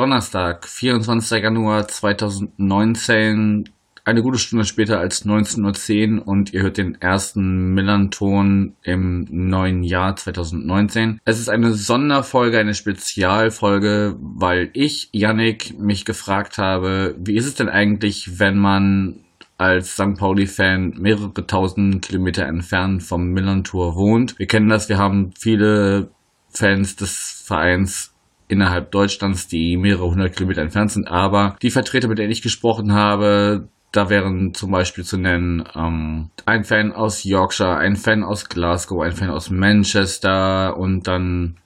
[0.00, 1.42] Donnerstag, 24.
[1.42, 3.68] Januar 2019
[4.06, 9.82] eine gute Stunde später als 19.10 Uhr und ihr hört den ersten Millanton im neuen
[9.82, 11.20] Jahr 2019.
[11.26, 17.56] Es ist eine Sonderfolge, eine Spezialfolge, weil ich, Yannick, mich gefragt habe, wie ist es
[17.56, 19.16] denn eigentlich, wenn man
[19.58, 20.16] als St.
[20.16, 24.38] Pauli-Fan mehrere tausend Kilometer entfernt vom Millantor wohnt.
[24.38, 26.08] Wir kennen das, wir haben viele
[26.48, 28.09] Fans des Vereins
[28.50, 32.92] innerhalb Deutschlands, die mehrere hundert Kilometer entfernt sind, aber die Vertreter, mit denen ich gesprochen
[32.92, 38.48] habe, da wären zum Beispiel zu nennen ähm, ein Fan aus Yorkshire, ein Fan aus
[38.48, 41.56] Glasgow, ein Fan aus Manchester und dann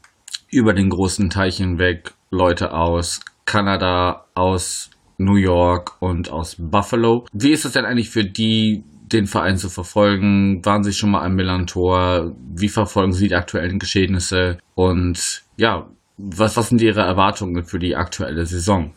[0.51, 7.27] über den großen Teich hinweg Leute aus Kanada, aus New York und aus Buffalo.
[7.33, 10.65] Wie ist es denn eigentlich für die, den Verein zu verfolgen?
[10.65, 12.33] Waren Sie schon mal am Millantor?
[12.57, 14.59] Wie verfolgen Sie die aktuellen Geschehnisse?
[14.75, 18.93] Und ja, was, was sind Ihre Erwartungen für die aktuelle Saison?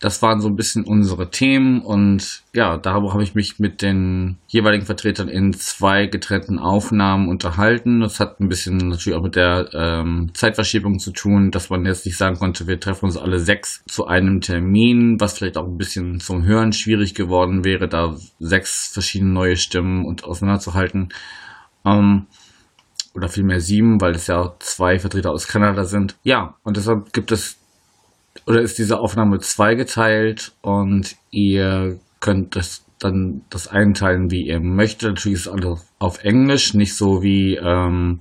[0.00, 4.36] Das waren so ein bisschen unsere Themen und ja, darüber habe ich mich mit den
[4.46, 8.00] jeweiligen Vertretern in zwei getrennten Aufnahmen unterhalten.
[8.00, 12.06] Das hat ein bisschen natürlich auch mit der ähm, Zeitverschiebung zu tun, dass man jetzt
[12.06, 15.78] nicht sagen konnte, wir treffen uns alle sechs zu einem Termin, was vielleicht auch ein
[15.78, 21.08] bisschen zum Hören schwierig geworden wäre, da sechs verschiedene neue Stimmen und auseinanderzuhalten.
[21.84, 22.26] Ähm,
[23.18, 26.16] oder vielmehr sieben, weil es ja zwei Vertreter aus Kanada sind.
[26.22, 27.58] Ja, und deshalb gibt es
[28.46, 35.10] oder ist diese Aufnahme zweigeteilt und ihr könnt das dann das einteilen, wie ihr möchtet.
[35.10, 38.20] Natürlich ist es alles auf Englisch, nicht so wie ähm,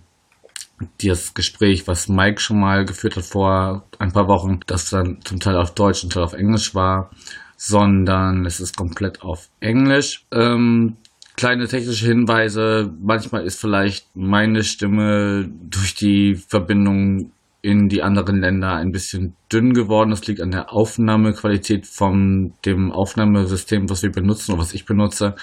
[1.03, 5.39] das Gespräch, was Mike schon mal geführt hat vor ein paar Wochen, das dann zum
[5.39, 7.09] Teil auf Deutsch und Teil auf Englisch war,
[7.55, 10.25] sondern es ist komplett auf Englisch.
[10.31, 10.97] Ähm,
[11.37, 12.91] kleine technische Hinweise.
[12.99, 17.31] Manchmal ist vielleicht meine Stimme durch die Verbindung
[17.61, 20.09] in die anderen Länder ein bisschen dünn geworden.
[20.09, 25.35] Das liegt an der Aufnahmequalität von dem Aufnahmesystem, was wir benutzen oder was ich benutze.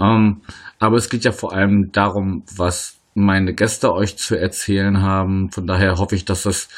[0.00, 0.40] Ähm,
[0.78, 5.50] aber es geht ja vor allem darum, was meine Gäste euch zu erzählen haben.
[5.50, 6.68] Von daher hoffe ich, dass das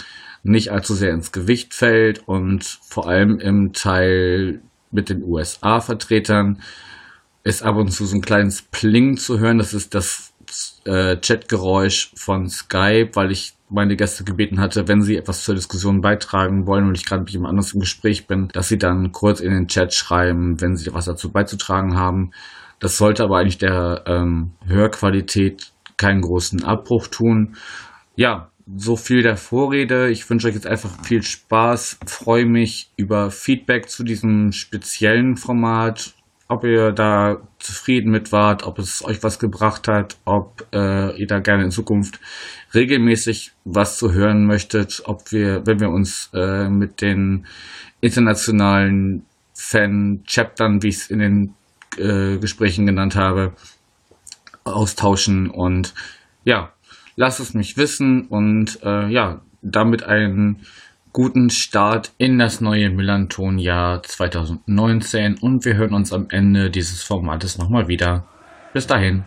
[0.42, 6.62] nicht allzu sehr ins Gewicht fällt und vor allem im Teil mit den USA-Vertretern
[7.42, 9.58] ist ab und zu so ein kleines Pling zu hören.
[9.58, 10.32] Das ist das
[10.84, 16.00] äh, Chatgeräusch von Skype, weil ich meine Gäste gebeten hatte, wenn sie etwas zur Diskussion
[16.00, 19.40] beitragen wollen und ich gerade mit jemand anderes im Gespräch bin, dass sie dann kurz
[19.40, 22.32] in den Chat schreiben, wenn sie was dazu beizutragen haben.
[22.80, 27.56] Das sollte aber eigentlich der ähm, Hörqualität keinen großen Abbruch tun.
[28.16, 30.10] Ja, so viel der Vorrede.
[30.10, 31.98] Ich wünsche euch jetzt einfach viel Spaß.
[32.06, 36.14] Freue mich über Feedback zu diesem speziellen Format
[36.50, 41.28] ob ihr da zufrieden mit wart, ob es euch was gebracht hat, ob äh, ihr
[41.28, 42.18] da gerne in Zukunft
[42.74, 47.46] regelmäßig was zu hören möchtet, ob wir, wenn wir uns äh, mit den
[48.00, 49.24] internationalen
[49.54, 51.54] Fan-Chaptern, wie ich es in den
[51.96, 53.52] äh, Gesprächen genannt habe,
[54.64, 55.50] austauschen.
[55.50, 55.94] Und
[56.42, 56.72] ja,
[57.14, 60.66] lasst es mich wissen und äh, ja, damit ein
[61.12, 67.58] guten Start in das neue Millanton-Jahr 2019 und wir hören uns am Ende dieses Formates
[67.58, 68.24] nochmal wieder.
[68.72, 69.24] Bis dahin.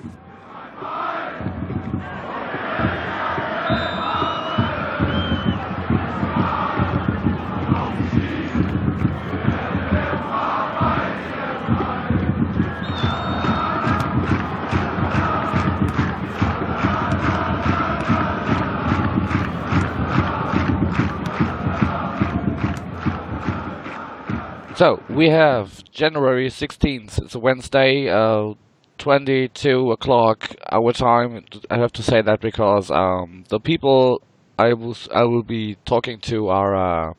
[24.76, 27.22] So we have January 16th.
[27.22, 28.56] It's a Wednesday, uh,
[28.98, 31.46] 22 o'clock our time.
[31.70, 34.24] I have to say that because um, the people
[34.58, 37.14] I will I will be talking to are uh,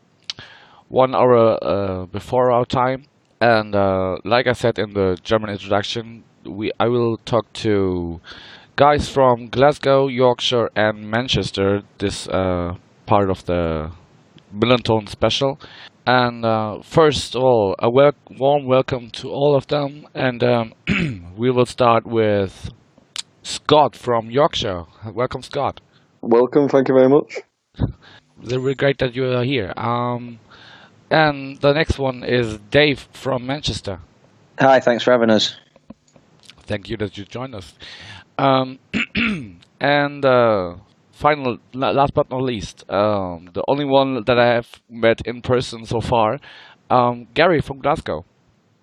[0.88, 3.04] one hour uh, before our time,
[3.40, 8.20] and uh, like I said in the German introduction, we I will talk to
[8.74, 11.82] guys from Glasgow, Yorkshire, and Manchester.
[11.98, 12.74] This uh,
[13.06, 13.92] part of the
[14.52, 15.60] MillernTon special.
[16.06, 20.06] And uh, first of all, a wel warm welcome to all of them.
[20.14, 20.74] And um,
[21.36, 22.70] we will start with
[23.42, 24.84] Scott from Yorkshire.
[25.12, 25.80] Welcome, Scott.
[26.20, 27.40] Welcome, thank you very much.
[28.42, 29.72] It's really great that you are here.
[29.74, 30.38] Um,
[31.10, 34.00] and the next one is Dave from Manchester.
[34.60, 35.56] Hi, thanks for having us.
[36.66, 37.72] Thank you that you joined us.
[38.36, 38.78] Um,
[39.80, 40.74] and uh,
[41.14, 45.84] final, last but not least, um, the only one that I have met in person
[45.86, 46.38] so far,
[46.90, 48.24] um, Gary from Glasgow.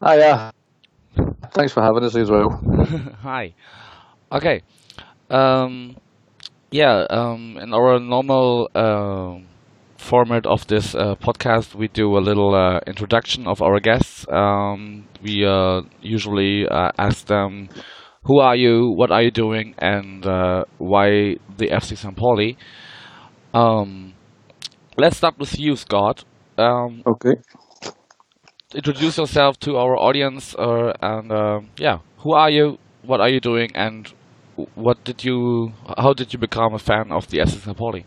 [0.02, 0.52] Hi, yeah.
[1.54, 2.50] Thanks for having us as well.
[3.22, 3.54] Hi.
[4.32, 4.62] Okay.
[5.30, 5.98] Um,
[6.72, 9.40] yeah, um, in our normal uh,
[9.98, 14.26] format of this uh, podcast, we do a little uh, introduction of our guests.
[14.30, 17.70] Um, we uh, usually uh, ask them,
[18.26, 18.92] "Who are you?
[18.96, 19.76] What are you doing?
[19.80, 22.16] And uh, why the FC St.
[22.16, 22.58] Pauli?"
[23.54, 24.14] Um,
[24.98, 26.24] let's start with you, Scott.
[26.58, 27.36] Um, Okay.
[28.76, 32.78] introduce yourself to our audience, uh, and uh, yeah, who are you?
[33.04, 33.70] What are you doing?
[33.76, 34.12] And
[34.76, 35.74] what did you?
[35.98, 37.78] How did you become a fan of the FC St.
[37.78, 38.06] Pauli?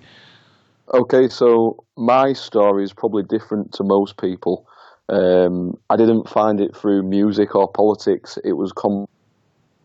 [0.93, 4.67] Okay, so my story is probably different to most people.
[5.09, 8.39] Um, I didn't find it through music or politics.
[8.45, 9.07] It was com-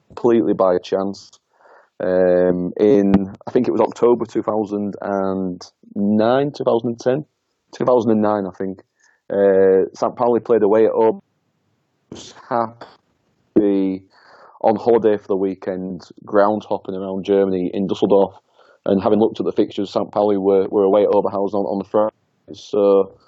[0.10, 1.40] completely by chance.
[2.02, 7.26] Um, in I think it was October 2009, 2010,
[7.74, 8.82] 2009, I think.
[9.30, 10.16] Uh, St.
[10.16, 10.94] Pauli played away at.
[12.12, 14.06] Was happy
[14.62, 18.34] on holiday for the weekend, ground hopping around Germany in Dusseldorf,
[18.86, 20.12] and having looked at the fixtures, St.
[20.12, 22.16] Pauli were, were away at Oberhausen on, on the Friday.
[22.54, 23.20] So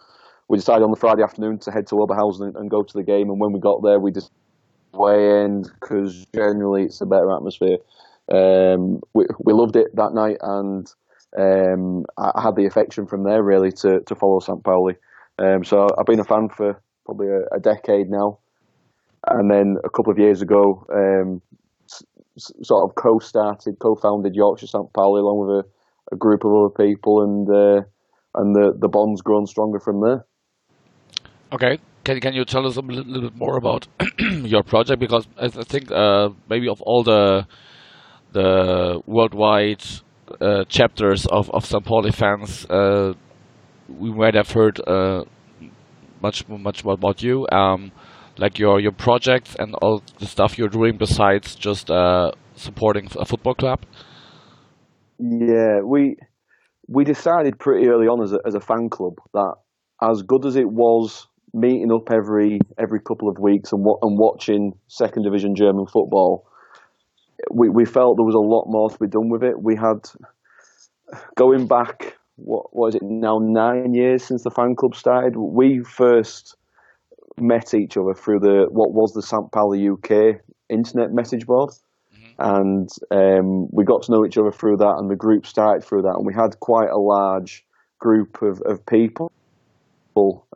[0.48, 3.04] we decided on the Friday afternoon to head to Oberhausen and, and go to the
[3.04, 3.30] game.
[3.30, 4.32] And when we got there, we just
[4.94, 7.78] way in because generally it's a better atmosphere.
[8.32, 10.88] Um, we we loved it that night, and
[11.38, 14.64] um, I, had the affection from there really to, to follow St.
[14.64, 14.96] Pauli.
[15.40, 18.40] Um, so I've been a fan for probably a, a decade now,
[19.28, 21.42] and then a couple of years ago, um,
[21.90, 24.94] s- sort of co-started, co-founded Yorkshire St.
[24.94, 25.70] Pauli along with a,
[26.14, 27.82] a group of other people, and uh,
[28.36, 30.26] and the the bond's grown stronger from there.
[31.54, 33.88] Okay, can can you tell us a little, bit more about
[34.20, 35.00] your project?
[35.00, 37.46] Because I th- think uh, maybe of all the
[38.32, 39.84] the worldwide
[40.40, 41.84] uh, chapters of of St.
[41.86, 43.14] Pauli fans, uh,
[43.88, 45.24] we might have heard uh,
[46.22, 47.92] much much more about you, um,
[48.38, 53.26] like your your projects and all the stuff you're doing besides just uh, supporting a
[53.26, 53.86] football club.
[55.20, 56.16] Yeah, we
[56.88, 59.54] we decided pretty early on as a as a fan club that
[60.02, 64.74] as good as it was meeting up every every couple of weeks and and watching
[64.88, 66.48] second division German football,
[67.54, 69.62] we we felt there was a lot more to be done with it.
[69.62, 70.10] We had
[71.36, 75.36] going back what was it now nine years since the fan club started.
[75.38, 76.56] We first
[77.40, 79.52] met each other through the what was the St.
[79.52, 81.72] Pauli UK internet message board
[82.40, 86.02] and um, we got to know each other through that, and the group started through
[86.02, 87.66] that, and we had quite a large
[88.00, 89.31] group of, of people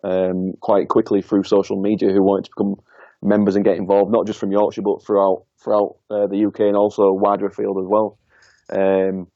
[0.03, 2.75] um, quite quickly through social media who wanted to become
[3.21, 6.77] members and get involved, not just from Yorkshire but throughout throughout uh, the UK and
[6.77, 8.17] also wider field as well.
[8.71, 9.27] Um,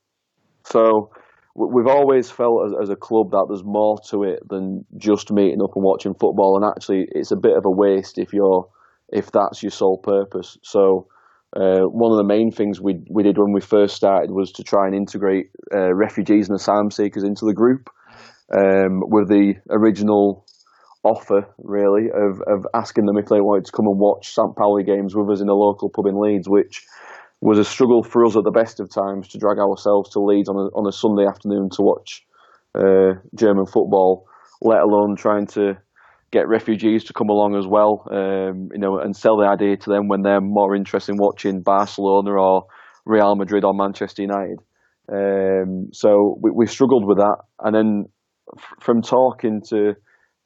[0.66, 1.12] so
[1.56, 5.62] we've always felt as, as a club that there's more to it than just meeting
[5.62, 8.68] up and watching football, and actually it's a bit of a waste if you're
[9.12, 10.58] if that's your sole purpose.
[10.64, 11.08] So
[11.56, 14.64] uh, one of the main things we we did when we first started was to
[14.64, 17.90] try and integrate uh, refugees and asylum seekers into the group,
[18.56, 20.46] um, with the original
[21.04, 24.56] offer really of, of asking them if they wanted to come and watch St.
[24.56, 26.86] Pauli games with us in a local pub in Leeds, which
[27.42, 30.50] was a struggle for us at the best of times to drag ourselves to Leeds
[30.50, 32.26] on a on a Sunday afternoon to watch
[32.76, 34.28] uh, German football,
[34.62, 35.78] let alone trying to
[36.32, 39.90] get refugees to come along as well, um, you know, and sell the idea to
[39.90, 42.66] them when they're more interested in watching Barcelona or
[43.06, 44.60] Real Madrid or Manchester United.
[45.12, 48.06] Um, so we, we struggled with that, and then
[48.80, 49.96] from talking to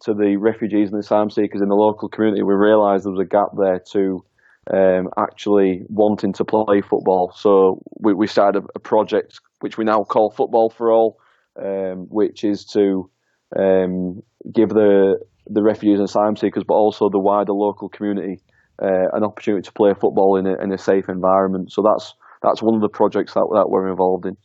[0.03, 3.22] to the refugees and the asylum seekers in the local community, we realised there was
[3.22, 4.24] a gap there to
[4.72, 7.33] um, actually wanting to play football.
[7.36, 11.19] So we, we started a, project which we now call Football for All,
[11.62, 13.10] um, which is to
[13.57, 14.22] um,
[14.53, 18.39] give the the refugees and asylum seekers, but also the wider local community,
[18.81, 21.72] uh, an opportunity to play football in a, in a safe environment.
[21.72, 24.38] So that's that's one of the projects that, that we're involved in.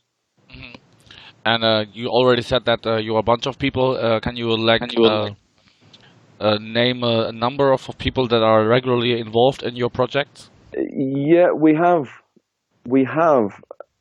[1.50, 3.96] And uh, you already said that uh, you're a bunch of people.
[3.96, 5.30] Uh, can you like uh,
[6.40, 10.50] uh, name a, a number of, of people that are regularly involved in your project?
[10.74, 12.08] Yeah, we have
[12.84, 13.46] we have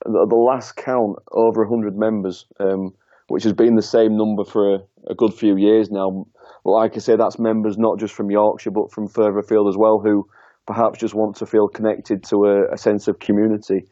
[0.04, 2.92] the, the last count over 100 members, um,
[3.30, 6.26] which has been the same number for a, a good few years now.
[6.66, 9.78] But like I say, that's members not just from Yorkshire but from further afield as
[9.78, 10.28] well, who
[10.66, 13.86] perhaps just want to feel connected to a, a sense of community.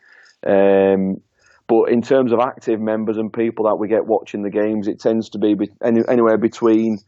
[0.45, 1.21] Um,
[1.67, 5.00] but in terms of active members and people that we get watching the games, it
[5.00, 7.00] tends to be, be any, anywhere between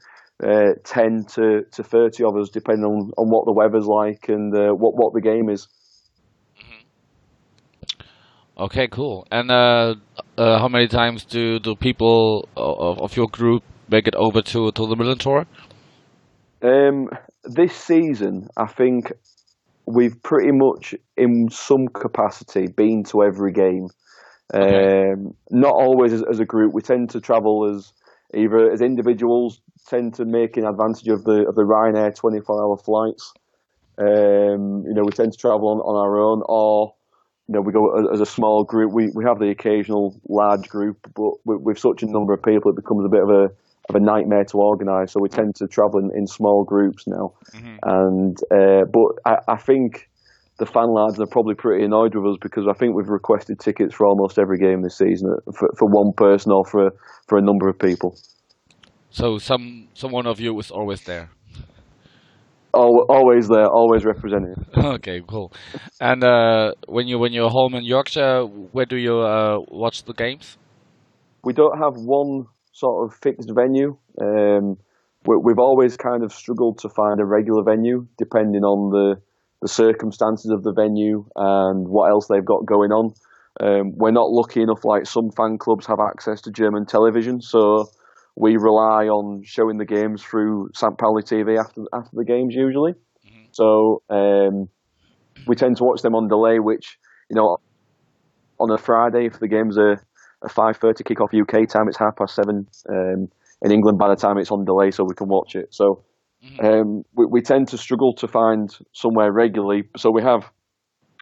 [0.43, 4.55] uh, 10 to, to 30 of us, depending on, on what the weather's like and
[4.55, 5.67] uh, what, what the game is.
[8.59, 9.27] Okay, cool.
[9.29, 9.95] And uh,
[10.35, 14.71] uh, how many times do do people of, of your group make it over to
[14.71, 15.45] to the Millerntor?
[16.63, 17.09] Um,
[17.43, 19.11] this season, I think
[19.85, 23.89] we've pretty much, in some capacity, been to every game.
[24.53, 25.11] Okay.
[25.11, 26.73] Um, not always as, as a group.
[26.73, 27.91] We tend to travel as
[28.33, 32.61] either as individuals, tend to make an advantage of the of the Ryanair twenty four
[32.61, 33.33] hour flights.
[33.97, 36.93] Um, you know, we tend to travel on, on our own, or
[37.47, 38.93] you know, we go as, as a small group.
[38.93, 42.71] We we have the occasional large group, but with, with such a number of people,
[42.71, 43.49] it becomes a bit of a
[43.89, 45.13] of a nightmare to organise.
[45.13, 47.33] So we tend to travel in, in small groups now.
[47.53, 47.79] Mhm.
[47.83, 50.09] And uh, but I, I think
[50.57, 53.93] the fan lads are probably pretty annoyed with us because I think we've requested tickets
[53.95, 56.91] for almost every game this season for, for one person or for
[57.27, 58.17] for a number of people.
[59.09, 61.29] So some someone of you is always there.
[62.73, 64.55] Al always there, always representing.
[64.77, 65.51] Okay, cool.
[65.99, 70.13] And uh, when you when you're home in Yorkshire, where do you uh, watch the
[70.13, 70.57] games?
[71.47, 73.97] we don't have one sort of fixed venue.
[74.21, 74.75] Um,
[75.25, 79.21] we, we've always kind of struggled to find a regular venue, depending on the
[79.61, 83.13] the circumstances of the venue and what else they've got going on.
[83.59, 87.85] Um, we're not lucky enough, like some fan clubs have access to German television, so
[88.35, 90.95] we rely on showing the games through St.
[90.97, 92.93] Pauli TV after after the games usually.
[93.51, 94.69] So um,
[95.47, 96.99] we tend to watch them on delay, which
[97.31, 97.57] you know
[98.59, 100.03] on a Friday if the games are
[100.43, 103.27] a five thirty kickoff UK time, it's half past seven um,
[103.63, 105.73] in England by the time it's on delay, so we can watch it.
[105.73, 106.03] So
[106.63, 109.83] um, we, we tend to struggle to find somewhere regularly.
[109.97, 110.49] So we have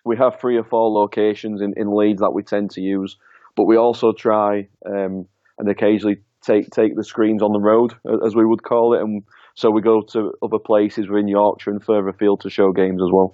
[0.05, 3.17] we have three or four locations in, in Leeds that we tend to use,
[3.55, 5.25] but we also try um,
[5.57, 7.93] and occasionally take take the screens on the road,
[8.25, 9.23] as we would call it, and
[9.55, 13.09] so we go to other places within Yorkshire and further afield to show games as
[13.11, 13.33] well.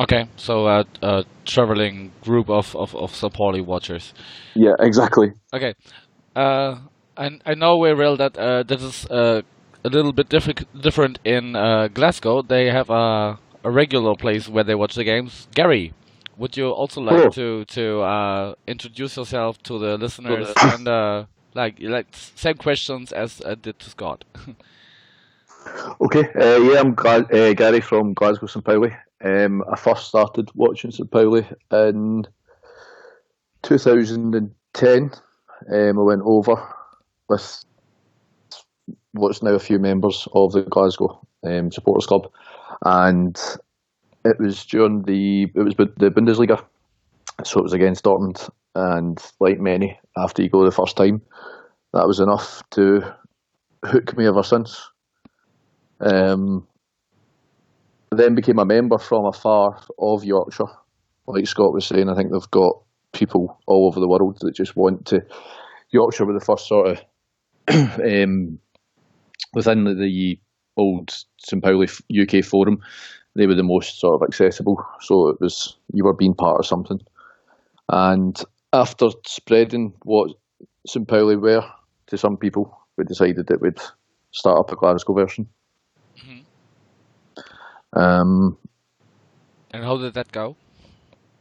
[0.00, 3.32] Okay, so uh, a traveling group of of of St.
[3.32, 4.14] Pauli watchers.
[4.54, 5.32] Yeah, exactly.
[5.52, 5.74] Okay,
[6.34, 6.76] uh,
[7.16, 9.42] I I know we're real that uh, this is uh,
[9.84, 12.42] a little bit different different in uh, Glasgow.
[12.42, 15.48] They have a a regular place where they watch the games.
[15.54, 15.92] Gary,
[16.36, 21.24] would you also like to to uh, introduce yourself to the listeners and uh,
[21.54, 24.24] like like same questions as I did to Scott?
[26.00, 28.92] Okay, uh, yeah, I'm uh, Gary from Glasgow St Pauli.
[29.22, 32.26] Um, I first started watching St Pauli in
[33.62, 35.10] 2010.
[35.72, 36.56] Um, I went over
[37.28, 37.64] with
[39.12, 42.30] what's now a few members of the Glasgow um, Supporters Club,
[42.84, 43.38] and
[44.24, 46.64] it was during the it was the Bundesliga,
[47.44, 51.22] so it was against Dortmund, and like many, after you go the first time,
[51.92, 53.02] that was enough to
[53.84, 54.88] hook me ever since.
[56.00, 56.66] Um,
[58.10, 60.66] then became a member from afar of Yorkshire.
[61.26, 64.76] Like Scott was saying, I think they've got people all over the world that just
[64.76, 65.20] want to.
[65.90, 67.00] Yorkshire were the first sort of
[68.00, 68.58] um,
[69.54, 70.38] within the, the
[70.76, 72.80] old St Pauli UK forum.
[73.34, 76.66] They were the most sort of accessible, so it was you were being part of
[76.66, 77.00] something.
[77.88, 78.42] And
[78.72, 80.30] after spreading what
[80.86, 81.64] St Pauli were
[82.08, 83.80] to some people, we decided that we'd
[84.32, 85.48] start up a Glasgow version.
[87.94, 88.56] Um,
[89.72, 90.56] And how did that go?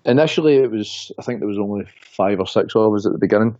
[0.05, 3.17] initially, it was I think there was only five or six of us at the
[3.17, 3.57] beginning,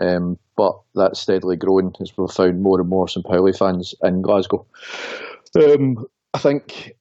[0.00, 4.22] um, but that's steadily growing as we've found more and more St Pauli fans in
[4.22, 4.66] Glasgow.
[5.56, 6.94] Um, I think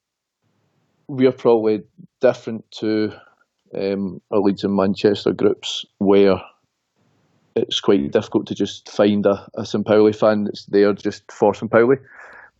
[1.07, 1.83] we are probably
[2.19, 3.13] different to
[3.75, 6.35] um, our Leeds and Manchester groups where
[7.55, 11.53] it's quite difficult to just find a, a St Pauli fan that's there just for
[11.53, 11.97] St Pauli.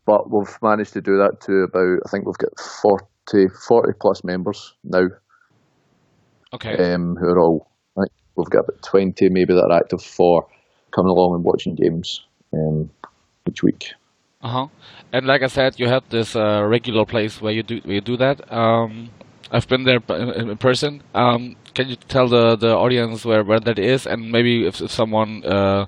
[0.06, 4.24] But we've managed to do that to about, I think we've got 40, 40 plus
[4.24, 5.08] members now
[6.54, 6.94] Okay.
[6.94, 7.71] um, who are all,
[8.36, 10.48] we've got about 20 maybe that are active for
[10.92, 12.22] coming along and watching games
[12.54, 12.90] um,
[13.48, 13.94] each week.
[14.42, 14.68] Uh huh.
[15.14, 18.02] And like I said, you have this uh, regular place where you do where you
[18.02, 18.52] do that.
[18.52, 19.12] Um,
[19.52, 21.04] I've been there in, in person.
[21.14, 24.92] Um, can you tell the, the audience where, where that is, and maybe if, if
[24.92, 25.86] someone uh,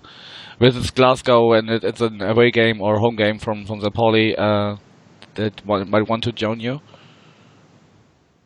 [0.59, 4.35] visits Glasgow and it, it's an away game or home game from from the Poly
[4.35, 4.75] uh,
[5.35, 6.79] that might want to join you?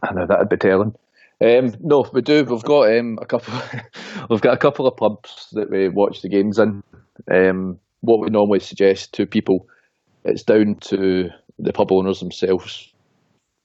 [0.03, 0.93] I know that'd be telling.
[1.39, 2.43] Um, no, we do.
[2.45, 3.53] We've got um, a couple.
[4.29, 6.81] we've got a couple of pubs that we watch the games in.
[7.31, 9.67] Um, what we normally suggest to people,
[10.23, 11.29] it's down to
[11.59, 12.91] the pub owners themselves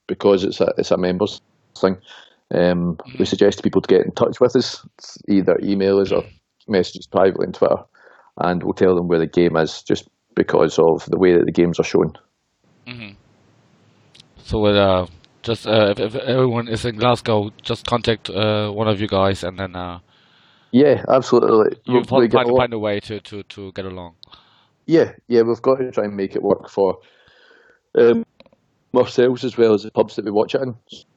[0.06, 1.40] because it's a it's a members
[1.78, 1.96] thing.
[2.54, 6.12] Um, we suggest to people to get in touch with us, It's either email us
[6.12, 6.22] or
[6.68, 7.82] message us privately on Twitter,
[8.38, 11.52] and we'll tell them where the game is, just because of the way that the
[11.52, 12.12] games are shown.
[14.38, 15.06] So it, uh,
[15.42, 19.42] just uh, if, if everyone is in Glasgow, just contact uh, one of you guys,
[19.44, 19.99] and then uh,
[20.70, 21.78] Yeah, absolutely.
[21.84, 24.14] you We- we find, find, a way to, to, to get along.
[24.87, 26.99] Yeah, yeah, we've got to try and make it work for
[27.99, 28.25] um,
[28.96, 30.75] ourselves as well as the pubs that we watch it in.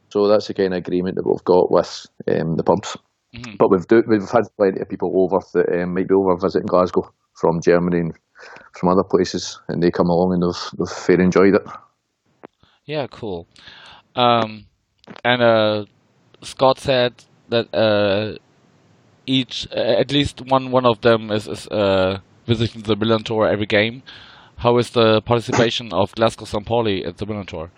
[0.09, 2.95] So that's the kind of agreement that we've got with um, the pubs.
[3.35, 3.57] Mhm.
[3.57, 6.67] But we've do, we've had plenty of people over that um, might be over visiting
[6.67, 8.13] Glasgow from Germany and
[8.79, 11.63] from other places, and they come along and they've, they've fair enjoyed it.
[12.85, 13.47] Yeah, cool.
[14.15, 14.65] Um,
[15.23, 15.85] and uh,
[16.41, 17.13] Scott said
[17.49, 18.37] that uh,
[19.25, 24.03] each, at least one one of them is, is uh, visiting the Millerntor every game.
[24.57, 26.65] How is the participation of Glasgow St.
[26.65, 27.69] Pauli at the Millerntor?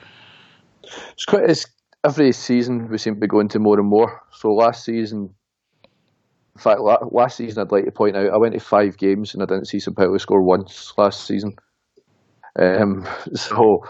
[0.83, 1.65] It's quite it's,
[2.03, 4.21] every season we seem to be going to more and more.
[4.31, 5.33] So last season,
[6.55, 6.79] in fact,
[7.11, 9.67] last season I'd like to point out I went to five games and I didn't
[9.67, 9.97] see St.
[9.97, 11.55] Pauli score once last season.
[12.59, 13.81] Um, so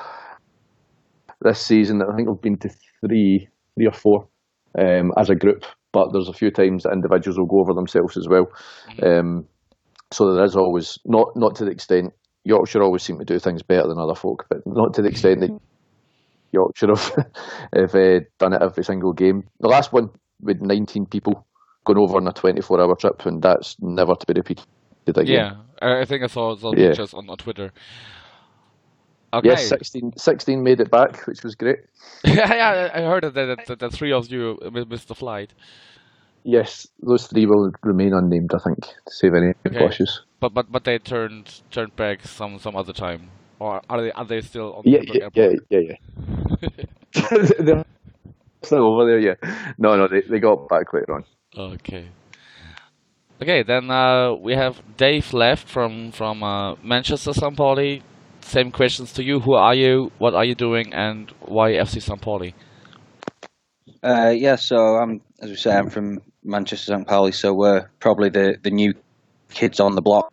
[1.42, 2.70] this season I think we've been to
[3.02, 4.28] three, three or four
[4.78, 8.18] um, as a group, but there's a few times that individuals will go over themselves
[8.18, 8.48] as well.
[9.04, 9.46] Um,
[10.12, 12.14] so there is always not not to the extent
[12.46, 15.42] Yorkshire always seem to do things better than other folk, but not to the extent
[15.42, 15.52] that
[16.54, 17.26] Yorkshire have,
[17.76, 19.44] have uh, done it every single game.
[19.60, 20.10] The last one
[20.42, 21.46] with 19 people
[21.86, 24.66] going over on a 24 hour trip, and that's never to be repeated
[25.08, 25.26] again.
[25.26, 26.88] Yeah, I I think I saw some Yeah.
[26.88, 27.72] pictures on, on Twitter.
[29.34, 29.50] Okay.
[29.50, 31.80] Yes, 16, 16 made it back, which was great.
[32.24, 35.54] yeah, yeah, I heard that, the, that three of you mi- missed the flight.
[36.44, 39.86] Yes, those three will remain unnamed, I think, to save any Okay.
[39.86, 40.22] issues.
[40.40, 44.26] But but but they turned turned back some some other time, or are they are
[44.26, 45.54] they still on the Yeah, Hamburg yeah, airport?
[45.70, 46.70] yeah, yeah, yeah.
[47.60, 47.84] They're
[48.64, 49.36] still over there, yeah.
[49.78, 51.24] No, no, they, they got back later on.
[51.58, 52.10] Okay.
[53.42, 57.56] Okay, then uh, we have Dave left from from uh, Manchester St.
[58.48, 59.42] Same questions to you.
[59.42, 60.10] Who are you?
[60.20, 60.94] What are you doing?
[60.94, 62.22] And why FC St.
[62.22, 62.56] Pauli?
[64.02, 67.06] Uh, yeah, so I'm, as we say, I'm from Manchester St.
[67.06, 68.94] Pauli, so we're probably the, the new
[69.50, 70.32] kids on the block,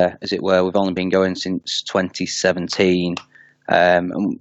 [0.00, 0.64] uh, as it were.
[0.64, 3.16] We've only been going since 2017.
[3.68, 4.40] Um,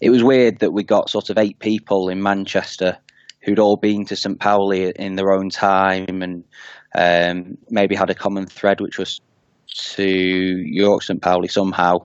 [0.00, 2.96] it was weird that we got sort of eight people in Manchester
[3.40, 4.38] who'd all been to St.
[4.38, 6.44] Pauli in their own time and
[6.94, 9.20] um, maybe had a common thread, which was
[9.74, 11.20] to York St.
[11.20, 11.98] Pauli somehow.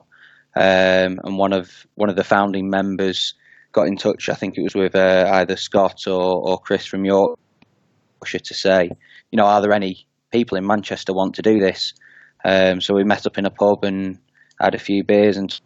[0.55, 3.33] Um, and one of one of the founding members
[3.71, 4.29] got in touch.
[4.29, 7.37] I think it was with uh, either Scott or, or Chris from Yorkshire
[8.43, 8.89] to say,
[9.31, 11.93] you know, are there any people in Manchester want to do this?
[12.43, 14.17] Um, so we met up in a pub and
[14.59, 15.59] had a few beers and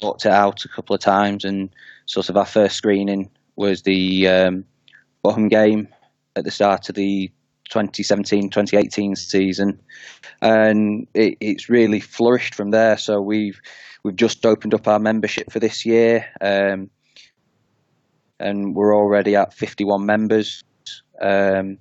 [0.00, 1.44] talked it out a couple of times.
[1.44, 1.70] And
[2.06, 4.64] sort of our first screening was the um,
[5.48, 5.88] game
[6.34, 7.30] at the start of the
[7.72, 9.80] 2017-2018 season,
[10.40, 12.96] and it, it's really flourished from there.
[12.96, 13.60] So we've
[14.04, 16.26] we've just opened up our membership for this year.
[16.40, 16.90] Um,
[18.40, 20.62] and we're already at 51 members.
[21.20, 21.78] Um,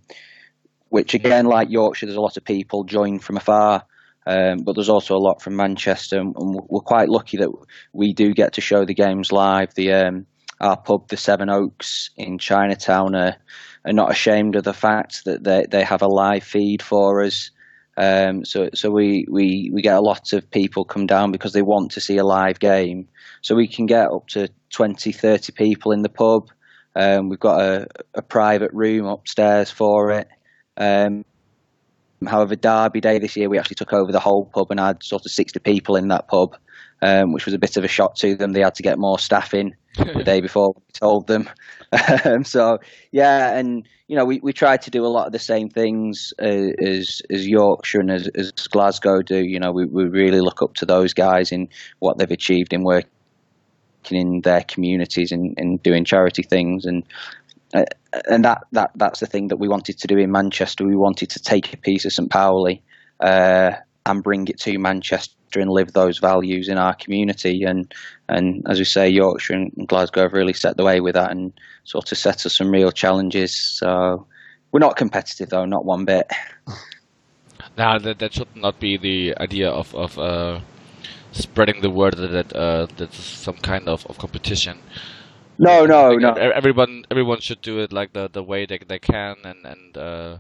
[0.90, 3.84] which again, like Yorkshire, there's a lot of people join from afar,
[4.28, 7.50] um, but there's also a lot from Manchester, and we're quite lucky that
[7.94, 9.74] we do get to show the games live.
[9.74, 10.26] The um,
[10.60, 13.38] our pub, the Seven Oaks in Chinatown, are,
[13.86, 17.52] are not ashamed of the fact that they they have a live feed for us.
[17.98, 21.62] Um, so so we, we, we get a lot of people come down because they
[21.62, 23.08] want to see a live game.
[23.42, 26.50] So we can get up to 20, 30 people in the pub.
[26.96, 30.28] Um, we've got a, a private room upstairs for it.
[30.78, 31.26] Um,
[32.26, 35.26] however, Derby Day this year, we actually took over the whole pub and had sort
[35.26, 36.56] of 60 people in that pub,
[37.02, 38.54] um, which was a bit of a shock to them.
[38.54, 41.50] They had to get more staff in the day before we told them.
[42.26, 42.78] um, so,
[43.12, 46.34] yeah, and, you know, we, we tried to do a lot of the same things
[46.42, 49.42] uh, as, as Yorkshire and as, as Glasgow do.
[49.44, 51.68] You know, we, we really look up to those guys in
[52.00, 53.10] what they've achieved in working
[54.10, 56.86] in their communities and, and doing charity things.
[56.86, 57.04] And
[57.74, 57.86] uh,
[58.28, 60.86] and that, that that's the thing that we wanted to do in Manchester.
[60.86, 62.30] We wanted to take a piece of St.
[62.30, 62.82] Pauli
[63.22, 63.72] uh,
[64.06, 67.64] and bring it to Manchester and live those values in our community.
[67.64, 67.94] And
[68.30, 71.54] and as we say, Yorkshire and Glasgow have really set the way with that and
[71.84, 73.56] sort of set us some real challenges.
[73.56, 74.26] So
[74.72, 76.30] we're not competitive though, not one bit.
[77.78, 80.60] Now that that should not be the idea of of uh,
[81.32, 84.80] spreading the word that that uh, that's some kind of, of competition.
[85.58, 86.34] No, no, no.
[86.34, 90.38] Everyone everyone should do it like the, the way they they can and and uh,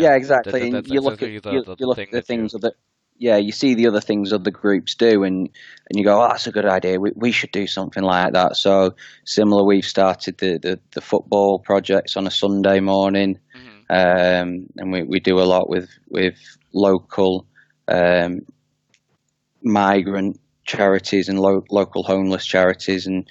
[0.00, 0.52] Yeah, exactly.
[0.52, 2.74] that- that- and you look at the- you, the you look at the things that
[3.18, 5.48] yeah, you see the other things other groups do, and
[5.88, 6.98] and you go, oh, that's a good idea.
[6.98, 8.56] We we should do something like that.
[8.56, 14.42] So similar, we've started the the, the football projects on a Sunday morning, Mhm.
[14.42, 16.36] um, and we, we do a lot with with
[16.72, 17.46] local
[17.86, 18.40] um,
[19.62, 23.28] migrant charities and lo- local homeless charities, and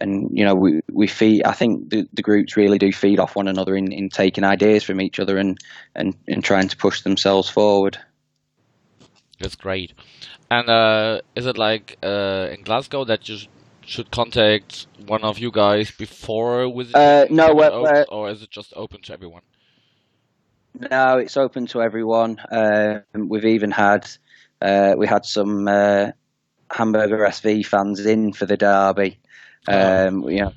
[0.00, 1.44] and you know we we feed.
[1.44, 4.84] I think the, the groups really do feed off one another in, in taking ideas
[4.84, 5.58] from each other and,
[5.94, 7.98] and, and trying to push themselves forward.
[9.38, 9.92] That's great.
[10.50, 13.38] And uh, is it like uh, in Glasgow that you
[13.84, 17.52] should contact one of you guys before with Uh, no,
[18.08, 19.42] or is it just open to everyone?
[20.90, 22.38] No, it's open to everyone.
[22.50, 24.06] Um, we've even had
[24.60, 26.12] uh, we had some uh,
[26.70, 29.18] Hamburger SV fans in for the derby.
[29.68, 30.52] Um, you know,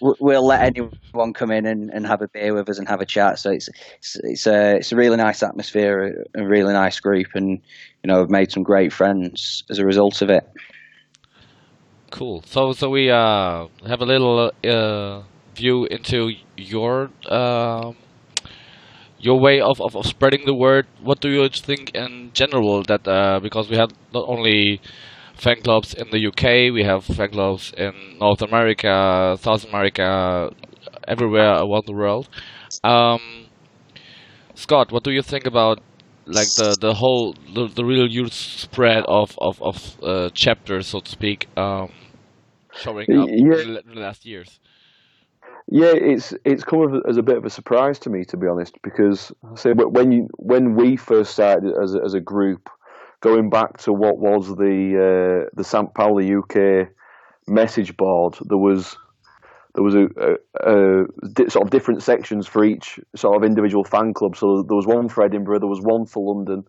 [0.00, 3.06] we'll let anyone come in and, and have a beer with us and have a
[3.06, 3.38] chat.
[3.38, 7.28] So it's it's it's a it's a really nice atmosphere, a, a really nice group,
[7.34, 10.44] and you know, I've made some great friends as a result of it.
[12.10, 12.42] Cool.
[12.46, 15.22] So so we uh, have a little uh,
[15.54, 17.96] view into your um,
[19.18, 20.86] your way of, of, of spreading the word.
[21.02, 24.80] What do you think in general that uh, because we have not only
[25.34, 30.50] fan clubs in the UK, we have fan clubs in North America, South America,
[31.06, 32.28] everywhere around the world.
[32.84, 33.46] Um,
[34.54, 35.80] Scott, what do you think about
[36.26, 41.00] like the the whole the, the real youth spread of of of uh, chapters, so
[41.00, 41.92] to speak, um,
[42.72, 43.62] showing up Yeah.
[43.62, 44.60] in the last years?
[45.68, 48.74] Yeah, it's it's come as a bit of a surprise to me, to be honest,
[48.82, 52.68] because I say when you when we first started as a, as a group,
[53.24, 56.90] going back to what was the uh, the St Pauli UK
[57.48, 58.96] message board, there was
[59.74, 61.04] there was a, a,
[61.42, 64.36] a sort of different sections for each sort of individual fan club.
[64.36, 66.64] So there was one for Edinburgh, there was one for London.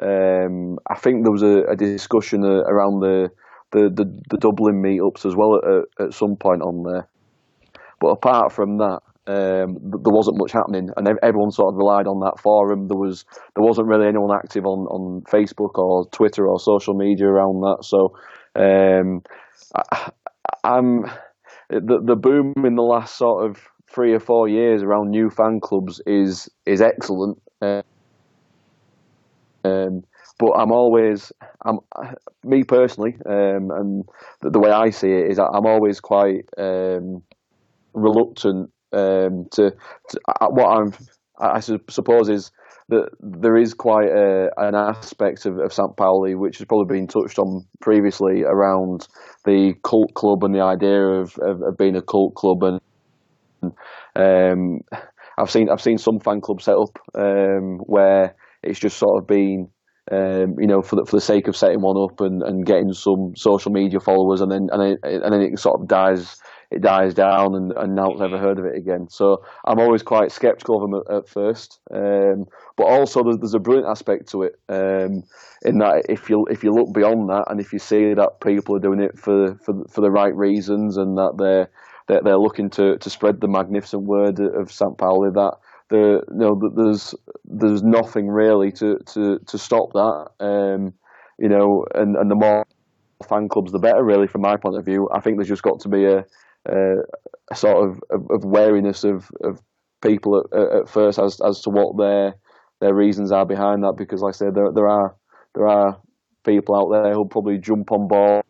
[0.00, 3.30] Um, I think there was a, a discussion uh, around the,
[3.72, 7.08] the, the, the Dublin meetups as well at, at some point on there.
[8.00, 12.06] But apart from that, um, th- there wasn't much happening, and everyone sort of relied
[12.06, 12.88] on that forum.
[12.88, 17.26] There was there wasn't really anyone active on, on Facebook or Twitter or social media
[17.26, 17.78] around that.
[17.82, 18.16] So
[18.54, 19.22] um,
[19.74, 20.10] I,
[20.64, 21.04] I'm
[21.70, 23.58] the the boom in the last sort of
[23.88, 27.40] three or four years around new fan clubs is is excellent.
[29.64, 30.02] Um,
[30.38, 31.32] but I'm always,
[31.64, 31.78] I'm
[32.44, 34.04] me personally, um, and
[34.42, 37.22] the, the way I see it is, I'm always quite um,
[37.94, 39.70] reluctant um, to,
[40.08, 40.92] to uh, what I'm.
[41.38, 42.50] I su- suppose is
[42.88, 45.96] that there is quite a, an aspect of, of St.
[45.96, 49.08] Pauli which has probably been touched on previously around
[49.44, 52.80] the cult club and the idea of, of, of being a cult club and
[54.14, 54.80] um,
[55.38, 59.26] I've seen I've seen some fan clubs set up um, where it's just sort of
[59.26, 59.68] been
[60.10, 62.92] um, you know for the, for the sake of setting one up and, and getting
[62.92, 66.36] some social media followers and then and then, and then it sort of dies
[66.70, 69.08] it dies down and, and no one's ever heard of it again.
[69.08, 71.80] So I'm always quite sceptical of them at, at first.
[71.92, 75.22] Um, but also there's, there's a brilliant aspect to it um,
[75.62, 78.76] in that if you if you look beyond that and if you see that people
[78.76, 81.68] are doing it for for, for the right reasons and that they're
[82.08, 84.96] they're, they're looking to, to spread the magnificent word of St.
[84.96, 85.54] Pauli that
[85.88, 90.28] the you know there's there's nothing really to, to, to stop that.
[90.40, 90.94] Um,
[91.38, 92.64] you know, and, and the more
[93.28, 94.04] fan clubs, the better.
[94.04, 96.24] Really, from my point of view, I think there's just got to be a,
[96.66, 96.96] a,
[97.50, 99.60] a sort of, of, of wariness of, of
[100.02, 102.34] people at, at first as as to what their
[102.80, 103.94] their reasons are behind that.
[103.96, 105.16] Because, like I said, there there are
[105.54, 106.00] there are
[106.44, 108.44] people out there who'll probably jump on board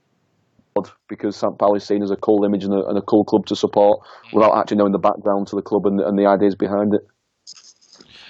[1.09, 1.59] because St.
[1.59, 4.01] Paul is seen as a cool image and a, and a cool club to support
[4.33, 7.01] without actually knowing the background to the club and, and the ideas behind it.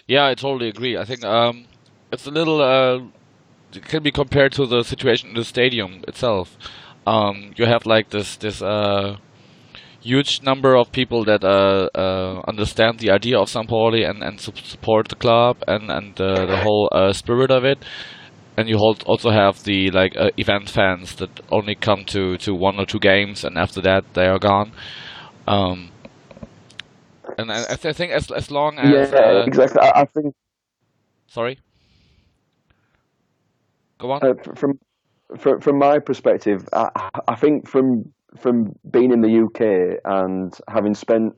[0.06, 0.96] Yeah, I totally agree.
[0.96, 1.66] I think um,
[2.12, 3.00] it's a little uh,
[3.74, 6.56] it can be compared to the situation in the stadium itself.
[7.06, 9.16] Um, you have like this this uh,
[10.06, 13.68] huge number of people that uh, uh, understand the idea of St.
[13.68, 17.64] Pauli and, and su- support the club and and uh, the whole uh, spirit of
[17.64, 17.84] it.
[18.58, 22.54] And you hold, also have the like uh, event fans that only come to, to
[22.54, 24.72] one or two games, and after that they are gone.
[25.46, 25.90] Um,
[27.36, 29.80] and I, I think as as long as yeah, uh, exactly.
[29.80, 30.34] I, I think
[31.28, 31.58] Sorry.
[33.98, 34.20] Go on.
[34.54, 34.78] from
[35.38, 40.94] from from my perspective, I, I think from from being in the UK and having
[40.94, 41.34] spent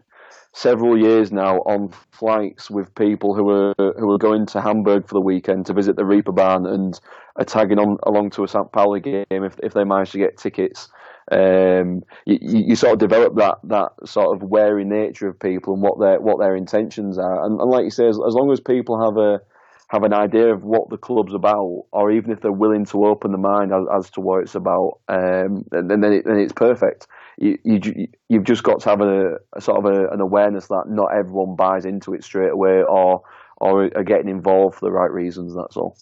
[0.53, 5.15] several years now on flights with people who are who are going to Hamburg for
[5.15, 6.99] the weekend to visit the Reeperbahn and
[7.37, 8.73] are tagging on along to a St.
[8.73, 10.89] Pauli game if if they manage to get tickets.
[11.31, 15.75] Um, you, you you sort of develop that, that sort of wary nature of people
[15.75, 18.51] and what their what their intentions are, and, and like you say, as, as long
[18.51, 19.41] as people have a
[19.89, 23.33] have an idea of what the club's about, or even if they're willing to open
[23.33, 27.07] the mind as, as to what it's about, um, and, then, it, then it's perfect.
[27.39, 30.85] You, you you've just got to have a, a sort of a, an awareness that
[30.89, 33.23] not everyone buys into it straight away, or
[33.57, 35.55] or are getting involved for the right reasons.
[35.55, 35.97] That's all.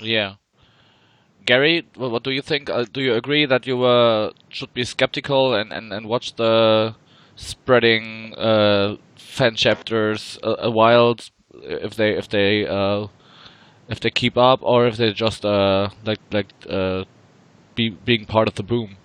[0.00, 0.34] Yeah.
[1.46, 2.70] Gary, what do you think?
[2.70, 6.94] Uh, do you agree that you uh, should be skeptical and, and, and watch the
[7.36, 11.16] spreading uh, fan chapters a, a, while
[11.52, 13.08] if they if they uh,
[13.88, 17.04] if they keep up or if they're just uh, like like uh,
[17.74, 18.96] be, being part of the boom?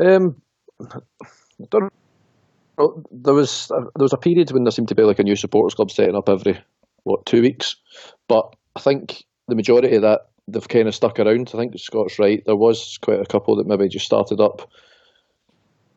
[0.00, 0.40] Um,
[1.60, 1.90] there
[3.34, 5.90] was there was a period when there seemed to be like a new supporters club
[5.90, 6.58] setting up every
[7.04, 7.76] what two weeks,
[8.28, 11.50] but I think the majority of that they've kind of stuck around.
[11.54, 12.42] I think Scott's right.
[12.44, 14.70] There was quite a couple that maybe just started up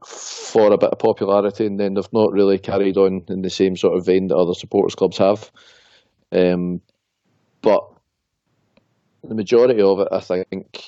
[0.05, 3.75] for a bit of popularity, and then they've not really carried on in the same
[3.75, 5.51] sort of vein that other supporters clubs have.
[6.31, 6.81] Um,
[7.61, 7.81] but
[9.27, 10.83] the majority of it, I think,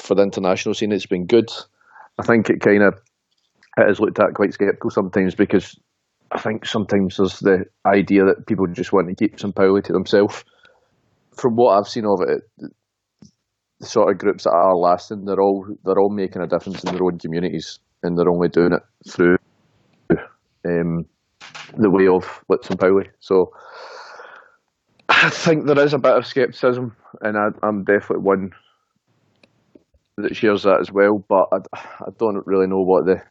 [0.00, 1.50] for the international scene, it's been good.
[2.18, 2.94] I think it kind of
[3.88, 5.78] is looked at quite sceptical sometimes because
[6.32, 9.92] I think sometimes there's the idea that people just want to keep some power to
[9.92, 10.44] themselves.
[11.36, 12.42] From what I've seen of it,
[13.80, 16.92] the sort of groups that are lasting, they're all they're all making a difference in
[16.92, 19.36] their own communities, and they're only doing it through
[20.66, 21.06] um,
[21.76, 23.06] the way of Lit Sampaoli.
[23.20, 23.52] So
[25.20, 28.50] I think there is a bit of scepticism, and I, am definitely one
[30.16, 31.24] that shares that as well.
[31.28, 33.22] But I, I don't really know what the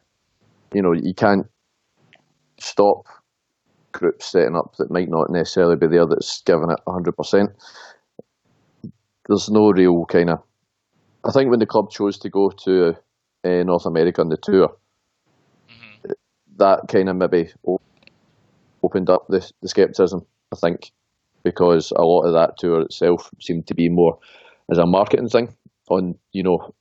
[0.73, 1.47] you know, you can't
[2.59, 3.05] stop
[3.91, 7.47] groups setting up that might not necessarily be there that's giving it 100%.
[9.27, 10.39] There's no real kind of.
[11.25, 12.95] I think when the club chose to go to
[13.43, 14.75] uh, North America on the tour,
[15.69, 16.11] mm-hmm.
[16.57, 17.49] that kind of maybe
[18.83, 20.21] opened up the, the scepticism,
[20.53, 20.91] I think,
[21.43, 24.17] because a lot of that tour itself seemed to be more
[24.71, 25.55] as a marketing thing
[25.89, 26.73] on, you know,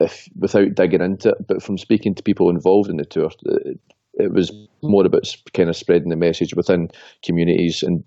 [0.00, 3.78] if without digging into it, but from speaking to people involved in the tour, it,
[4.14, 6.90] it was more about kind of spreading the message within
[7.22, 8.04] communities and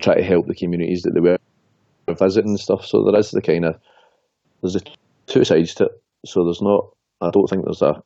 [0.00, 1.38] try to help the communities that they were
[2.14, 2.86] visiting and stuff.
[2.86, 3.78] So there is the kind of
[4.62, 4.80] there's a
[5.26, 6.02] two sides to it.
[6.26, 6.88] So there's not.
[7.20, 8.02] I don't think there's a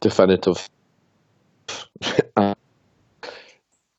[0.00, 0.68] definitive.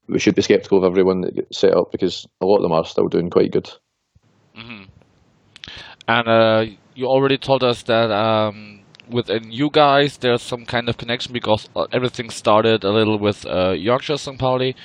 [0.07, 2.71] we should be skeptical of everyone that gets set up because a lot of them
[2.71, 3.69] are still doing quite good.
[6.07, 6.65] And uh,
[6.95, 11.69] you already told us that um, within you guys there's some kind of connection because
[11.75, 14.39] uh, everything started a little with uh, Yorkshire St.
[14.39, 14.75] Pauli.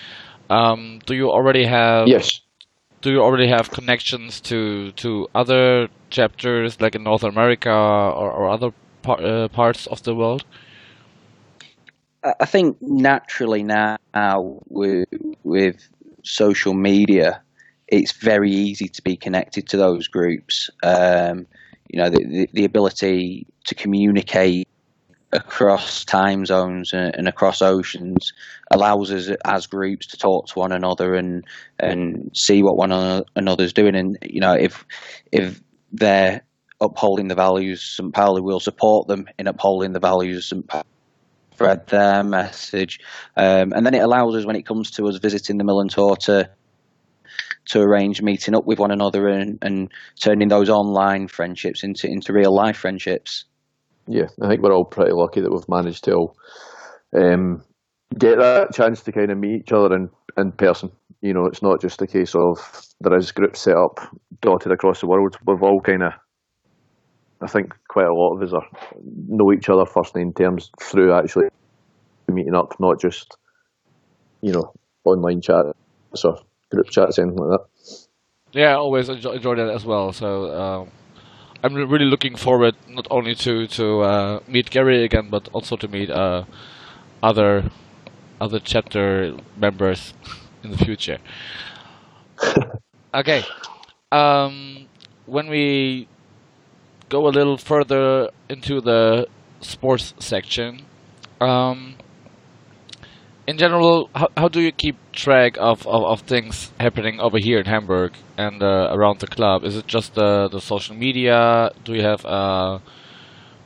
[0.50, 2.08] Um, do you already have?
[2.08, 2.40] Yes.
[3.00, 8.50] Do you already have connections to to other chapters like in North America or, or
[8.50, 8.70] other
[9.02, 10.44] par uh, parts of the world?
[12.24, 13.98] I think naturally now
[14.68, 15.08] with
[15.42, 15.88] with
[16.22, 17.42] social media,
[17.88, 20.70] it's very easy to be connected to those groups.
[20.82, 21.46] Um,
[21.88, 24.68] you know, the, the, the, ability to communicate
[25.32, 28.32] across time zones and, and, across oceans
[28.70, 31.44] allows us as groups to talk to one another and
[31.80, 32.92] and see what one
[33.37, 33.96] another's doing.
[33.96, 34.87] And you know, if
[35.32, 35.61] if
[35.92, 36.42] they're
[36.80, 38.12] upholding the values St.
[38.12, 40.68] Pauli will support them in upholding the values of St.
[41.54, 43.00] Spread their message.
[43.36, 46.50] Um, and then it allows us, when it comes to us visiting the Millerntor, to
[47.64, 52.32] to arrange meeting up with one another and, and turning those online friendships into into
[52.32, 53.44] real life friendships.
[54.08, 56.36] Yeah, I think we're all pretty lucky that we've managed to all
[57.16, 57.62] um,
[58.18, 60.90] get that chance to kind of meet each other in, in person.
[61.20, 62.58] You know, it's not just a case of
[63.00, 64.00] there is groups set up
[64.40, 65.36] dotted across the world.
[65.46, 66.12] We've all kind of,
[67.42, 68.66] I think, quite a lot of us are
[69.28, 71.48] know each other first name terms through actually
[72.28, 73.37] meeting up, not just
[74.40, 74.72] you know
[75.05, 75.66] online chat.
[76.14, 76.38] So
[76.70, 78.07] group chats, anything like that.
[78.52, 80.12] Yeah, I always enjoy, enjoy that as well.
[80.12, 80.87] So uh,
[81.64, 85.88] I'm really looking forward not only to to uh, meet Gary again, but also to
[85.88, 86.44] meet uh,
[87.22, 87.70] other
[88.40, 90.14] other chapter members
[90.62, 91.18] in the future.
[93.14, 93.44] okay,
[94.11, 94.87] um,
[95.26, 96.09] when we
[97.12, 99.27] go a little further into the
[99.61, 100.87] sports section.
[101.40, 101.96] Um,
[103.46, 107.59] in general, how, how do you keep track of, of, of things happening over here
[107.59, 109.62] in Hamburg and uh, around the club?
[109.64, 111.70] Is it just uh, the social media?
[111.85, 112.79] Do you have uh,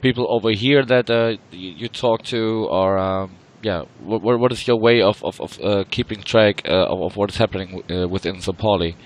[0.01, 4.81] people over here that uh, you talk to, or um, yeah, what what is your
[4.81, 7.71] way of of, of uh, keeping track uh, of, of what is happening
[8.11, 8.59] within St.
[8.59, 8.97] Pauli?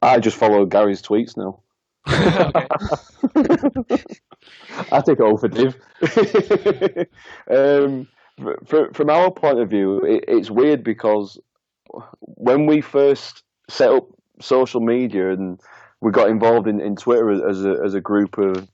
[0.00, 1.58] I just follow Gary's tweets now.
[4.90, 5.76] I take it all for Dave.
[7.50, 8.08] um,
[8.94, 11.38] from our point of view, it, it's weird because
[12.20, 14.08] when we first set up
[14.40, 15.60] social media and
[16.00, 18.68] we got involved in, in Twitter as a, as a group of,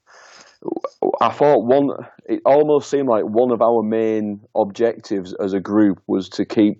[1.20, 1.90] I thought one,
[2.27, 6.79] it almost seemed like one of our main objectives as a group was to keep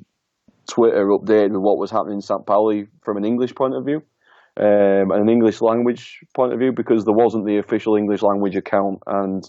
[0.69, 2.47] Twitter updated with what was happening in St.
[2.47, 4.03] Pauli from an English point of view.
[4.57, 9.01] Um, an English language point of view because there wasn't the official English language account,
[9.07, 9.49] and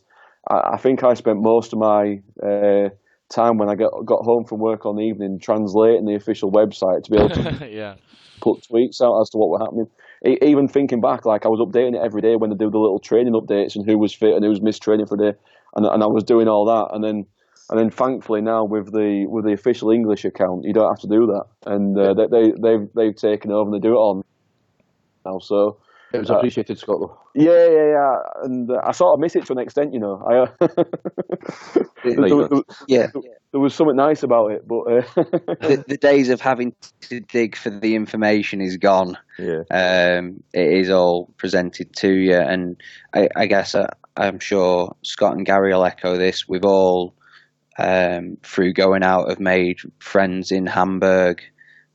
[0.49, 2.89] I, I think I spent most of my uh,
[3.29, 7.03] time when I got got home from work on the evening translating the official website
[7.03, 7.95] to be able to yeah.
[8.41, 9.87] put tweets out as to what were happening.
[10.25, 12.79] E- even thinking back, like I was updating it every day when they do the
[12.79, 15.37] little training updates and who was fit and who was missed training for the day,
[15.75, 17.27] and and I was doing all that, and then
[17.69, 21.07] and then thankfully now with the with the official English account, you don't have to
[21.07, 24.23] do that, and uh, they, they they've they've taken over and they do it on
[25.25, 25.39] now.
[25.39, 25.77] So
[26.13, 26.99] It was Uh, appreciated, Scott.
[27.01, 27.17] Though.
[27.33, 30.21] yeah, yeah, yeah, and uh, I sort of miss it to an extent, you know.
[30.25, 30.33] I,
[30.63, 30.67] uh,
[32.03, 33.07] there, you there- Yeah,
[33.51, 35.01] there was something nice about it, but uh,
[35.61, 36.73] the, the days of having
[37.09, 39.17] to dig for the information is gone.
[39.39, 42.77] yeah, Um, it is all presented to you, and
[43.13, 46.47] I, I guess uh, I'm sure Scott and Gary will echo this.
[46.47, 47.13] We've all,
[47.77, 51.41] um, through going out, have made friends in Hamburg,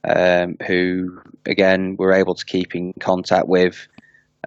[0.05, 3.87] um, who again we're able to keep in contact with.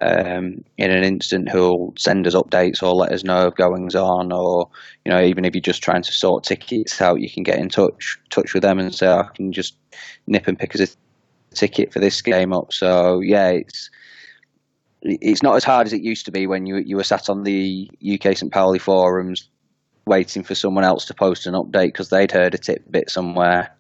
[0.02, 4.32] Um, in an instant, who'll send us updates or let us know of goings on,
[4.32, 4.68] or
[5.06, 7.70] you know, even if you're just trying to sort tickets out, you can get in
[7.70, 9.76] touch touch with them and say, I can just
[10.26, 12.74] nip and pick us a ticket for this game up.
[12.74, 13.92] So yeah, it's
[15.04, 17.44] it's not as hard as it used to be when you you were sat on
[17.44, 19.48] the UK St Pauli forums
[20.06, 23.74] waiting for someone else to post an update because they'd heard a tidbit somewhere.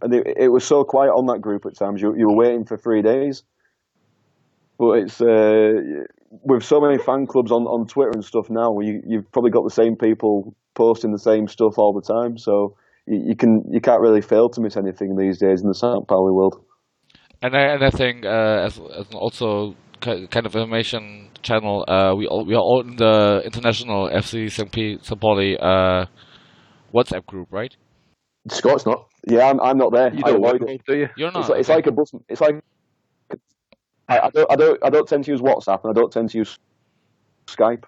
[0.00, 2.00] And, it, it was so quiet on that group at times.
[2.00, 3.42] You you were waiting for three days,
[4.78, 5.72] but it's uh,
[6.30, 8.78] with so many fan clubs on, on Twitter and stuff now.
[8.80, 12.76] You you've probably got the same people posting the same stuff all the time, so
[13.06, 16.06] you, you can you can't really fail to miss anything these days in the St.
[16.08, 16.64] Pauli world.
[17.42, 22.26] And I, and I think uh, as, as also kind of information channel, uh, we
[22.26, 24.70] all we are all in the international FC St.
[25.60, 26.06] Uh,
[26.94, 27.76] WhatsApp group, right?
[28.48, 29.08] Scott's not.
[29.28, 30.12] Yeah, I'm, I'm not there.
[30.12, 30.82] You don't avoid work, it.
[30.86, 31.08] do you?
[31.16, 31.40] You're not.
[31.40, 32.12] It's like, it's like a bus.
[32.28, 32.62] It's like
[34.08, 36.30] I, I don't I don't I don't tend to use WhatsApp and I don't tend
[36.30, 36.58] to use
[37.46, 37.84] Skype.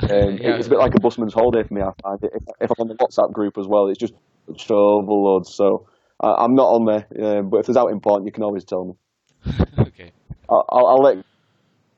[0.00, 0.56] Um, Yeah.
[0.56, 1.80] It's a bit like a busman's holiday for me.
[1.80, 2.30] I find it.
[2.34, 4.14] If, if I'm on the WhatsApp group as well, it's just
[4.54, 5.46] just overload.
[5.46, 5.88] So
[6.20, 7.38] I, I'm not on there.
[7.38, 9.54] Um, but if there's out important, you can always tell me.
[9.78, 10.12] okay.
[10.48, 11.24] I'll, I'll, I'll let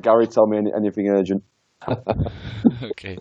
[0.02, 1.42] Gary tell me any, anything urgent.
[2.82, 3.18] okay.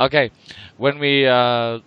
[0.00, 0.30] Okay.
[0.78, 1.80] When we uh,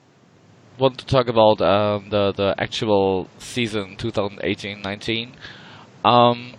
[0.77, 5.33] want to talk about um, the the actual season 2018-19,
[6.03, 6.53] um,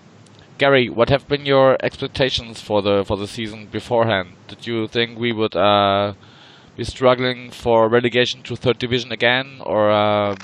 [0.59, 4.35] Gary, what have been your expectations for the for the season beforehand?
[4.48, 6.14] Did you think we would uh,
[6.77, 10.37] be struggling for relegation to third division again, or uh,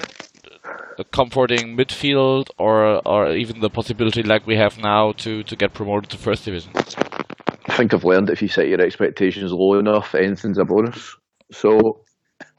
[0.98, 5.72] a comforting midfield, or or even the possibility like we have now to to get
[5.72, 6.72] promoted to first division?
[6.74, 11.16] I think I've learned if you set your expectations low enough, anything's a bonus.
[11.52, 12.02] So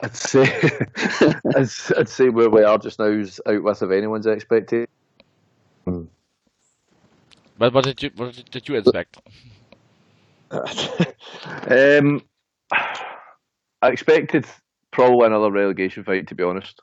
[0.02, 0.42] I'd say
[1.56, 4.88] I'd, I'd say where we are just now is out with of anyone's expectation.
[7.58, 9.18] But what did you what did- did you expect?
[10.50, 12.22] um,
[13.80, 14.44] I expected
[14.90, 16.26] probably another relegation fight.
[16.28, 16.80] To be honest,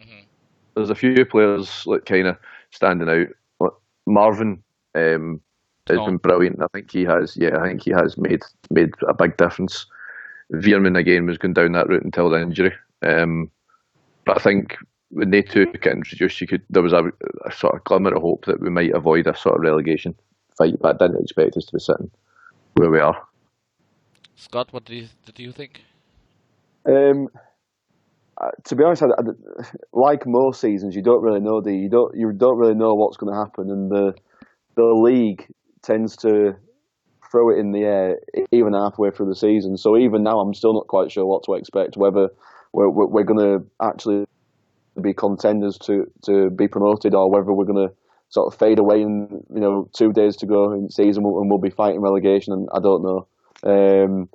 [0.00, 0.24] Mhm.
[0.74, 2.36] there's a few players like kind of
[2.70, 3.28] standing out.
[3.60, 3.72] Like
[4.06, 4.62] Marvin
[4.94, 5.40] um,
[5.88, 6.06] has Oh.
[6.06, 6.62] been brilliant.
[6.62, 7.36] I think he has.
[7.36, 9.86] Yeah, I think he has made made a big difference.
[10.52, 12.72] Veerman again was going down that route until the injury.
[13.02, 13.50] Um,
[14.24, 14.76] but I think
[15.10, 17.04] when they two get introduced, you could there was a,
[17.44, 20.14] a sort of glimmer of hope that we might avoid a sort of relegation
[20.56, 20.74] fight.
[20.80, 22.10] But I didn't expect us to be sitting
[22.74, 23.26] where we are.
[24.36, 25.82] Scott, what did you, did you think?
[26.84, 27.28] Um,
[28.38, 31.88] uh, to be honest, I, I- like most seasons, you don't really know the you
[31.88, 34.14] don't you don't really know what's going to happen, and the
[34.76, 35.46] the league
[35.82, 36.56] tends to
[37.30, 38.18] throw it in the air
[38.52, 39.76] even halfway through the season.
[39.76, 41.96] So even now, I'm still not quite sure what to expect.
[41.96, 42.28] Whether
[42.72, 44.26] we're we're, going to actually
[45.00, 47.94] be contenders to to be promoted, or whether we're going to
[48.28, 51.58] sort of fade away in you know two days to go in season and we'll
[51.58, 52.52] be fighting relegation.
[52.52, 53.26] And I don't know.
[53.62, 54.28] Um,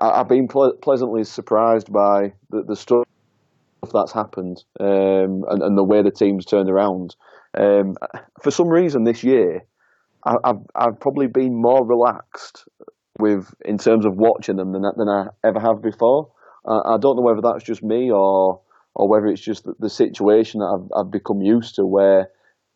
[0.00, 3.04] I, I've been ple- pleasantly surprised by the, the stuff
[3.92, 7.16] that's happened um, and, and the way the team's turned around.
[7.56, 7.94] Um,
[8.42, 9.64] for some reason this year,
[10.24, 12.64] I, I've I've probably been more relaxed
[13.18, 16.30] with in terms of watching them than than I ever have before.
[16.66, 18.60] I, I don't know whether that's just me or
[18.94, 22.28] or whether it's just the, the situation that I've I've become used to where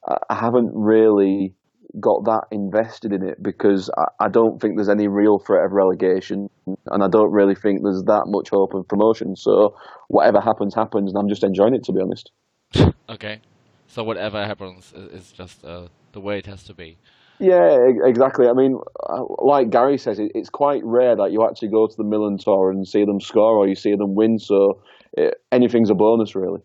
[0.07, 1.55] I, haven't really
[2.01, 5.73] got that invested in it because I, I don't think there's any real threat of
[5.73, 9.37] relegation and I don't really think there's that much hope of promotion.
[9.37, 9.75] So
[10.09, 12.31] whatever happens, happens, and I'm just enjoying it to be honest.
[13.11, 13.41] Okay,
[13.87, 16.99] so whatever happens is, is just uh, the way it has to be.
[17.41, 18.49] Yeah, exactly.
[18.49, 18.79] I mean,
[19.09, 22.87] uh, like Gary says, it's quite rare that you actually go to the Millerntor and
[22.87, 24.39] see them score or you see them win.
[24.39, 24.81] So
[25.13, 26.61] it, anything's a bonus, really.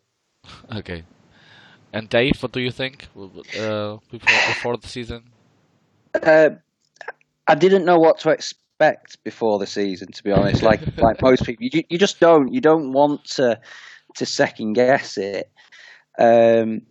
[0.75, 1.03] Okay.
[1.93, 5.23] And Dave, what do you think uh, before before the season?
[6.15, 6.49] Uh,
[7.47, 10.63] I didn't know what to expect before the season, to be honest.
[10.63, 13.59] Like like most people, you you just don't you don't want to
[14.15, 15.51] to second guess it.
[16.17, 16.81] Um,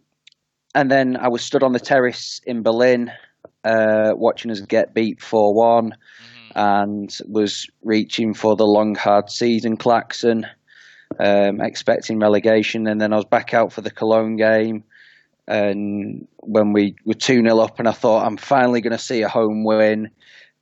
[0.74, 3.10] and then I was stood on the terrace in Berlin,
[3.64, 5.96] uh, watching us get beat four one,
[6.54, 10.46] and was reaching for the long hard season klaxon,
[11.18, 12.86] um, expecting relegation.
[12.86, 14.84] And then I was back out for the Cologne game,
[15.46, 19.22] and when we were 2 0 up, and I thought, I'm finally going to see
[19.22, 20.10] a home win.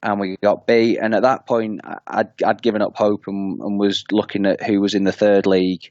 [0.03, 0.97] And we got beat.
[0.97, 4.81] And at that point, I'd, I'd given up hope and, and was looking at who
[4.81, 5.91] was in the third league.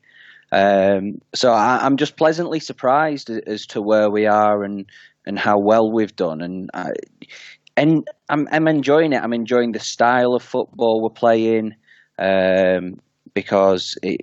[0.52, 4.88] Um, so I, am just pleasantly surprised as to where we are and,
[5.30, 6.42] and how well we've done.
[6.42, 6.90] And I,
[7.78, 9.22] and I'm, I'm enjoying it.
[9.24, 11.76] I'm enjoying the style of football we're playing
[12.18, 12.96] um,
[13.34, 14.22] because it,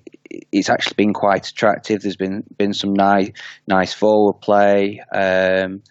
[0.52, 2.02] it's actually been quite attractive.
[2.02, 3.30] There's been been some nice
[3.66, 5.00] nice forward play.
[5.14, 5.82] Um,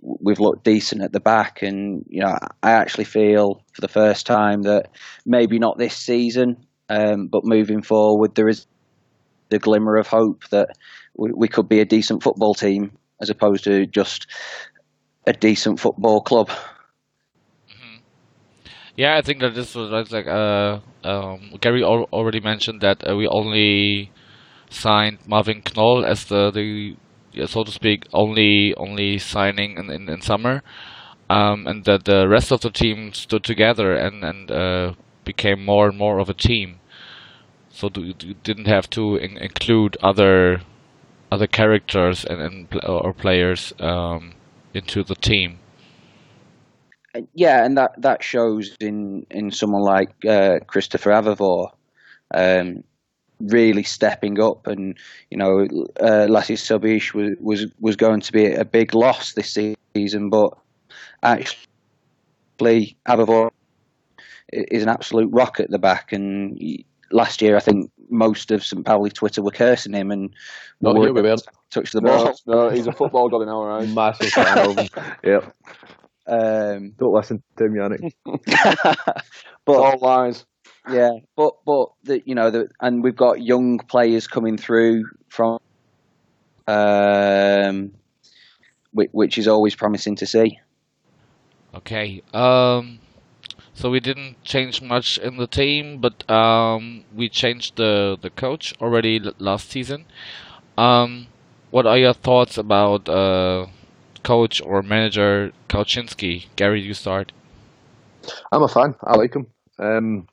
[0.00, 4.24] we've looked decent at the back, and you know I actually feel for the first
[4.24, 4.90] time that
[5.26, 8.66] maybe not this season, um, but moving forward there is
[9.50, 10.68] the glimmer of hope that
[11.16, 14.26] we, we could be a decent football team as opposed to just
[15.26, 16.50] a decent football club.
[18.96, 23.16] Yeah, I think that this was like uh, um, Gary al already mentioned that uh,
[23.16, 24.10] we only
[24.68, 26.96] signed Marvin Knoll as the the
[27.46, 30.62] so to speak only only signing in in, in summer,
[31.30, 34.92] um, and that the rest of the team stood together and and uh,
[35.24, 36.80] became more and more of a team.
[37.70, 40.60] So you didn't have to in include other
[41.30, 44.34] other characters and, and or players um,
[44.74, 45.58] into the team
[47.34, 51.70] yeah, and that, that shows in, in someone like uh, Christopher Avevor,
[52.32, 52.84] um,
[53.40, 54.66] really stepping up.
[54.66, 54.96] And
[55.30, 55.66] you know,
[56.00, 59.56] uh, Lasse Sobiech was, was was going to be a big loss this
[59.94, 60.56] season, but
[61.22, 63.50] actually Avevor
[64.52, 66.12] is an absolute rock at the back.
[66.12, 66.60] And
[67.10, 68.84] last year, I think most of St.
[68.84, 70.34] Pauli Twitter were cursing him and
[70.80, 71.36] not here we
[71.70, 72.34] touch the ball.
[72.46, 73.88] No, no, he's a football god in our eyes.
[73.94, 74.88] Massive fan of him.
[75.24, 75.56] Yep.
[76.26, 78.12] Um, Don't listen to him, Yannick.
[79.64, 80.44] but all lies.
[80.90, 85.58] Yeah, but but the, you know, the, and we've got young players coming through from,
[86.66, 87.92] um,
[88.92, 90.58] which, which is always promising to see.
[91.74, 92.22] Okay.
[92.32, 92.98] Um,
[93.80, 98.74] so we didn't change much in the team, but um, we changed the the coach
[98.78, 100.04] already last season.
[100.76, 101.28] Um,
[101.70, 103.66] what are your thoughts about uh,
[104.22, 106.46] coach or manager Kauczinski?
[106.56, 107.32] Gary, you start.
[108.52, 108.94] I'm a fan.
[109.02, 109.46] I like him.
[109.78, 110.26] Um,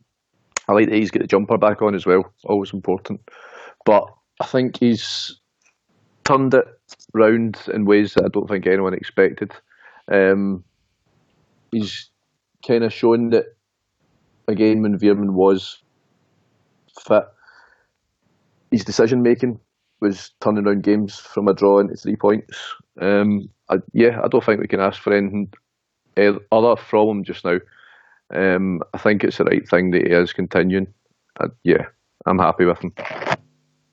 [0.68, 2.24] I like that he's got the jumper back on as well.
[2.44, 3.22] Always important.
[3.86, 4.04] But
[4.42, 5.40] I think he's
[6.26, 6.66] turned it
[7.14, 9.54] round in ways that I don't think anyone expected.
[10.12, 10.66] Um,
[11.72, 12.10] he's
[12.68, 13.46] kind of shown that
[14.48, 15.82] again when Veerman was
[17.06, 17.24] fit,
[18.72, 19.60] his decision making
[20.00, 22.76] was turning around games from a draw into three points.
[23.00, 25.52] Um, I, yeah, I don't think we can ask for anything
[26.52, 27.60] other from him just now.
[28.34, 30.94] Um, I think it's the right thing that he is continuing.
[31.40, 31.86] Uh, yeah,
[32.26, 32.94] I'm happy with him.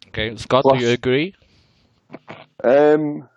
[0.09, 1.35] Okay, Scott, Plus, do you agree?
[2.62, 3.29] Um,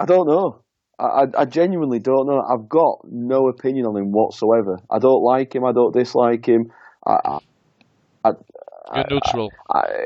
[0.00, 0.62] I don't know.
[1.00, 2.42] I, I genuinely don't know.
[2.42, 4.78] I've got no opinion on him whatsoever.
[4.90, 5.64] I don't like him.
[5.64, 6.70] I don't dislike him.
[7.06, 7.38] I,
[8.24, 8.30] I,
[8.94, 9.50] You're neutral.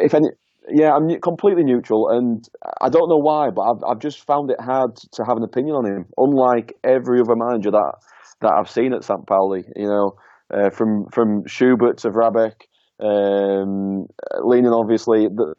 [0.03, 0.29] if any,
[0.69, 2.47] yeah, I'm completely neutral, and
[2.81, 5.77] I don't know why, but I've I've just found it hard to have an opinion
[5.77, 6.07] on him.
[6.17, 7.95] Unlike every other manager that
[8.41, 9.27] that I've seen at St.
[9.27, 10.17] Pauli, you know,
[10.53, 12.63] uh, from from Schubert to Vrabec,
[13.01, 14.07] um,
[14.43, 15.55] Lienen obviously, the,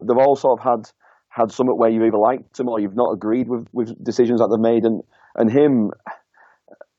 [0.00, 0.90] they've all sort of had
[1.28, 4.48] had something where you either liked them or you've not agreed with, with decisions that
[4.48, 5.02] they've made, and
[5.34, 5.90] and him.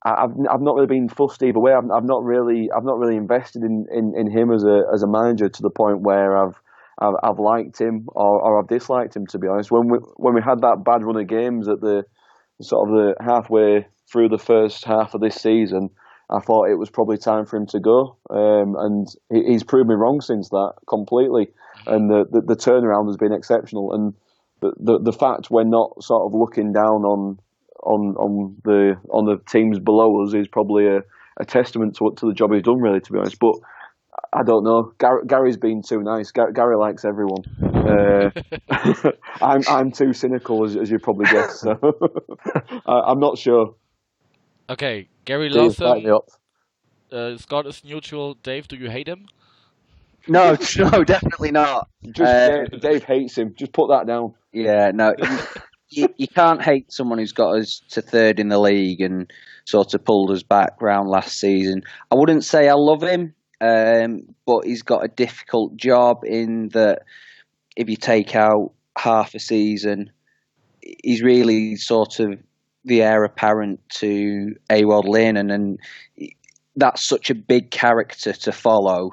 [0.06, 1.74] I've I've not really been fussed either way.
[1.74, 5.04] I've, I've not really I've not really invested in, in, in him as a as
[5.04, 6.56] a manager to the point where I've
[7.00, 9.28] I've, I've liked him or, or I've disliked him.
[9.28, 12.04] To be honest, when we when we had that bad run of games at the
[12.62, 15.90] sort of the halfway through the first half of this season,
[16.30, 18.18] I thought it was probably time for him to go.
[18.30, 21.50] Um, and he, he's proved me wrong since that completely.
[21.88, 23.94] And the, the, the turnaround has been exceptional.
[23.94, 24.14] And
[24.62, 27.40] the, the the fact we're not sort of looking down on
[27.84, 31.00] on on the on the teams below us is probably a,
[31.40, 32.80] a testament to to the job he's done.
[32.80, 33.56] Really, to be honest, but
[34.34, 34.94] I don't know.
[35.00, 36.32] Gary, Gary's been too nice.
[36.32, 37.44] Gary, Gary likes everyone.
[37.64, 38.32] Uh,
[39.42, 41.62] I'm I'm too cynical, as, as you probably guessed.
[41.62, 41.72] So
[42.86, 43.76] I, am not sure.
[44.70, 46.06] Okay, Gary Lawson.
[47.12, 48.36] Uh, Scott is neutral.
[48.36, 49.26] Dave, do you hate him?
[50.30, 51.90] No, no, definitely not.
[52.12, 53.54] Just uh, Dave, Dave, hates him.
[53.58, 54.34] Just put that down.
[54.54, 55.14] Yeah, no,
[55.90, 59.32] you, you can't hate someone who's got us to third in the league and
[59.66, 61.82] sort of pulled us back round last season.
[62.12, 67.04] I wouldn't say I love him, um, but he's got a difficult job in that
[67.76, 70.12] if you take out half a season,
[71.04, 72.40] he's really sort of
[72.86, 75.80] the heir apparent to Ewald Lienen, and
[76.76, 79.12] that's such a big character to follow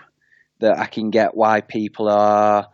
[0.60, 2.66] that I can get why people are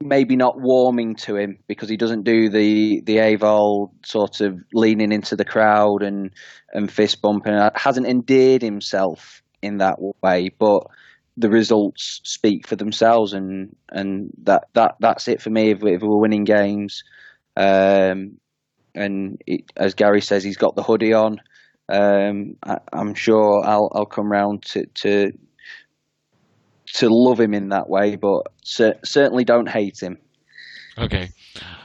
[0.00, 5.12] maybe not warming to him because he doesn't do the the Ewald sort of leaning
[5.12, 6.30] into the crowd and
[6.72, 7.58] and fist bumping.
[7.74, 10.86] Hasn't endeared himself in that way, but
[11.36, 15.70] the results speak for themselves, and and that that that's it for me.
[15.70, 17.04] If, if we're winning games,
[17.56, 18.38] um,
[18.94, 21.40] and it, as Gary says, he's got the hoodie on.
[21.88, 25.32] Um, I, am sure I'll I'll come round to, to
[26.98, 30.18] to love him in that way, but cer- certainly don't hate him.
[30.98, 31.30] Okay.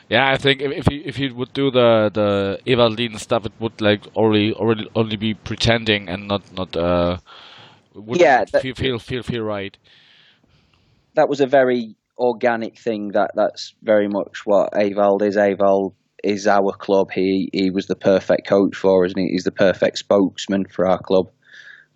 [0.09, 3.45] Yeah, I think if if he, if he would do the the Ewald Lienen stuff,
[3.45, 7.18] it would like only already only be pretending and not not uh.
[7.95, 9.78] yeah, that, feel feel feel feel right.
[11.16, 13.11] That was a very organic thing.
[13.11, 15.36] That that's very much what Ewald is.
[15.36, 15.93] Ewald
[16.24, 17.11] is our club.
[17.11, 20.99] He he was the perfect coach for us, and he's the perfect spokesman for our
[20.99, 21.30] club.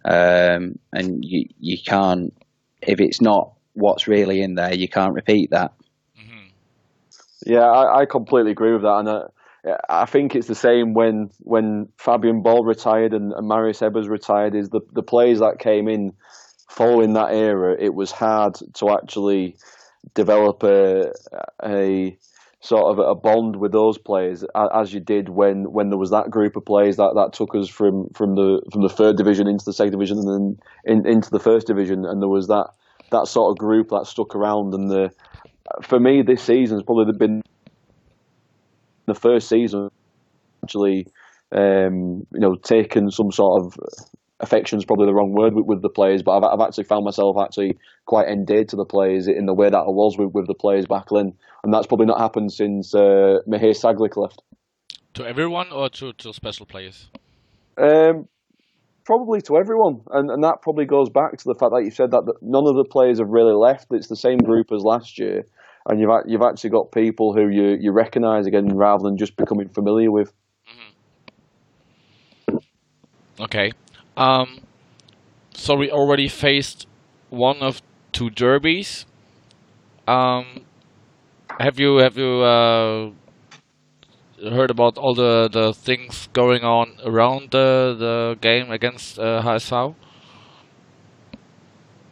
[0.06, 2.34] Um, and you you can't
[2.82, 5.74] if it's not what's really in there, you can't repeat that.
[6.20, 6.48] Mm-hmm.
[7.46, 9.24] Yeah, I, I, completely agree with that, and I,
[9.90, 14.56] I, think it's the same when when Fabian Boll retired and, and Marius Ebbers retired.
[14.56, 16.14] Is the the players that came in
[16.70, 19.56] following that era, it was hard to actually
[20.14, 21.12] develop a
[21.64, 22.18] a
[22.60, 24.44] sort of a bond with those players
[24.74, 27.70] as you did when, when there was that group of players that, that took us
[27.70, 31.30] from, from the from the third division into the second division and then in, into
[31.30, 32.04] the first division.
[32.06, 32.70] And there was that
[33.12, 34.74] that sort of group that stuck around.
[34.74, 35.12] And the
[35.84, 37.44] for me this season has probably been
[39.06, 39.90] the first season
[40.64, 41.08] actually
[41.52, 43.78] um, you know taken some sort of
[44.40, 47.06] affection is probably the wrong word with, with the players, but I've, I've actually found
[47.06, 50.48] myself actually quite endeared to the players in the way that I was with, with
[50.48, 51.34] the players back then,
[51.64, 54.42] and that's probably not happened since uh, Mahir Saglik left.
[55.16, 57.10] To everyone or to, to special players?
[57.78, 58.28] Um,
[59.06, 62.12] probably to everyone, and, and that probably goes back to the fact that you said
[62.12, 63.88] that, that none of the players have really left.
[63.92, 65.46] It's the same group as last year,
[65.88, 69.70] and you've you've actually got people who you you recognise again rather than just becoming
[69.70, 70.34] familiar with.
[72.50, 72.58] Mm-hmm.
[73.40, 73.72] Okay,
[74.18, 74.62] um,
[75.54, 76.88] so we already faced
[77.30, 79.06] one of two derbies.
[80.08, 80.66] Um,
[81.60, 83.12] have you have you uh,
[84.50, 89.96] heard about all the, the things going on around the the game against uh, HSV?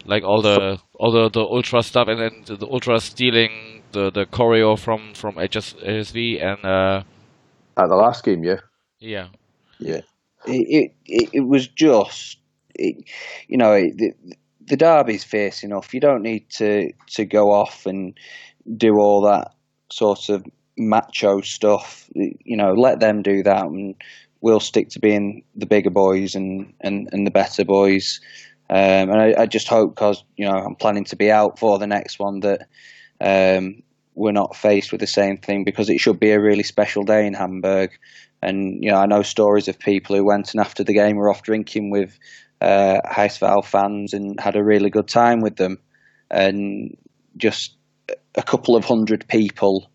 [0.05, 4.25] Like all the all the, the ultra stuff and then the, ultra stealing the the
[4.27, 7.03] choreo from from HS, HSV and uh,
[7.77, 8.59] at the last game, yeah.
[8.99, 9.27] Yeah.
[9.79, 10.01] Yeah
[10.47, 12.37] it, it, it was just,
[12.75, 13.03] it,
[13.47, 14.13] you know, the,
[14.67, 15.93] the derby's fierce enough.
[15.93, 18.17] You don't need to, to go off and
[18.77, 19.53] do all that
[19.91, 20.45] sort of
[20.77, 22.09] macho stuff.
[22.13, 23.95] You know, let them do that, and
[24.41, 28.19] we'll stick to being the bigger boys and, and, and the better boys.
[28.69, 31.77] Um, and I, I, just hope, because you know, I'm planning to be out for
[31.77, 32.67] the next one, that
[33.21, 33.83] um,
[34.15, 37.27] we're not faced with the same thing because it should be a really special day
[37.27, 37.91] in Hamburg.
[38.45, 41.31] And you know, I know stories of people who went and after the game were
[41.31, 42.17] off drinking with
[42.61, 43.01] uh,
[43.63, 45.79] fans and had a really good time with them,
[46.29, 46.95] and
[47.37, 47.75] just
[48.35, 49.89] a couple of hundred people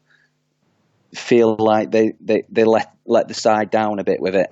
[1.15, 4.51] feel like they, they, they let let the side down a bit with it.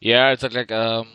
[0.00, 1.08] Yeah, it's like um,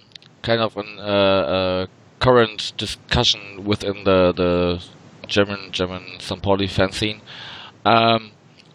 [0.44, 1.86] kind of an uh, uh,
[2.20, 4.84] current discussion within the the
[5.28, 6.42] German German St.
[6.70, 7.22] Fan scene,
[7.84, 8.32] um,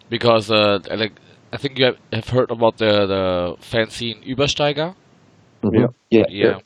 [0.09, 1.13] because uh, like
[1.53, 4.95] I think you have, have heard about the the fanzine Übersteiger.
[5.63, 5.77] Mm-hmm.
[5.77, 5.87] Yeah.
[6.09, 6.59] yeah, yeah,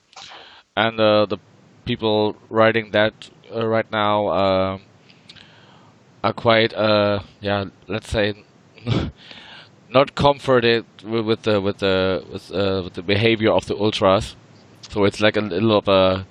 [0.76, 1.38] and uh, the
[1.86, 4.78] people writing that uh, right now uh,
[6.24, 8.34] are quite, uh, yeah, let's say,
[9.90, 14.36] not comforted with, with the with the with, uh, with the behavior of the ultras.
[14.90, 16.26] So it's like a little of a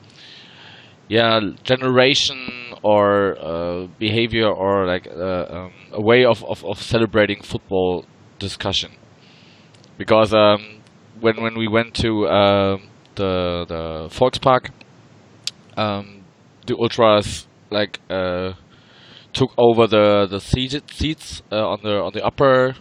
[1.09, 7.43] yeah generation or uh, behavior or like uh, um, a way of, of, of celebrating
[7.43, 8.05] football
[8.39, 8.93] discussion.
[9.99, 10.83] Because um,
[11.21, 12.79] when when we went to uh,
[13.15, 14.71] the the Volkspark,
[15.77, 16.25] um,
[16.67, 18.55] the ultras like uh,
[19.33, 22.75] took over the the seated seats uh, on the on the upper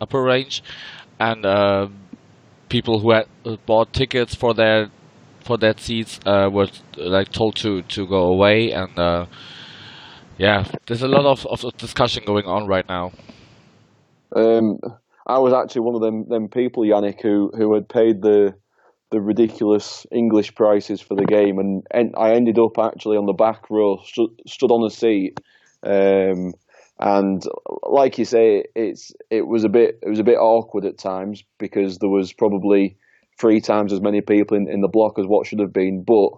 [0.00, 0.62] upper range,
[1.20, 1.88] and uh,
[2.68, 3.26] people who had
[3.66, 4.90] bought tickets for their
[5.44, 8.72] for that seats uh, were like told to to go away.
[8.72, 9.26] And uh,
[10.38, 13.12] Yeah, there's a lot of, of discussion going on right now.
[14.34, 14.78] Um,
[15.26, 18.54] I was actually one of them them people, Yannick, who who had paid the
[19.10, 23.34] the ridiculous English prices for the game, and, and I ended up actually on the
[23.34, 25.38] back row, stu- stood on a seat,
[25.82, 26.54] um,
[26.98, 27.42] and
[27.82, 31.44] like you say, it's it was a bit it was a bit awkward at times
[31.58, 32.96] because there was probably
[33.38, 36.04] three times as many people in, in the block as what should have been.
[36.04, 36.30] But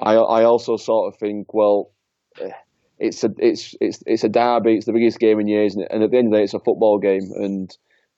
[0.00, 1.92] I I also sort of think, well,
[2.40, 2.50] eh,
[2.98, 4.74] it's a it's it's it's a derby.
[4.74, 6.60] It's the biggest game in years, and at the end of the day, it's a
[6.60, 7.70] football game, and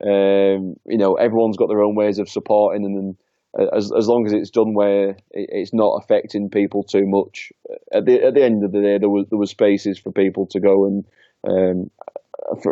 [0.03, 3.17] um, you know everyone's got their own ways of supporting, and, and
[3.75, 7.53] as as long as it's done where it, it's not affecting people too much.
[7.93, 10.47] At the at the end of the day, there was there was spaces for people
[10.51, 11.05] to go, and
[11.49, 11.91] um,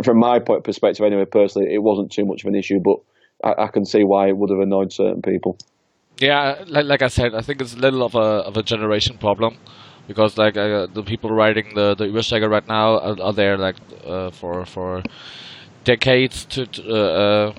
[0.02, 2.96] from my point perspective, anyway, personally, it wasn't too much of an issue, but
[3.42, 5.57] I, I can see why it would have annoyed certain people.
[6.18, 9.18] Yeah, like, like I said, I think it's a little of a of a generation
[9.18, 9.57] problem
[10.07, 13.76] because like uh, the people writing the the Übersteiger right now are, are there like
[14.07, 15.02] uh, for for
[15.84, 17.55] decades to to, uh, uh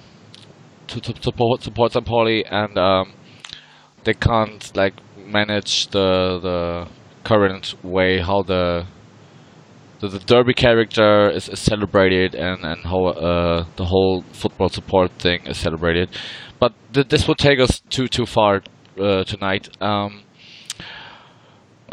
[0.88, 2.08] to, to support support St.
[2.52, 3.14] And um,
[4.04, 6.88] they can't like manage the the
[7.24, 8.86] current way how the
[10.00, 15.12] the, the derby character is, is celebrated and and how uh, the whole football support
[15.14, 16.10] thing is celebrated.
[16.60, 18.62] But th this would take us too too far
[19.00, 19.70] uh, tonight.
[19.82, 20.25] Um,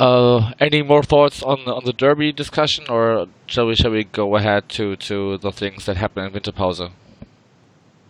[0.05, 4.37] uh, any more thoughts on on the derby discussion, or shall we shall we go
[4.37, 6.91] ahead to to the things that happen in Winterpause?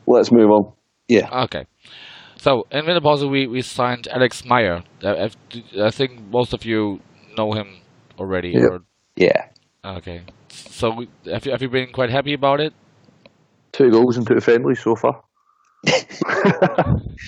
[0.07, 0.73] Let's move on.
[1.09, 1.29] Yeah.
[1.45, 1.65] Okay.
[2.37, 4.83] So in Winterpause we we signed Alex Meier.
[5.03, 5.31] I,
[5.89, 7.01] I think most of you
[7.37, 7.69] know him
[8.19, 8.51] already.
[8.51, 8.71] Yep.
[8.71, 8.79] Or,
[9.17, 9.43] Yeah.
[9.85, 10.23] okay.
[10.49, 12.73] So we- have you have you been quite happy about it?
[13.73, 15.23] Two goals and two friendlies so far.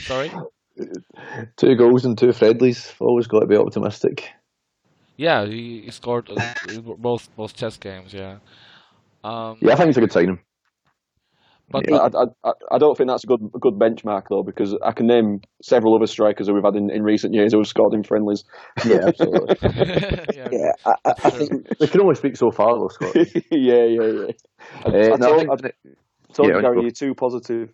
[0.07, 0.31] Sorry.
[1.57, 2.93] Two goals and two friendlies.
[3.01, 4.29] Always got to be optimistic.
[5.17, 6.55] Yeah, he, he scored uh,
[6.99, 8.13] both both test games.
[8.13, 8.39] Yeah.
[9.25, 10.41] Um, Yeah, I think it's a good signing.
[11.71, 11.97] But Yeah.
[11.97, 14.93] I, I, I, I don't think that's a good a good benchmark though, because I
[14.93, 17.95] can name several other strikers who we've had in, in recent years who have scored
[17.95, 18.45] in friendlies.
[18.83, 19.51] Yeah, absolutely.
[20.29, 20.73] yeah, Yeah.
[20.85, 23.17] I, I, I think we can only speak so far, though, Scott.
[23.51, 24.31] yeah, yeah, yeah.
[24.85, 25.65] I, Uh, I no, I told,
[26.31, 26.83] I told yeah, you, Gary, go.
[26.83, 27.73] you're too positive.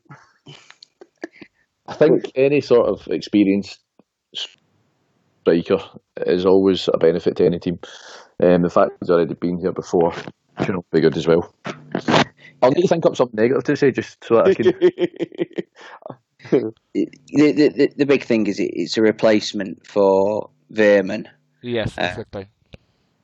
[1.87, 3.81] I think any sort of experienced
[5.43, 5.79] striker
[6.27, 7.79] is always a benefit to any team.
[8.43, 10.13] Um, the fact he's already been here before
[10.65, 11.55] should not be good as well.
[12.63, 14.73] I'll need to think up something negative to say just so that I can.
[16.51, 21.27] the, the, the, the big thing is it, it's a replacement for Veerman,
[21.63, 22.47] Yes, Uh, exactly.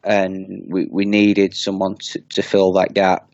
[0.05, 3.31] and we, we needed someone to, to fill that gap.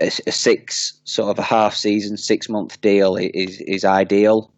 [0.00, 4.51] A, a six sort of a half season, six month deal is is ideal.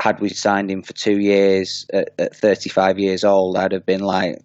[0.00, 4.00] Had we signed him for two years at, at 35 years old, I'd have been
[4.00, 4.38] like,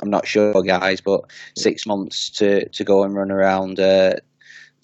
[0.00, 1.20] I'm not sure, guys, but
[1.56, 4.14] six months to, to go and run around uh,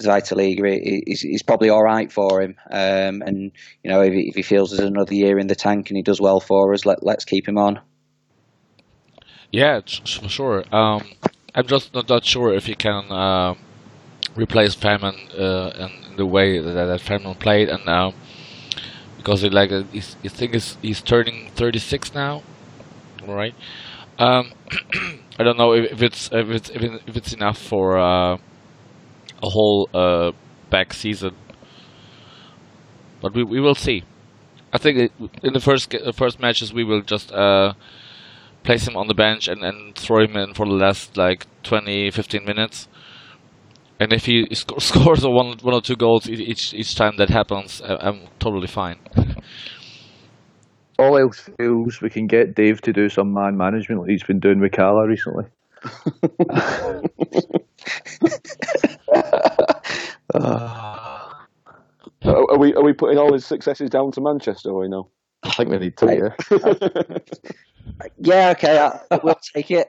[0.01, 2.57] Zweitliga i- is, is probably all right for him.
[2.71, 3.51] Um, and
[3.83, 6.03] you know, if he, if he feels there's another year in the tank and he
[6.03, 7.81] does well for us, let let's keep him on.
[9.51, 10.65] Yeah, for sure.
[10.75, 11.03] Um,
[11.55, 13.55] I'm just not, not sure if he can uh,
[14.35, 18.11] replace Veerman uh, in, the way that, that Veerman played, and uh,
[19.27, 22.45] because like uh, he's, think he's, he's turning 36 now,
[23.27, 23.57] right?
[24.21, 24.53] Um,
[25.39, 28.37] I don't know if, if it's if it's if, it, if it's enough for uh,
[29.43, 30.31] a whole uh,
[30.71, 31.35] back season,
[33.21, 34.05] but we we will see.
[34.73, 35.11] I think
[35.43, 37.33] in the first the first matches we will just.
[37.33, 37.75] Uh,
[38.63, 42.11] place him on the bench and, and throw him in for the last like 20
[42.11, 42.89] 15 minutes
[44.01, 47.15] and if he sc- scores a one one or two goals e- each each time
[47.19, 48.97] that happens I- I'm totally fine
[50.99, 54.41] All else fails, we can get Dave to do some man management like he's been
[54.41, 55.45] doing with Kalla recently.
[60.35, 61.29] Uh,
[62.25, 64.71] are, are we are we putting all his successes down to Manchester?
[64.71, 65.09] Or no?
[65.43, 67.19] I think we need to, yeah.
[68.19, 69.89] Yeah, okay, I, I will take it.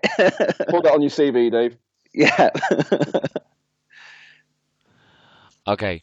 [0.70, 1.76] Put that on your CV, Dave.
[2.14, 2.50] yeah.
[5.68, 6.02] Okay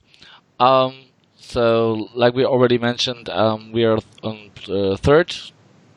[0.61, 0.95] um
[1.37, 5.35] so like we already mentioned um we are on uh, third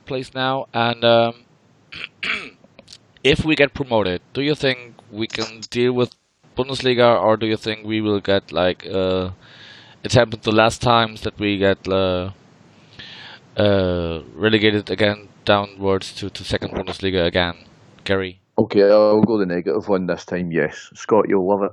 [0.05, 1.33] place now and um
[3.23, 6.15] if we get promoted do you think we can deal with
[6.55, 9.29] Bundesliga or do you think we will get like uh
[10.03, 12.31] it happened the last times that we get uh,
[13.57, 17.55] uh, relegated again downwards to, to second Bundesliga again.
[18.03, 18.39] Gary.
[18.57, 20.51] Okay, I'll go the negative one this time.
[20.51, 21.71] Yes, Scott, you'll love it.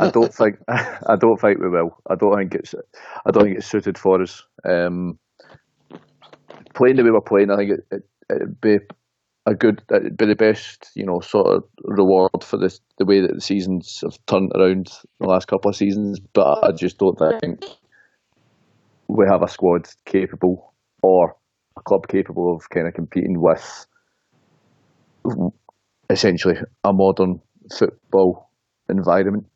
[0.00, 1.90] I don't think I don't think we will.
[2.08, 2.74] I don't think it's
[3.26, 4.42] I don't think it's suited for us.
[4.64, 5.18] Um,
[6.74, 8.02] playing the way we're playing, I think it, it
[8.34, 8.78] it'd be
[9.46, 13.20] a good it'd be the best you know sort of reward for this the way
[13.20, 16.18] that the seasons have turned around the last couple of seasons.
[16.32, 17.64] But I just don't think
[19.08, 20.72] we have a squad capable
[21.02, 21.36] or
[21.76, 23.86] a club capable of kind of competing with
[26.08, 27.40] essentially a modern
[27.76, 28.50] football
[28.88, 29.46] environment.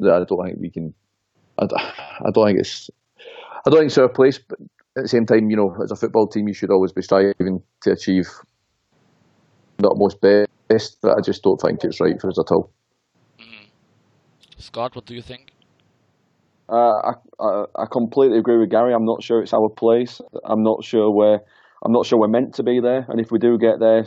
[0.00, 0.94] That I don't think we can.
[1.58, 2.90] I, I don't think it's.
[3.66, 4.58] I don't think it's our place, but
[4.96, 7.62] at the same time, you know, as a football team, you should always be striving
[7.82, 8.28] to achieve
[9.78, 10.98] the utmost best.
[11.02, 12.70] But I just don't think it's right for us at all.
[13.38, 13.68] Mm.
[14.58, 15.52] Scott, what do you think?
[16.68, 18.92] Uh, I, I I completely agree with Gary.
[18.92, 20.20] I'm not sure it's our place.
[20.44, 21.40] I'm not sure where.
[21.84, 23.06] I'm not sure we're meant to be there.
[23.08, 24.04] And if we do get there,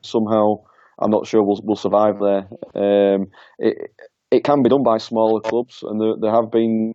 [0.00, 0.64] somehow,
[0.98, 2.48] I'm not sure we'll we'll survive there.
[2.74, 3.26] Um,
[3.58, 3.92] it
[4.30, 6.94] it can be done by smaller clubs, and there, there have been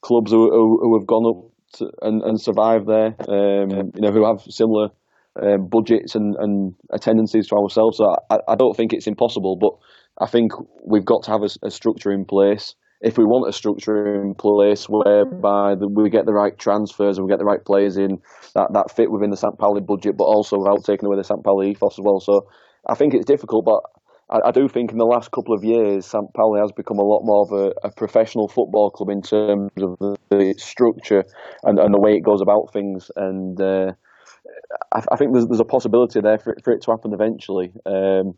[0.00, 3.14] clubs who, who, who have gone up to, and, and survived there.
[3.28, 4.88] Um, you know, who have similar
[5.42, 7.98] um, budgets and, and attendances to ourselves.
[7.98, 9.72] So I, I don't think it's impossible, but
[10.24, 10.52] I think
[10.84, 14.34] we've got to have a, a structure in place if we want a structure in
[14.34, 18.18] place whereby the, we get the right transfers and we get the right players in
[18.54, 19.58] that, that fit within the St.
[19.58, 21.44] Pauli budget, but also without taking away the St.
[21.44, 22.20] Pauli ethos as well.
[22.20, 22.48] So
[22.88, 23.80] I think it's difficult, but
[24.30, 26.32] I, I do think in the last couple of years, St.
[26.34, 29.98] Pauli has become a lot more of a, a professional football club in terms of
[29.98, 31.24] the, the structure
[31.62, 33.10] and, and, the way it goes about things.
[33.16, 33.92] And uh,
[34.92, 37.72] I, I, think there's, there's a possibility there for it, for it to happen eventually.
[37.84, 38.34] Um,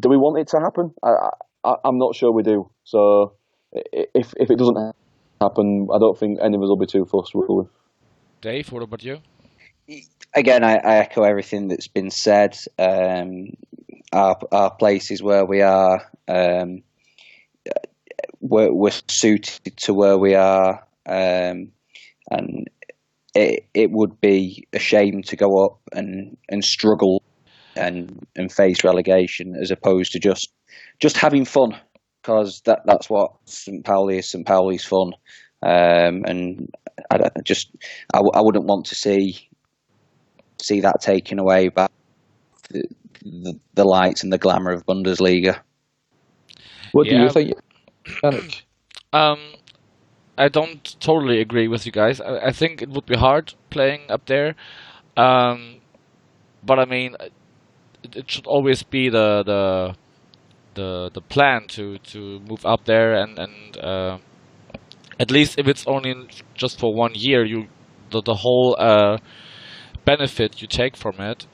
[0.00, 0.94] do we want it to happen?
[1.02, 1.30] I,
[1.64, 2.70] I, I'm not sure we do.
[2.84, 3.34] So
[3.72, 4.94] if if it doesn't
[5.40, 7.64] happen, I don't think any of us will be too fussed, will we?
[8.40, 9.20] Dave, what about you?
[10.34, 12.56] Again, I, I echo everything that's been said.
[12.78, 13.52] Um,
[14.14, 16.00] our our place is where we are.
[16.28, 16.82] Um,
[18.40, 21.72] we're, we're, suited to where we are, um,
[22.30, 22.70] and
[23.34, 27.22] it it would be a shame to go up and, and struggle
[27.76, 30.52] and and face relegation as opposed to just
[31.00, 31.76] just having fun
[32.22, 33.84] because that that's what St.
[33.84, 34.30] Pauli is.
[34.30, 34.46] St.
[34.46, 35.12] Pauli's fun,
[35.62, 36.70] um, and
[37.10, 37.70] I, I just
[38.12, 39.48] I w- I wouldn't want to see
[40.62, 41.88] see that taken away by
[42.70, 42.84] the,
[43.24, 45.60] the, the lights and the glamour of Bundesliga.
[46.92, 47.54] What do you think,
[48.22, 48.62] Yannick?
[49.12, 49.38] Um,
[50.38, 52.20] I don't totally agree with you guys.
[52.20, 54.54] I, I think it would be hard playing up there,
[55.16, 55.80] um,
[56.64, 57.16] but I mean,
[58.02, 59.94] it, it should always be the the
[60.74, 64.18] the the plan to to move up there and and uh,
[65.18, 66.14] at least if it's only
[66.54, 67.68] just for one year, you
[68.10, 69.18] the the whole uh,
[70.04, 71.46] benefit you take from it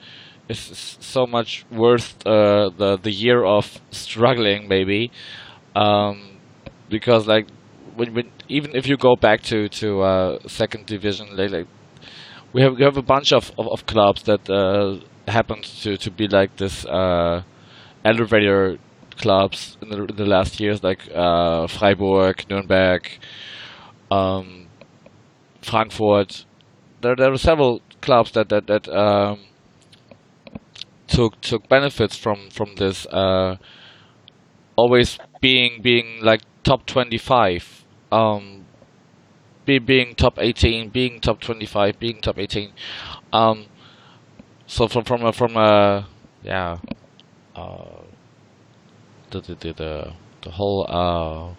[0.50, 5.10] is so much worth uh, the the year of struggling maybe
[5.74, 6.38] um,
[6.88, 7.46] because like
[7.94, 11.66] when, when even if you go back to to uh, second division like, like
[12.52, 14.98] we have we have a bunch of, of, of clubs that uh,
[15.30, 17.42] happen to to be like this uh,
[18.04, 18.78] elevator
[19.20, 23.08] clubs in the, in the last years, like uh, Freiburg, Nuremberg,
[24.10, 24.66] um,
[25.62, 26.44] Frankfurt.
[27.02, 29.40] There, there were several clubs that that that um,
[31.10, 33.06] took took benefits from from this.
[33.06, 33.56] Uh,
[34.76, 38.64] always being being like top twenty five, um,
[39.66, 42.72] be, being top eighteen, being top twenty five, being top eighteen.
[43.32, 43.66] Um,
[44.66, 46.06] so from from a from a
[46.42, 46.78] yeah.
[47.54, 48.02] Uh,
[49.30, 51.54] the the the, the, whole uh,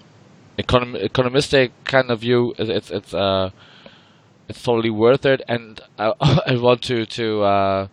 [0.61, 2.53] econom- economistic kind of view.
[2.57, 3.51] It's it's uh
[4.47, 6.13] it's totally worth it, and I,
[6.47, 7.87] I want to to uh,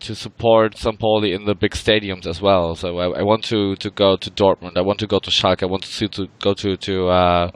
[0.00, 0.98] to support St.
[0.98, 2.74] Pauli in the big stadiums as well.
[2.74, 4.76] So I, I want to, to go to Dortmund.
[4.76, 5.62] I want to go to Schalke.
[5.62, 7.50] I want to to go to to uh,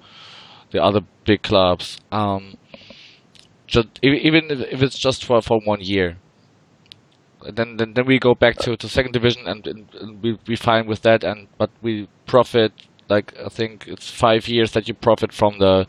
[0.71, 1.99] the other big clubs.
[2.13, 2.57] Um,
[3.67, 6.19] just even if it's just for, for one year
[7.53, 10.57] then, then then we go back to, to second division and, and, and we we
[10.57, 12.73] fine with that and but we profit
[13.09, 15.87] like I think it's five years that you profit from the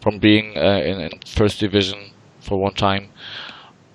[0.00, 3.10] from being uh, in, in, first division for one time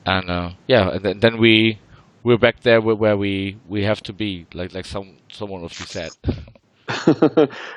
[0.05, 1.79] and uh, yeah and then, then we
[2.25, 5.85] we're back there where, we we have to be like like some someone of you
[5.85, 6.11] said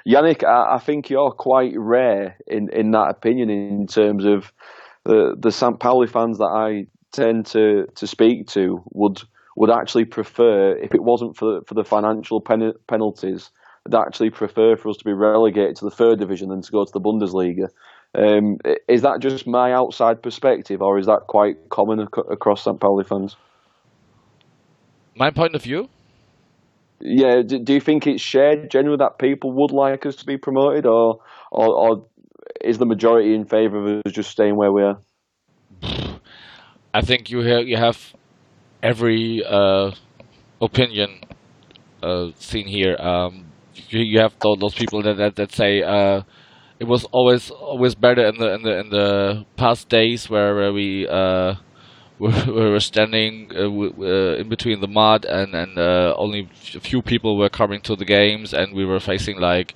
[0.06, 4.52] Yannick I, I, think you're quite rare in in that opinion in terms of
[5.04, 5.78] the the St.
[5.78, 9.22] Pauli fans that I tend to, to speak to would
[9.56, 13.50] would actually prefer, if it wasn't for for the financial pen, penalties,
[13.84, 16.84] would actually prefer for us to be relegated to the third division than to go
[16.84, 17.68] to the Bundesliga.
[18.14, 22.80] Um, is that just my outside perspective, or is that quite common ac- across St.
[22.80, 23.36] Pauli fans?
[25.18, 25.88] My point of view.
[27.00, 30.36] Yeah, do, do you think it's shared generally that people would like us to be
[30.36, 32.06] promoted, or or, or
[32.60, 34.98] is the majority in favour of us just staying where we are?
[36.94, 38.14] I think you have you have
[38.82, 39.92] every uh,
[40.60, 41.20] opinion
[42.02, 42.96] uh, scene here.
[42.98, 43.46] Um,
[43.88, 46.22] you, you have those, those people that that, that say uh,
[46.78, 50.72] it was always always better in the in the in the past days where, where
[50.72, 51.54] we uh,
[52.18, 57.02] were, were standing uh, uh, in between the mud and and uh, only a few
[57.02, 59.74] people were coming to the games and we were facing like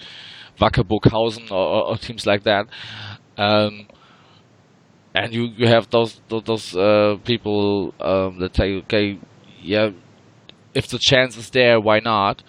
[0.60, 2.66] Wacker Burghausen or, or, teams like that.
[3.36, 3.86] Um,
[5.14, 9.18] and you, you have those those, those uh, people um, that say, okay,
[9.60, 9.90] yeah,
[10.74, 12.42] if the chance is there, why not?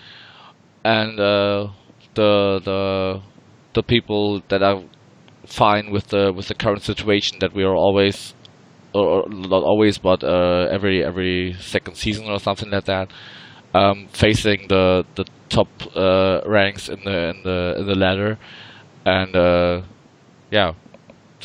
[0.84, 1.70] And uh,
[2.14, 3.22] the the
[3.74, 4.84] the people that are
[5.46, 8.34] fine with the with the current situation that we are always,
[8.94, 13.12] or, not always, but uh, every every second season or something like that,
[13.74, 18.38] um, facing the the top uh, ranks in the in the in the ladder,
[19.06, 19.82] and uh,
[20.52, 20.74] yeah,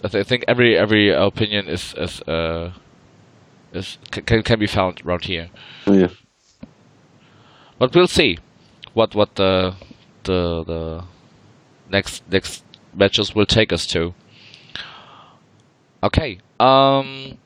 [0.04, 2.72] I, th- I think every every opinion is is uh,
[3.72, 5.48] is can can be found around here.
[5.86, 6.08] Yeah.
[7.78, 8.38] But we'll see
[8.94, 9.74] what what the
[10.24, 11.04] the the
[11.90, 14.14] next next matches will take us to.
[16.02, 16.38] Okay.
[16.60, 17.38] Um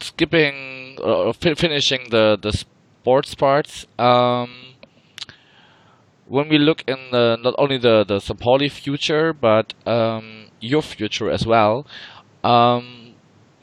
[0.00, 3.86] skipping or fi- finishing the the sports parts.
[3.98, 4.50] Um
[6.26, 8.72] when we look in the not only the the St.
[8.72, 11.86] Future but um your future as well.
[12.44, 13.14] Um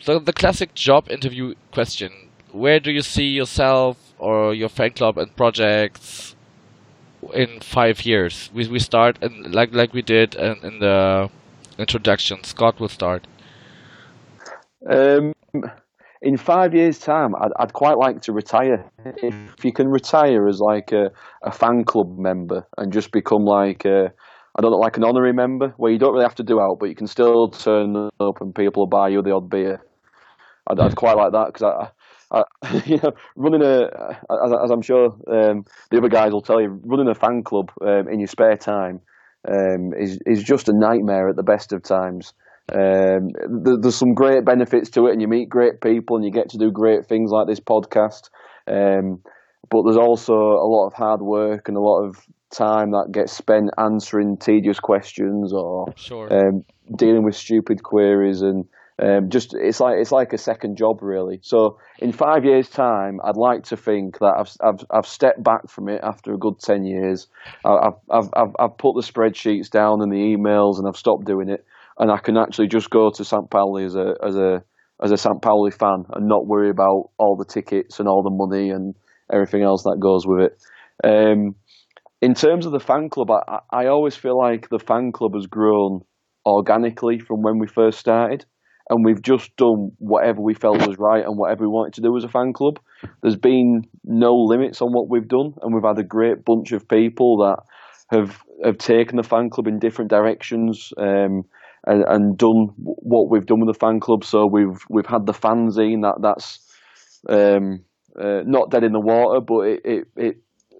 [0.05, 2.11] the the classic job interview question.
[2.51, 6.35] Where do you see yourself or your fan club and projects
[7.33, 8.49] in five years?
[8.53, 11.29] We we start and like like we did in, in the
[11.77, 12.43] introduction.
[12.43, 13.27] Scott will start.
[14.87, 15.33] Um,
[16.21, 18.89] in five years' time, I'd, I'd quite like to retire.
[19.17, 21.11] If you can retire as like a,
[21.43, 23.85] a fan club member and just become like
[24.59, 26.79] I don't know, like an honorary member, where you don't really have to do out,
[26.79, 29.81] but you can still turn up and people will buy you the odd beer.
[30.69, 31.91] I'd, I'd quite like that because I.
[32.31, 32.43] I,
[32.85, 33.85] you know, running a,
[34.45, 37.71] as, as I'm sure um, the other guys will tell you, running a fan club
[37.81, 39.01] um, in your spare time
[39.47, 42.35] um, is is just a nightmare at the best of times.
[42.73, 43.29] Um,
[43.65, 46.49] th- there's some great benefits to it, and you meet great people, and you get
[46.49, 48.29] to do great things like this podcast.
[48.67, 49.21] Um,
[49.69, 52.15] but there's also a lot of hard work and a lot of
[52.51, 56.27] time that gets spent answering tedious questions or Sure.
[56.33, 56.63] um,
[56.97, 58.65] dealing with stupid queries and
[59.01, 61.39] um, just it's like it's like a second job really.
[61.41, 65.69] So in five years' time, I'd like to think that I've I've, I've stepped back
[65.69, 67.27] from it after a good ten years.
[67.63, 71.49] I've, I've I've I've put the spreadsheets down and the emails, and I've stopped doing
[71.49, 71.65] it,
[71.99, 73.49] and I can actually just go to St.
[73.49, 74.63] Pauli as a as a
[75.03, 75.41] as a St.
[75.41, 78.95] Pauli fan and not worry about all the tickets and all the money and
[79.31, 80.63] everything else that goes with it.
[81.03, 81.55] Um,
[82.21, 85.45] in terms of the fan club, I, I always feel like the fan club has
[85.45, 86.01] grown
[86.45, 88.45] organically from when we first started,
[88.89, 92.17] and we've just done whatever we felt was right and whatever we wanted to do
[92.17, 92.79] as a fan club.
[93.21, 96.87] There's been no limits on what we've done, and we've had a great bunch of
[96.87, 97.59] people that
[98.17, 100.91] have have taken the fan club in different directions.
[100.97, 101.43] Um,
[101.89, 104.23] and, and done what we've done with the fan club.
[104.23, 106.59] So we've we've had the fanzine that that's
[107.27, 107.83] um,
[108.19, 110.35] uh, not dead in the water, but it, it, it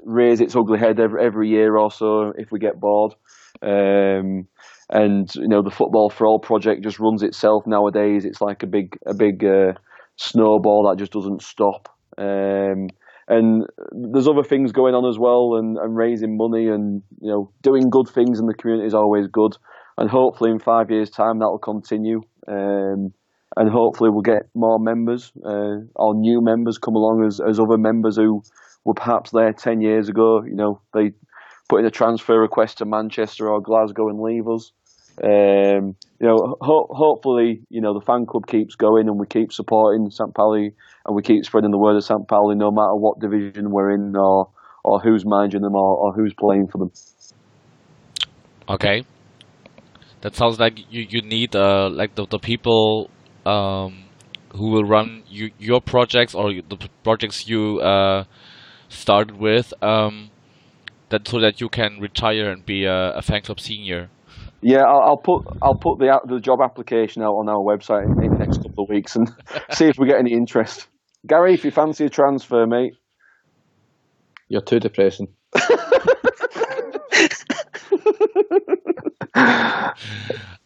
[0.06, 3.14] rears its ugly head every every year or so if we get bored.
[3.62, 4.48] Um,
[4.92, 8.26] and you know the football for all project just runs itself nowadays.
[8.26, 9.74] It's like a big a big uh,
[10.16, 11.90] snowball that just doesn't stop.
[12.18, 12.90] Um,
[13.28, 17.52] and there's other things going on as well, and, and raising money and you know
[17.62, 19.56] doing good things in the community is always good.
[20.00, 22.22] And hopefully in five years' time that will continue.
[22.48, 23.14] Um,
[23.58, 27.78] and hopefully we'll get more members uh, or new members come along as, as other
[27.78, 28.42] members who
[28.86, 30.42] were perhaps there 10 years ago.
[30.46, 31.12] You know, they
[31.68, 34.72] put in a transfer request to Manchester or Glasgow and leave us.
[35.22, 39.52] Um, you know, ho- hopefully, you know, the fan club keeps going and we keep
[39.52, 40.34] supporting St.
[40.34, 40.72] Pauli
[41.06, 42.26] and we keep spreading the word of St.
[42.26, 44.50] Pauli no matter what division we're in or,
[44.86, 46.92] or who's managing them or, or who's playing for them.
[48.70, 49.04] Okay.
[50.22, 53.10] That sounds like you, you need uh like the, the people
[53.46, 54.04] um
[54.56, 58.26] who will run you, your projects or the p- projects you uh
[58.90, 60.32] started with um
[61.10, 64.10] that so that you can retire and be a, a fan club senior.
[64.62, 68.24] Yeah, I'll, I'll put I'll put the the job application out on our website in,
[68.24, 69.30] in the next couple of weeks and
[69.72, 70.88] see if we get any interest.
[71.26, 72.94] Gary, if you fancy a transfer, mate.
[74.48, 75.28] You're too depressing.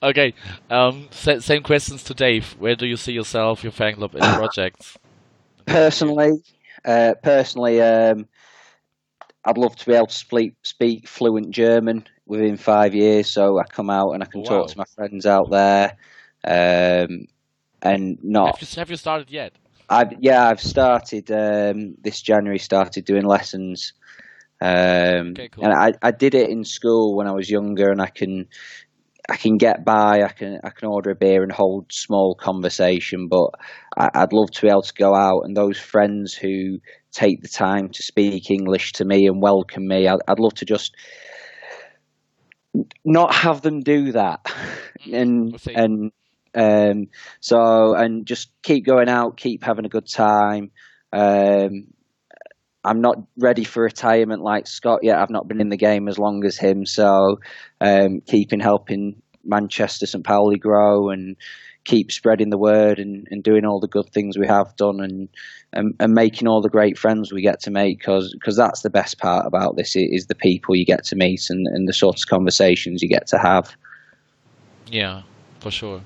[0.04, 0.34] Okay.
[0.70, 2.56] Um sa- same questions to Dave.
[2.60, 4.98] Where do you see yourself, your fan club in projects?
[5.66, 6.44] Personally,
[6.86, 8.28] uh, personally, um,
[9.46, 13.64] I'd love to be able to speak speak fluent German within five years, so I
[13.64, 14.50] come out and I can Wow.
[14.50, 15.98] talk to my friends out there,
[16.46, 17.26] um,
[17.82, 18.60] and not.
[18.60, 19.54] Have you have you started yet?
[19.90, 22.60] I've yeah, I've started um, this January.
[22.60, 23.94] Started doing lessons,
[24.64, 25.66] Um, Okay, cool.
[25.66, 28.48] And I, I did it in school when I was younger, and I can
[29.30, 30.22] I can get by.
[30.24, 33.50] I can I can order a beer and hold small conversation, but
[33.98, 36.80] I, I'd love to be able to go out and those friends who
[37.12, 40.08] take the time to speak English to me and welcome me.
[40.08, 40.96] I'd, I'd love to just
[43.06, 44.46] not have them do that,
[45.12, 45.74] and I see.
[45.74, 46.12] and
[46.56, 47.08] um,
[47.42, 50.72] so and just keep going out, keep having a good time.
[51.12, 51.88] Um,
[52.86, 55.18] I'm not ready for retirement like Scott yet.
[55.18, 57.40] I've not been in the game as long as him, so
[57.80, 61.36] um, keeping helping Manchester St Pauli grow and
[61.86, 65.30] keep spreading the word and, and doing all the good things we have done and
[65.74, 68.90] and, and making all the great friends we get to make because because that's the
[68.90, 72.24] best part about this is the people you get to meet and, and the sorts
[72.24, 73.76] of conversations you get to have.
[74.88, 75.24] Yeah,
[75.60, 76.02] for sure.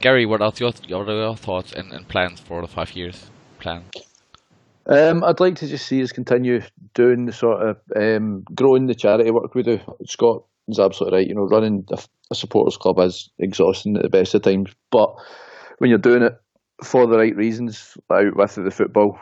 [0.00, 3.84] Gary, what are your your thoughts and, and plans for the five years plan?
[4.88, 6.62] Um, I'd like to just see us continue
[6.94, 9.80] doing the sort of um, growing the charity work we do.
[10.06, 11.28] Scott is absolutely right.
[11.28, 11.98] You know, running a,
[12.30, 15.14] a supporters club is exhausting at the best of times, but
[15.78, 16.40] when you're doing it
[16.84, 19.18] for the right reasons, out with the football,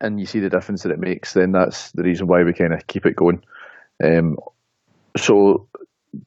[0.00, 2.72] and you see the difference that it makes, then that's the reason why we kind
[2.72, 3.42] of keep it going.
[4.02, 4.36] Um,
[5.16, 5.68] so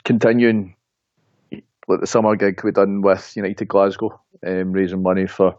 [0.05, 0.75] continuing
[1.87, 5.57] like the summer gig we done with United Glasgow, um, raising money for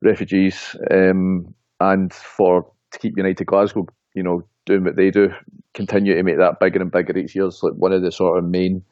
[0.00, 0.76] refugees.
[0.90, 5.30] Um, and for to keep United Glasgow, you know, doing what they do,
[5.74, 7.46] continue to make that bigger and bigger each year.
[7.46, 8.82] It's like one of the sort of main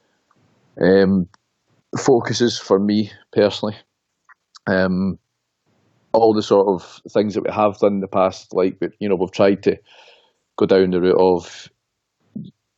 [0.81, 1.29] um,
[1.99, 3.77] focuses for me personally.
[4.67, 5.19] Um,
[6.13, 9.17] all the sort of things that we have done in the past, like you know,
[9.17, 9.77] we've tried to
[10.57, 11.69] go down the route of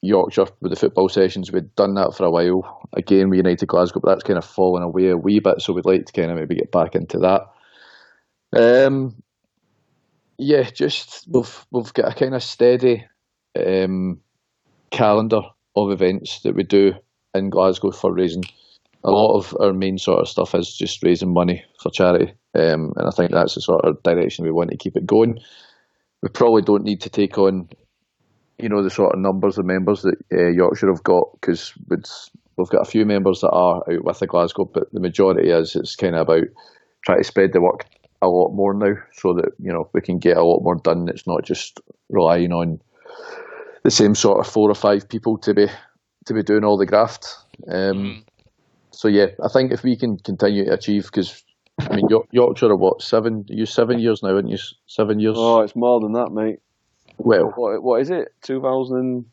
[0.03, 1.53] Yorkshire with the football sessions.
[1.53, 2.89] We'd done that for a while.
[2.97, 5.61] Again, with United Glasgow, but that's kind of fallen away a wee bit.
[5.61, 7.43] So we'd like to kind of maybe get back into that.
[8.87, 9.15] Um,
[10.39, 13.05] yeah, just we've we've got a kind of steady
[13.59, 14.21] um,
[14.91, 15.43] calendar
[15.77, 16.95] of events that we do
[17.35, 18.45] in Glasgow for raising.
[19.05, 22.93] A lot of our main sort of stuff is just raising money for charity, um,
[22.97, 25.39] and I think that's the sort of direction we want to keep it going.
[26.23, 27.69] We probably don't need to take on,
[28.59, 32.69] you know, the sort of numbers of members that uh, Yorkshire have got because we've
[32.69, 35.95] got a few members that are out with the Glasgow, but the majority is it's
[35.95, 36.47] kind of about
[37.05, 37.87] trying to spread the work
[38.21, 41.09] a lot more now so that you know we can get a lot more done.
[41.09, 42.81] It's not just relying on
[43.85, 45.67] the same sort of four or five people to be
[46.27, 47.37] to be doing all the graft.
[47.69, 48.25] Um,
[48.91, 51.45] So yeah, I think if we can continue to achieve, because
[51.79, 53.45] I mean York, Yorkshire are what seven?
[53.49, 54.59] You seven years now, aren't you?
[54.87, 55.37] Seven years.
[55.39, 56.59] Oh, it's more than that, mate.
[57.19, 58.33] Well, What, what is it?
[58.43, 59.25] 2000,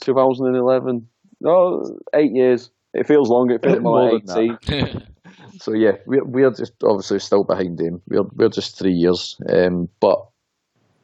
[0.00, 1.08] 2011?
[1.40, 2.70] No, eight years.
[2.94, 3.54] It feels longer.
[3.56, 5.02] It feels more More like than 18.
[5.58, 8.02] so yeah, we're we're just obviously still behind them.
[8.08, 10.18] We're we're just three years, um, but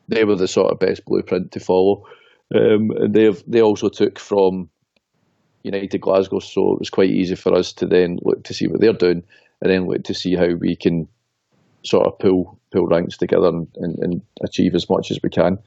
[0.08, 2.04] they were the sort of best blueprint to follow.
[2.54, 4.68] Um, and they've they also took from
[5.62, 8.80] United Glasgow, so it was quite easy for us to then look to see what
[8.80, 9.22] they're doing,
[9.60, 11.08] and then look to see how we can
[11.84, 15.58] sort of pull pull ranks together and, and, and achieve as much as we can,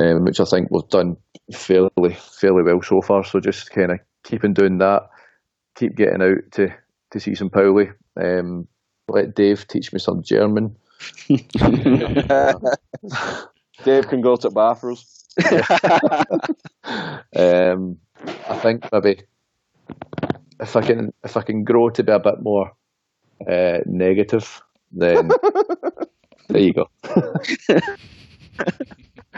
[0.00, 1.16] um, which I think we've done
[1.52, 3.24] fairly fairly well so far.
[3.24, 5.08] So just kind of keeping doing that,
[5.74, 6.74] keep getting out to
[7.10, 7.90] to see some Pauli.
[8.20, 8.68] Um,
[9.08, 10.76] let Dave teach me some German.
[13.84, 15.24] Dave can go to bar for us.
[17.36, 17.98] um,
[18.48, 19.22] I think maybe
[20.60, 22.72] if I can if I can grow to be a bit more
[23.48, 25.28] uh, negative, then
[26.48, 26.88] there you go.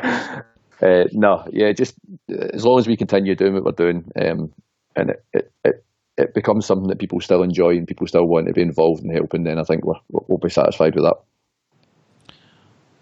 [0.03, 1.95] uh, no, yeah, just
[2.29, 4.53] as long as we continue doing what we're doing, um,
[4.95, 5.85] and it, it, it,
[6.19, 9.11] it becomes something that people still enjoy and people still want to be involved in
[9.11, 11.17] helping, then I think we're, we'll be satisfied with that.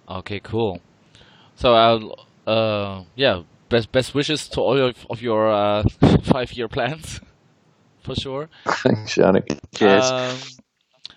[0.08, 0.80] Okay, cool.
[1.56, 5.82] So I'll uh yeah, best best wishes to all of, of your uh,
[6.22, 7.20] five year plans,
[8.00, 8.48] for sure.
[8.64, 9.58] Thanks, Yannick.
[9.74, 10.10] Cheers.
[10.10, 10.36] Um,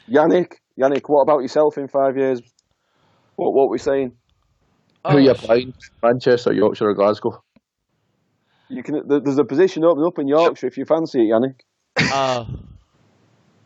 [0.10, 2.42] Yannick, Yannick, what about yourself in five years?
[3.36, 4.14] What what we saying?
[5.06, 5.74] Who are you oh, applying?
[6.02, 7.44] Manchester, Yorkshire, or Glasgow?
[8.70, 9.02] You can.
[9.08, 11.60] There's a position open up in Yorkshire if you fancy it, Yannick.
[12.12, 12.46] Uh,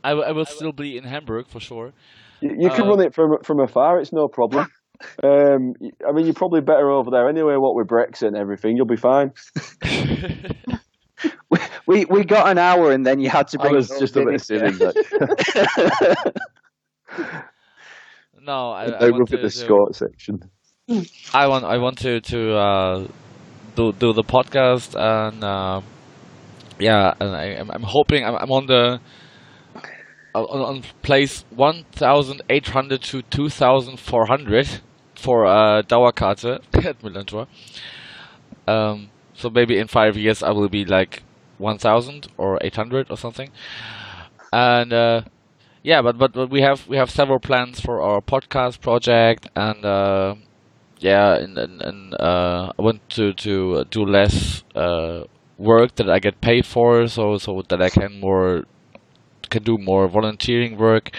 [0.04, 1.94] I, w- I will still be in Hamburg for sure.
[2.42, 4.00] You, you can Uh, run it from from afar.
[4.00, 4.68] It's no problem.
[5.22, 7.56] Um, y- I mean, you're probably better over there anyway.
[7.58, 9.34] What with Brexit and everything, you'll be fine.
[11.88, 13.76] we we got an hour and then you had to I bring.
[13.76, 14.94] was just about to didn't the
[17.18, 17.22] you?
[18.42, 20.40] no, I, I want look to, at the to- Scott section.
[21.34, 23.08] I want I want to to uh,
[23.76, 25.82] do do the podcast and uh,
[26.80, 29.00] yeah, and I, I'm, I'm hoping I'm, I'm on the
[30.36, 34.82] on, on place one thousand eight hundred to two thousand four hundred
[35.16, 37.48] for uh, Dauerkarte at Millerntor.
[38.68, 41.24] Um, so maybe in five years I will be like
[41.58, 43.50] 1,000 or 800 or something.
[44.52, 45.22] And uh,
[45.82, 49.84] yeah, but, but but we have we have several plans for our podcast project, and
[49.84, 50.36] uh,
[51.00, 55.24] yeah, and and, and uh, I want to to do less uh,
[55.64, 58.64] work that I get paid for, so so that I can more
[59.49, 61.11] can do more volunteering work.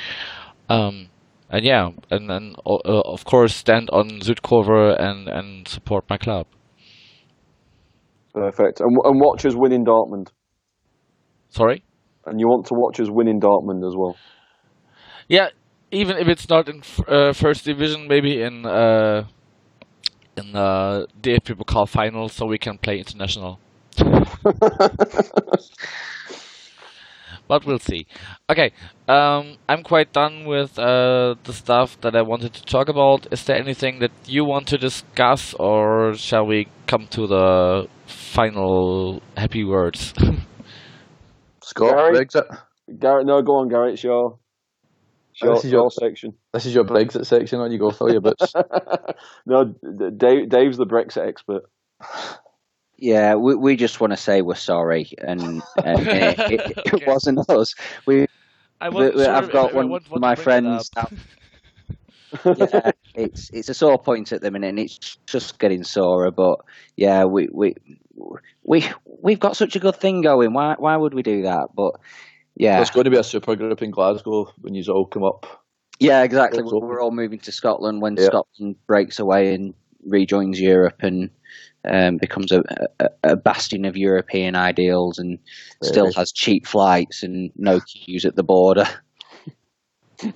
[0.69, 1.09] Um,
[1.51, 6.47] and yeah, and and uh, of course stand on Südkurve and and support my club.
[8.35, 8.81] Perfect.
[8.81, 10.29] And, and watch us win in Dortmund.
[11.51, 11.85] Sorry.
[12.27, 14.17] And you want to watch us win in Dortmund as well.
[15.29, 15.51] Yeah,
[15.93, 19.27] even if it's not in uh, first division, maybe in uh,
[20.37, 23.61] in uh, DFB Pokal final, so we can play international.
[27.49, 28.07] but we'll see.
[28.51, 28.73] Okay,
[29.09, 33.27] um, I'm quite done with uh, the stuff that I wanted to talk about.
[33.33, 39.23] Is there anything that you want to discuss, or shall we come to the final
[39.37, 40.15] happy words?
[41.63, 42.27] Scott, Gary?
[42.27, 42.59] Brexit.
[42.99, 43.95] Garrett, no, go on, Garrett.
[43.95, 44.39] It's your,
[45.33, 46.33] it's your, This is your your- section.
[46.53, 47.61] This is your Brexit section.
[47.61, 48.53] On you go, fill your boots.
[49.47, 51.63] no, D- Dave, Dave's the Brexit expert.
[52.97, 55.41] Yeah, we we just want to say we're sorry, and,
[55.85, 57.05] and it, it, it Okay.
[57.09, 57.75] wasn't us.
[58.07, 58.27] We,
[58.81, 60.91] I we- wasn't we- sure I've got I one of my friends.
[60.97, 61.13] up.
[62.45, 66.31] yeah, it's it's a sore point at the minute, and it's just getting sorer.
[66.31, 66.61] But
[66.97, 67.75] yeah, we we
[68.65, 68.85] we
[69.23, 70.53] we've got such a good thing going.
[70.53, 71.69] Why why would we do that?
[71.75, 71.95] But
[72.57, 75.47] yeah, There's going to be a super group in Glasgow when you all come up.
[76.01, 76.61] yeah, exactly.
[76.63, 78.27] It's We're, we're all moving to Scotland when Yeah.
[78.27, 79.75] Scotland breaks away and
[80.07, 81.31] rejoins Europe and
[81.91, 82.63] um, becomes a,
[83.01, 85.39] a, a bastion of European ideals, and
[85.83, 88.87] still has cheap flights and no queues at the border.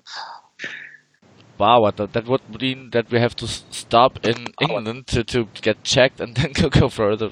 [1.58, 5.48] Wow, what the, that would mean that we have to stop in England to, to
[5.60, 7.28] get checked and then go, go further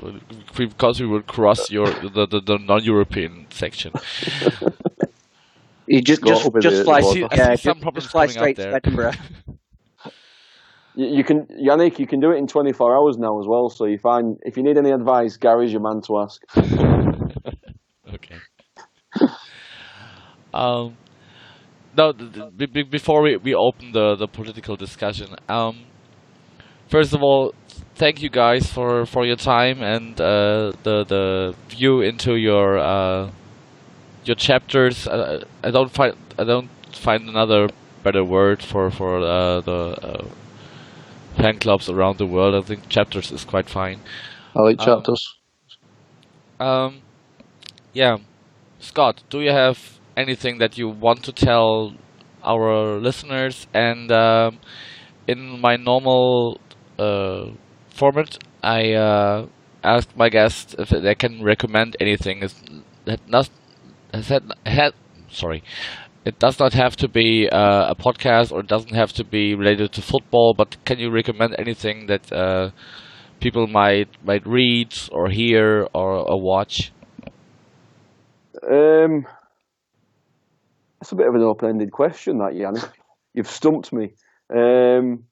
[0.57, 3.93] because we will cross your the, the, the non-European section.
[5.87, 7.34] You just Go just just fly, the I see, border.
[7.34, 8.74] I yeah, just, just fly straight to.
[8.74, 9.12] Edinburgh.
[10.97, 13.68] You, can, Yannick, you can do it in 24 hours now as well.
[13.68, 16.42] So you find if you need any advice, Gary's your man to ask.
[18.14, 18.36] okay.
[20.55, 20.97] Um,
[21.97, 25.84] no, th- th- be- be- before we, we open the, the political discussion, um,
[26.88, 27.55] first of all,
[27.94, 33.30] thank you guys for, for your time and uh, the the view into your uh,
[34.24, 35.07] your chapters.
[35.09, 37.68] I don't find I don't find another
[38.03, 39.72] better word for for uh, the
[40.03, 40.24] uh,
[41.37, 42.55] fan clubs around the world.
[42.55, 44.01] I think chapters is quite fine.
[44.57, 45.37] I like Um, chapters.
[46.59, 47.03] Um,
[47.93, 48.18] yeah,
[48.80, 51.95] Scott, do you have anything that you want to tell
[52.45, 53.66] our listeners?
[53.74, 54.59] And um,
[55.26, 56.61] in my normal
[56.99, 57.47] uh,
[57.89, 59.47] format, I uh,
[59.82, 62.43] ask my guests if they can recommend anything.
[62.43, 62.55] Is
[63.05, 63.51] that not
[64.12, 64.95] has had
[65.30, 65.62] sorry.
[66.26, 69.54] It does not have to be uh, a podcast or it doesn't have to be
[69.54, 72.70] related to football, but can you recommend anything that uh,
[73.38, 76.92] people might might read or hear or, or watch?
[78.68, 79.24] Um,
[80.98, 82.90] that's a bit of an open-ended question, that Yannick.
[83.32, 84.14] You've stumped me.
[84.52, 85.26] Um,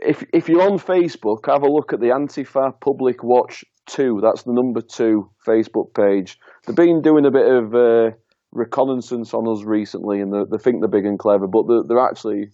[0.00, 4.20] if if you're on Facebook, have a look at the Antifa Public Watch Two.
[4.22, 6.38] That's the number two Facebook page.
[6.64, 8.16] They've been doing a bit of uh,
[8.52, 12.06] reconnaissance on us recently, and they, they think they're big and clever, but they're, they're
[12.06, 12.50] actually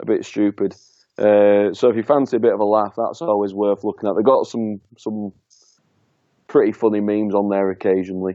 [0.00, 0.74] a bit stupid.
[1.16, 4.16] Uh, so if you fancy a bit of a laugh, that's always worth looking at.
[4.16, 5.30] They've got some some
[6.48, 8.34] pretty funny memes on there occasionally.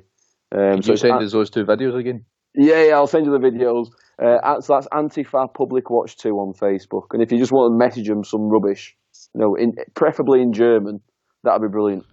[0.55, 2.25] Um, so send us those two videos again?
[2.55, 3.87] yeah, yeah, I'll send you the videos.
[4.21, 7.07] Uh, so that's Antifa Public Watch 2 on Facebook.
[7.13, 8.95] And if you just want to message them some rubbish,
[9.33, 10.99] you know, in, preferably in German,
[11.43, 12.05] that'd be brilliant.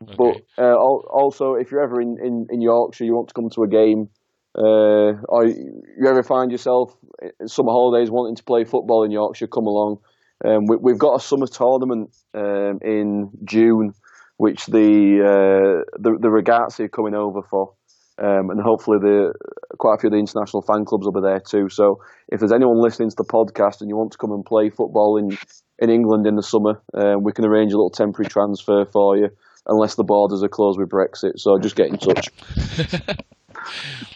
[0.00, 3.62] But uh, also, if you're ever in, in, in Yorkshire, you want to come to
[3.62, 4.08] a game,
[4.56, 6.94] uh, or you ever find yourself
[7.40, 9.98] in summer holidays wanting to play football in Yorkshire, come along.
[10.44, 13.94] Um, we, we've got a summer tournament um, in June,
[14.36, 17.72] which the, uh, the the Ragazzi are coming over for,
[18.18, 19.32] um, and hopefully the
[19.78, 21.70] quite a few of the international fan clubs will be there too.
[21.70, 24.68] So if there's anyone listening to the podcast and you want to come and play
[24.68, 25.38] football in
[25.78, 29.30] in England in the summer, um, we can arrange a little temporary transfer for you
[29.66, 31.32] unless the borders are closed with Brexit.
[31.36, 32.28] So just get in touch.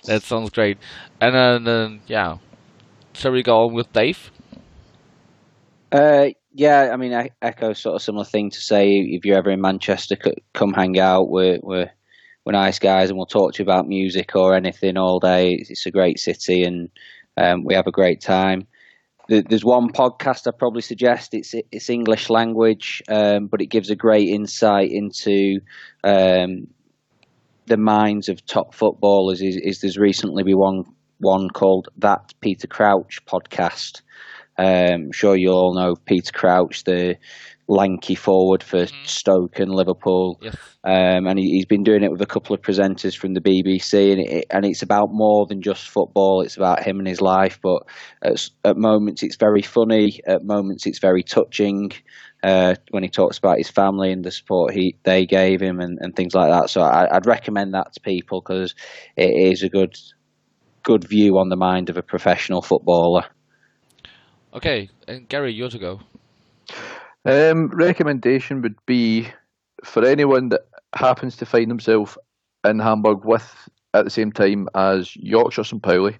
[0.04, 0.78] that sounds great.
[1.20, 2.38] And then, then yeah,
[3.12, 4.30] shall we go on with Dave?
[5.92, 9.50] Uh, yeah, I mean, I echo sort of similar thing to say if you're ever
[9.50, 10.16] in Manchester,
[10.52, 11.28] come hang out.
[11.28, 11.90] We're we're
[12.44, 15.50] we're nice guys, and we'll talk to you about music or anything all day.
[15.50, 16.88] It's, it's a great city, and
[17.36, 18.66] um, we have a great time.
[19.30, 21.34] There's one podcast I probably suggest.
[21.34, 25.60] It's it's English language, um, but it gives a great insight into
[26.02, 26.66] um,
[27.66, 29.40] the minds of top footballers.
[29.40, 30.84] Is, is there's recently been one
[31.18, 34.00] one called that Peter Crouch podcast.
[34.58, 37.16] Um, I'm sure you all know Peter Crouch, the
[37.70, 39.06] lanky forward for mm.
[39.06, 40.38] Stoke and Liverpool.
[40.42, 40.56] Yes.
[40.82, 44.12] Um, and he, has been doing it with a couple of presenters from the BBC,
[44.12, 46.42] and it, and it's about more than just football.
[46.42, 47.58] It's about him and his life.
[47.62, 47.84] But
[48.22, 50.20] at, at moments it's very funny.
[50.26, 51.92] At moments it's very touching.
[52.42, 55.98] Uh, when he talks about his family and the support he they gave him and,
[56.00, 56.70] and things like that.
[56.70, 58.74] So I, would recommend that to people because
[59.14, 59.94] it is a good
[60.82, 63.26] good view on the mind of a professional footballer.
[64.54, 66.00] Okay, and Gary, you're to go.
[67.24, 69.28] Um, recommendation would be
[69.84, 70.62] for anyone that
[70.94, 72.16] happens to find himself
[72.64, 76.16] in Hamburg with at the same time as Yorkshire St Pauli,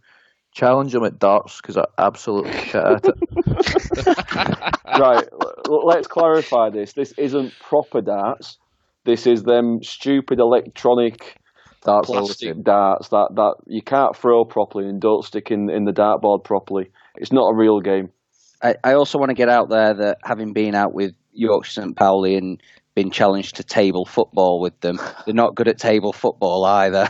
[0.53, 4.75] challenge them at darts because I absolutely shit at it.
[4.99, 5.29] right,
[5.69, 6.95] let's clarify this.
[6.95, 8.59] This isn't proper darts.
[9.05, 11.37] This is them stupid electronic
[11.83, 12.63] darts, Plastic.
[12.63, 16.91] darts that, that you can't throw properly and don't stick in, in the dartboard properly.
[17.17, 18.11] It's not a real game.
[18.63, 21.97] I, I also want to get out there that having been out with Yorkshire St
[21.97, 22.61] Pauli and
[22.95, 27.09] been challenged to table football with them, they're not good at table football either.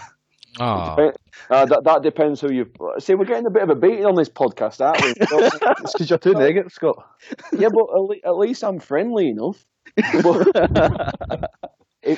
[0.59, 1.13] Oh.
[1.49, 2.67] Uh, that, that depends who you
[2.99, 3.15] see.
[3.15, 5.11] We're getting a bit of a beating on this podcast, aren't we?
[5.21, 6.97] it's because you're too negative, Scott.
[7.53, 9.65] Yeah, but at, le- at least I'm friendly enough.
[9.97, 10.25] if,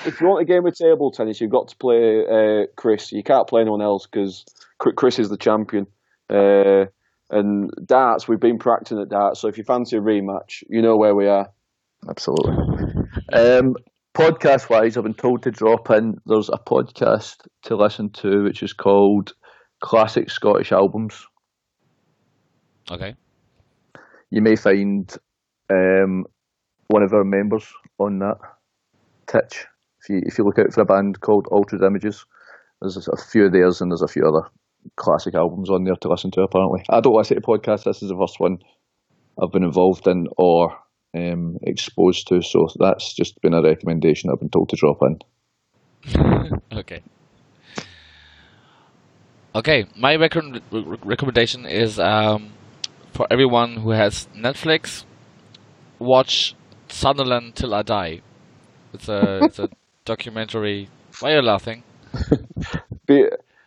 [0.06, 3.12] if, you want a game of table tennis, you've got to play uh, Chris.
[3.12, 4.44] You can't play anyone else because
[4.78, 5.86] Chris is the champion.
[6.28, 6.86] Uh,
[7.32, 10.96] and darts, we've been practicing at darts, so if you fancy a rematch, you know
[10.96, 11.48] where we are.
[12.08, 12.54] Absolutely.
[13.32, 13.74] Um,
[14.14, 16.16] podcast wise, I've been told to drop in.
[16.26, 19.32] There's a podcast to listen to which is called
[19.80, 21.26] Classic Scottish Albums.
[22.90, 23.14] Okay.
[24.30, 25.10] You may find
[25.70, 26.24] um,
[26.88, 27.66] one of our members
[27.98, 28.36] on that
[29.26, 29.66] Titch.
[30.02, 32.26] If you if you look out for a band called Altered Images,
[32.80, 34.48] there's a few of theirs and there's a few other
[34.96, 36.42] classic albums on there to listen to.
[36.42, 37.84] Apparently, I don't listen to podcasts.
[37.84, 38.58] This is the first one
[39.40, 40.76] I've been involved in or
[41.16, 45.18] um, exposed to, so that's just been a recommendation I've been told to drop in.
[46.78, 47.02] okay.
[49.54, 50.34] Okay, my rec-
[51.04, 52.52] recommendation is um,
[53.12, 55.04] for everyone who has Netflix,
[55.98, 56.54] watch
[56.88, 58.20] Sunderland Till I Die.
[58.94, 59.68] It's a it's a
[60.04, 60.88] documentary.
[61.20, 61.82] Why are you laughing?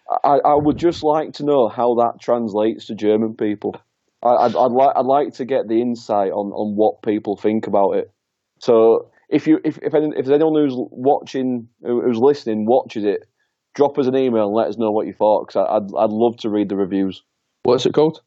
[0.10, 3.76] I, I would just like to know how that translates to German people.
[4.24, 7.68] I, would I'd, like I'd like to get the insight on, on what people think
[7.68, 8.12] about it.
[8.60, 13.26] So if you if if, any, if there's anyone who's watching who's listening watches it,
[13.74, 16.38] drop us an email and let us know what you thought because I'd I'd love
[16.38, 17.24] to read the reviews.
[17.64, 18.22] What's it called?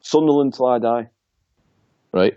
[0.00, 1.10] Sunderland till I die.
[2.12, 2.34] Right.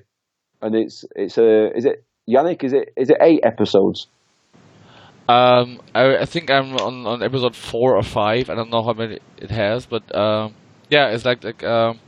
[0.61, 2.63] And it's it's a is it Yannick?
[2.63, 4.07] Is it is it eight episodes?
[5.27, 8.49] Um, I, I think I'm on, on episode four or five.
[8.49, 10.55] I don't know how many it has, but um,
[10.89, 11.99] yeah, it's like like um,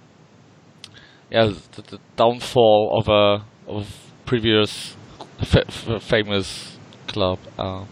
[1.29, 4.95] yeah, the, the downfall of a of previous
[5.99, 6.77] famous
[7.07, 7.39] club.
[7.57, 7.87] Um,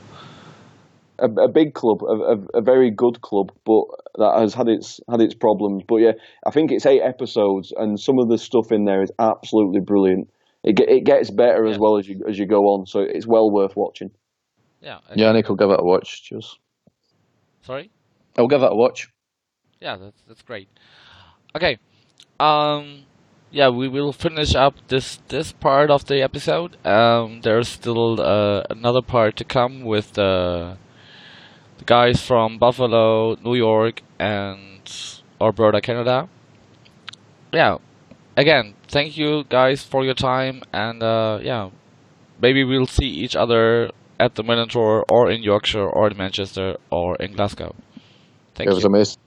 [1.20, 3.84] a, a big club, a, a, a, very good club, but
[4.18, 5.84] that has had its had its problems.
[5.88, 6.12] But yeah,
[6.46, 10.30] I think it's eight episodes, and some of the stuff in there is absolutely brilliant.
[10.64, 11.74] It it gets better yeah.
[11.74, 14.12] as well as you as you go on, so it's well worth watching.
[14.82, 15.00] Yeah.
[15.16, 16.24] Yeah, Nick will give it a watch.
[16.24, 16.58] Cheers.
[17.62, 17.90] Sorry.
[18.38, 19.10] I'll give it a watch.
[19.82, 20.70] Yeah, that's that's great.
[21.56, 21.78] Okay.
[22.40, 23.06] Um.
[23.50, 26.78] Yeah, we will finish up this this part of the episode.
[26.86, 27.42] Um.
[27.42, 30.78] There's still uh, another part to come with the
[31.78, 34.82] the guys from Buffalo, New York, and
[35.42, 36.30] Alberta, Canada.
[37.54, 37.78] Yeah.
[38.36, 41.72] Again, thank you guys for your time, and uh, yeah,
[42.40, 43.90] maybe we'll see each other
[44.20, 47.76] at the Millerntor or in Yorkshire or in Manchester or in Glasgow.
[48.56, 48.78] Thank Give you.
[48.78, 49.18] us a message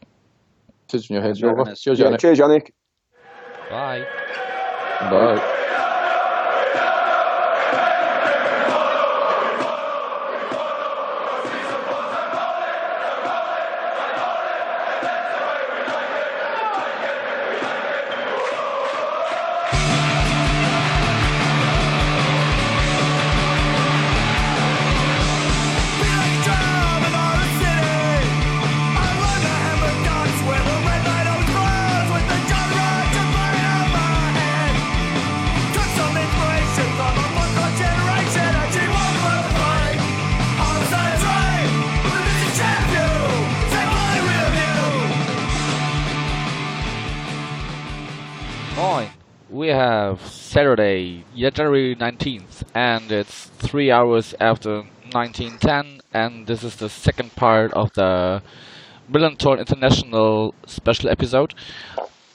[1.10, 2.20] in your head, Cheers, Yannick.
[2.20, 2.70] Cheers, Yannick.
[3.70, 4.04] Bye.
[5.00, 5.56] Bye.
[50.60, 57.72] Saturday, January 19th, and it's three hours after 1910, and this is the second part
[57.72, 58.42] of the
[59.10, 61.54] MillernTon International special episode.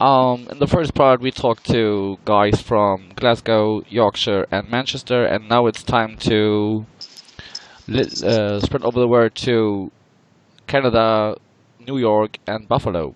[0.02, 5.48] Um, in the first part, we talked to guys from Glasgow, Yorkshire, and Manchester, and
[5.48, 6.88] now it's time to
[7.94, 9.92] uh, spread over the word to
[10.66, 11.36] Canada,
[11.80, 13.14] New York, and Buffalo.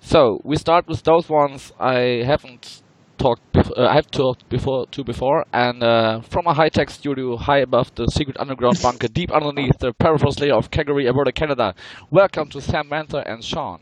[0.00, 2.80] So we start with those ones I haven't
[3.18, 3.40] talked.
[3.52, 7.58] Bef- uh, I have talked before to before, and uh, from a high-tech studio high
[7.58, 11.74] above the secret underground bunker, deep underneath the peripheral layer of Calgary, Alberta, Canada.
[12.10, 13.80] Welcome to Sam Mantha and Sean.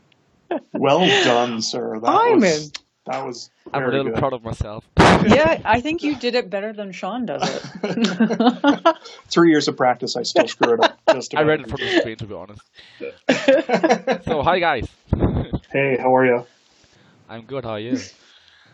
[0.73, 1.99] Well done, sir.
[2.01, 2.73] That I'm was in.
[3.07, 4.17] that was I'm a little good.
[4.17, 4.85] proud of myself.
[4.99, 7.43] yeah, I think you did it better than Sean does
[7.83, 8.97] it.
[9.29, 10.99] Three years of practice, I still screw it up.
[11.13, 12.61] Just I read it from the screen, to be honest.
[14.27, 14.87] So hi guys.
[15.73, 16.47] Hey, how are you?
[17.29, 17.65] I'm good.
[17.65, 17.99] How are you?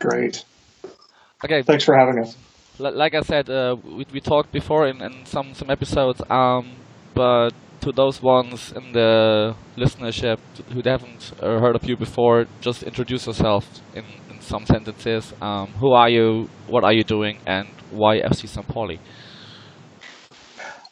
[0.01, 0.45] Great.
[1.45, 1.62] Okay.
[1.62, 2.37] Thanks for having us.
[2.79, 6.73] like I said, uh, we, we talked before in, in some, some episodes, um,
[7.15, 7.51] but
[7.81, 10.39] to those ones in the listenership
[10.73, 15.33] who haven't uh, heard of you before, just introduce yourself in, in some sentences.
[15.41, 16.49] Um, who are you?
[16.69, 17.39] What are you doing?
[17.47, 18.67] And why FC St.
[18.69, 19.01] Pauli?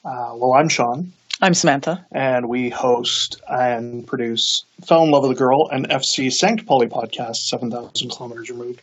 [0.05, 2.05] Uh, well, I'm Sean, I'm Samantha.
[2.11, 6.67] and we host and produce Fell in Love with a Girl and FC St.
[6.67, 8.83] Pauli podcast, 7,000 kilometers removed,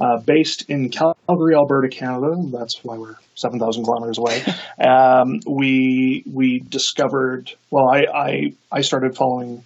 [0.00, 2.36] uh, based in Calgary, Alberta, Canada.
[2.52, 4.44] That's why we're 7,000 kilometers away.
[4.78, 9.64] um, we we discovered, well, I, I, I started following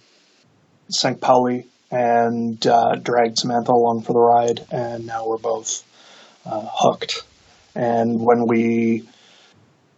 [0.89, 1.21] St.
[1.21, 5.83] Pauli and uh, dragged Samantha along for the ride, and now we're both
[6.47, 7.23] uh, hooked.
[7.75, 9.07] And when we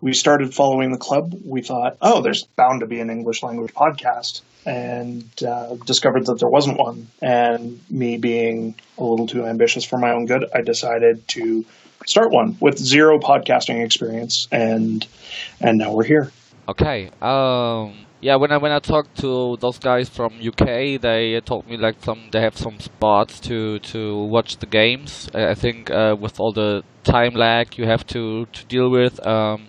[0.03, 3.73] we started following the club, we thought, oh, there's bound to be an English language
[3.73, 7.07] podcast, and uh, discovered that there wasn't one.
[7.21, 11.63] And me being a little too ambitious for my own good, I decided to
[12.05, 15.07] start one with zero podcasting experience, and
[15.61, 16.33] and now we're here.
[16.67, 17.09] Okay.
[17.21, 18.05] Um.
[18.19, 18.35] Yeah.
[18.35, 22.27] When I when I talked to those guys from UK, they told me like some
[22.33, 25.29] they have some spots to to watch the games.
[25.33, 29.67] I think uh, with all the time lag you have to to deal with, um,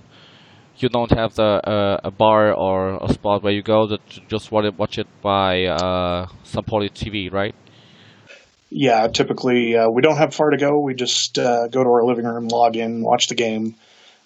[0.78, 4.51] you don't have the uh, a bar or a spot where you go that just
[4.51, 6.66] want to watch it by uh, St.
[6.66, 7.55] Pauli TV, right?
[8.70, 10.80] Yeah, typically uh, we don't have far to go.
[10.80, 13.76] We just uh, go to our living room, log in, watch the game.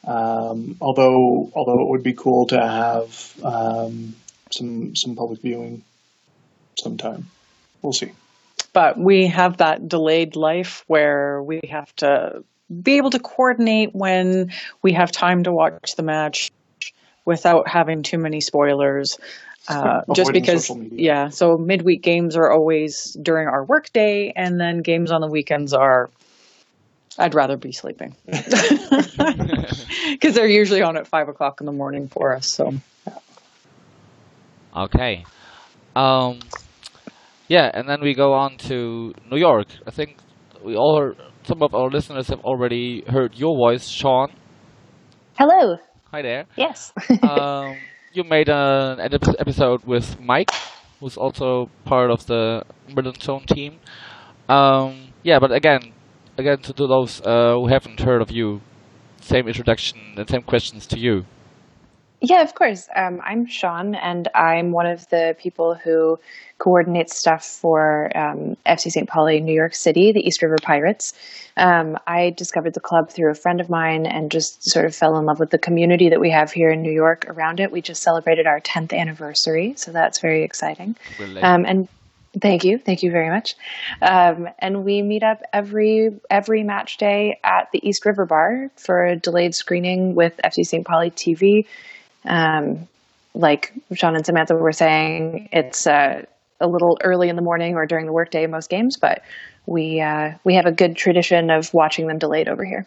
[0.06, 4.14] Um, although, although it would be cool to have um,
[4.50, 5.82] some some public viewing
[6.76, 7.26] sometime.
[7.82, 8.12] We'll see.
[8.72, 12.44] But we have that delayed life where we have to
[12.82, 16.50] be able to coordinate when we have time to watch the match
[17.24, 19.18] without having too many spoilers.
[19.68, 25.10] Uh, just because, yeah, so midweek games are always during our workday, and then games
[25.10, 26.08] on the weekends are.
[27.20, 32.32] I'd rather be sleeping because they're usually on at five o'clock in the morning for
[32.32, 32.46] us.
[32.46, 32.74] So
[34.78, 35.24] Okay.
[35.96, 36.38] Um,
[37.48, 39.66] yeah, and then we go on to New York.
[39.86, 40.16] I think
[40.62, 41.16] we all heard,
[41.48, 44.30] some of our listeners have already heard your voice, Sean.
[45.38, 45.78] Hello.
[46.10, 46.44] Hi there.
[46.56, 46.92] Yes.
[47.22, 47.74] um,
[48.12, 50.50] you made an, episode with Mike,
[51.00, 53.78] who's also part of the MillernTon team.
[54.46, 55.94] Um, yeah, but again,
[56.36, 58.60] again to, to those uh, who haven't heard of you,
[59.22, 61.24] same introduction and same questions to you.
[62.20, 62.88] Yeah, of course.
[62.94, 66.18] Um, I'm Sean, and I'm one of the people who
[66.58, 69.08] coordinates stuff for um, FC St.
[69.08, 71.12] Pauli, New York City, the East River Pirates.
[71.56, 75.16] Um, I discovered the club through a friend of mine and just sort of fell
[75.16, 77.70] in love with the community that we have here in New York around it.
[77.70, 80.96] We just celebrated our 10th anniversary, so that's very exciting.
[81.44, 81.88] Um, and
[82.40, 83.54] thank you, thank you very much.
[84.02, 89.04] Um, and we meet up every every match day at the East River Bar for
[89.04, 90.84] a delayed screening with FC St.
[90.84, 91.64] Pauli TV.
[92.24, 92.88] Um,
[93.34, 96.24] like Sean and Samantha were saying, it's uh,
[96.60, 99.22] a little early in the morning or during the workday in most games, but
[99.66, 102.86] we uh, we have a good tradition of watching them delayed over here.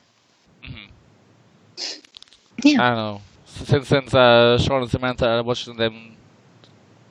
[0.64, 0.88] Mm-hmm.
[2.64, 3.22] Yeah, I don't know.
[3.46, 6.16] Since since uh, Sean and Samantha are watching them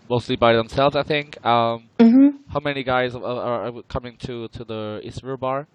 [0.08, 1.44] mostly by themselves, I think.
[1.44, 5.66] Um, hmm how many guys are, are, are coming to, to the East River Bar?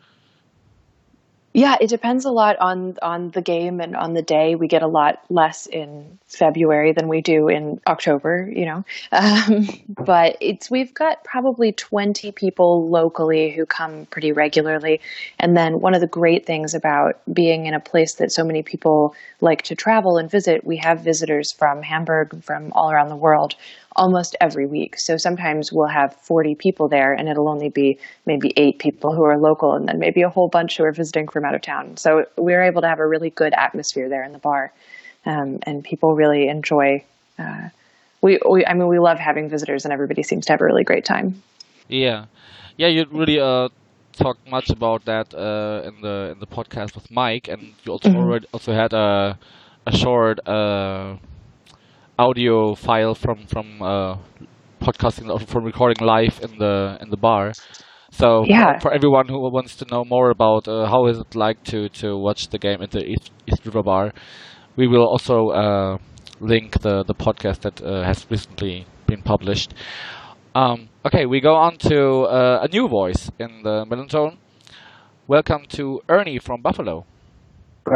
[1.56, 4.56] Yeah, it depends a lot on on the game and on the day.
[4.56, 8.84] We get a lot less in February than we do in October, you know.
[9.16, 15.00] Um, but it's we've got probably twenty people locally who come pretty regularly.
[15.40, 18.62] And then one of the great things about being in a place that so many
[18.62, 23.16] people like to travel and visit, we have visitors from Hamburg, from all around the
[23.16, 23.56] world,
[23.96, 25.00] almost every week.
[25.00, 29.24] So sometimes we'll have 40 people there and it'll only be maybe eight people who
[29.24, 31.98] are local and then maybe a whole bunch who are visiting from out of town.
[31.98, 34.72] So we're able to have a really good atmosphere there in the bar.
[35.26, 37.04] Um, and people really enjoy.
[37.40, 37.70] Uh,
[38.22, 40.84] we, we, I mean, we love having visitors, and everybody seems to have a really
[40.84, 41.42] great time.
[41.88, 42.26] Yeah,
[42.78, 42.88] yeah.
[42.88, 43.70] You really uh,
[44.14, 48.10] talked much about that uh, in the in the podcast with Mike, and you also
[48.10, 48.16] Mhm.
[48.16, 49.38] already also had a
[49.86, 51.16] a short uh,
[52.18, 54.18] audio file from from uh,
[54.82, 57.52] podcasting or from recording live in the in the bar.
[58.12, 58.80] So for- Yeah.
[58.80, 62.18] for, everyone who wants to know more about uh, how is it like to to
[62.18, 64.14] watch the game at the East, East River Bar,
[64.78, 65.98] we will also uh,
[66.40, 69.74] link the the podcast that uh, has recently been published.
[70.56, 74.38] Um, okay, we go on to uh, a new voice in the MillernTon.
[75.28, 77.06] Welcome to Ernie from Buffalo.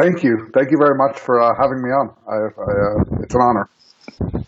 [0.01, 0.49] Thank you.
[0.53, 2.09] Thank you very much for uh, having me on.
[2.27, 3.69] I, I, uh, it's an honor.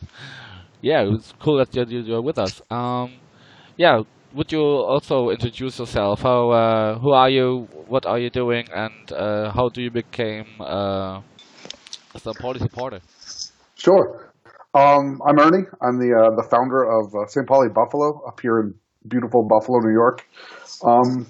[0.83, 2.59] Yeah, it was cool that you're, you're with us.
[2.71, 3.13] Um,
[3.77, 4.01] yeah,
[4.33, 6.21] would you also introduce yourself?
[6.21, 7.67] How, uh, who are you?
[7.87, 8.67] What are you doing?
[8.73, 11.21] And uh, how do you became uh,
[12.15, 12.33] a.
[12.39, 12.99] Pauli supporter?
[13.75, 14.31] Sure.
[14.73, 15.65] Um, I'm Ernie.
[15.81, 17.45] I'm the uh, the founder of uh, St.
[17.45, 18.73] Pauli Buffalo up here in
[19.07, 20.25] beautiful Buffalo, New York.
[20.83, 21.27] Um,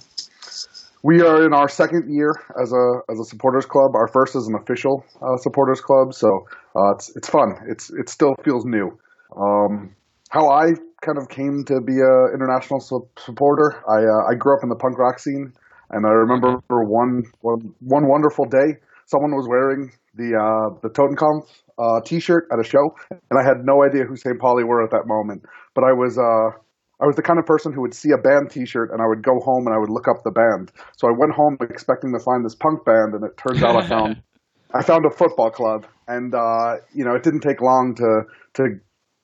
[1.04, 3.96] we are in our second year as a as a supporters club.
[3.96, 6.46] Our first is an official uh, supporters club, so
[6.76, 7.56] uh, it's it's fun.
[7.68, 8.98] It's it still feels new.
[9.36, 9.96] Um,
[10.30, 13.84] how I kind of came to be a international su- supporter.
[13.90, 15.54] I uh, I grew up in the punk rock scene,
[15.90, 21.48] and I remember one one one wonderful day, someone was wearing the uh, the Totenkopf
[21.80, 24.40] uh, T-shirt at a show, and I had no idea who St.
[24.40, 25.44] Pauli were at that moment.
[25.74, 26.58] But I was uh,
[27.02, 29.24] I was the kind of person who would see a band T-shirt, and I would
[29.24, 30.72] go home and I would look up the band.
[30.98, 33.88] So I went home expecting to find this punk band, and it turns out I
[33.88, 34.22] found
[34.74, 38.24] I found a football club, and uh, you know it didn't take long to
[38.56, 38.80] to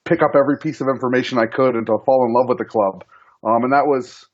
[0.06, 2.66] pick up every piece of information I could and to fall in love with the
[2.66, 3.04] club.
[3.44, 4.26] Um, and that was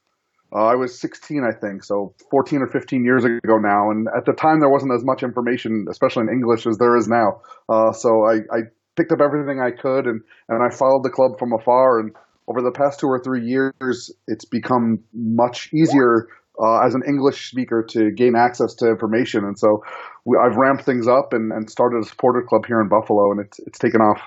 [0.56, 3.90] uh, I was 16, I think, so 14 or 15 years ago now.
[3.90, 7.07] And at the time, there wasn't as much information, especially in English, as there is
[7.07, 7.41] now.
[7.68, 8.60] Uh, so I, I
[8.95, 11.99] picked up everything I could, and and I followed the club from afar.
[11.99, 12.11] And
[12.48, 16.28] over the past two or three years, it's become much easier
[16.61, 19.44] uh, as an English speaker to gain access to information.
[19.44, 19.84] And so
[20.26, 23.41] we, I've ramped things up and, and started a supporter club here in Buffalo, and
[23.41, 24.22] it's it's taken off.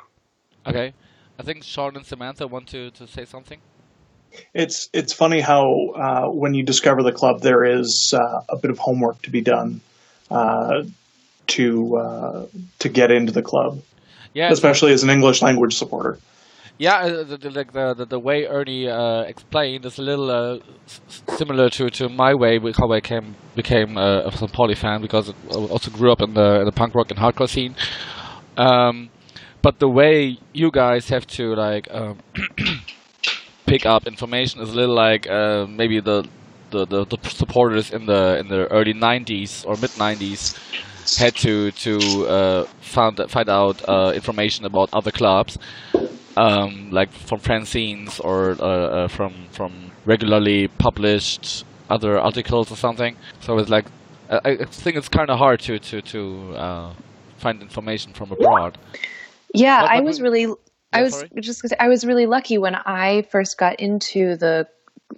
[0.66, 0.93] Okay,
[1.38, 3.60] I think Sean and Samantha want to, to say something.
[4.55, 8.70] It's it's funny how uh, when you discover the club, there is uh, a bit
[8.70, 9.80] of homework to be done
[10.30, 10.82] uh,
[11.48, 12.47] to uh,
[12.80, 13.80] to get into the club,
[14.34, 16.18] Yeah, especially as an English language supporter.
[16.78, 20.59] Yeah, uh, the, the, the, the way Ernie uh, explained is a little uh,
[21.36, 24.77] similar to, to my way with how I came became uh, a St.
[24.77, 27.74] Fan because I also grew up in the in the punk rock and hardcore scene.
[28.59, 29.09] Um,
[29.62, 32.19] but the way you guys have to like um,
[33.66, 36.28] pick up information is a little like uh, maybe the,
[36.73, 40.59] the, the, the supporters in the in the early '90s or mid '90s
[41.15, 45.57] had to to uh, find find out uh, information about other clubs
[46.36, 49.72] um, like from fanzines or uh, uh, from from
[50.04, 53.16] regularly published other articles or something.
[53.40, 53.86] So it's like
[54.30, 56.92] I, I think it's kind of hard to to to uh,
[57.38, 58.78] find information from abroad.
[59.54, 60.52] Yeah, But- I was really,
[60.92, 61.30] I was sorry?
[61.40, 64.68] just, I was really lucky when I first got into the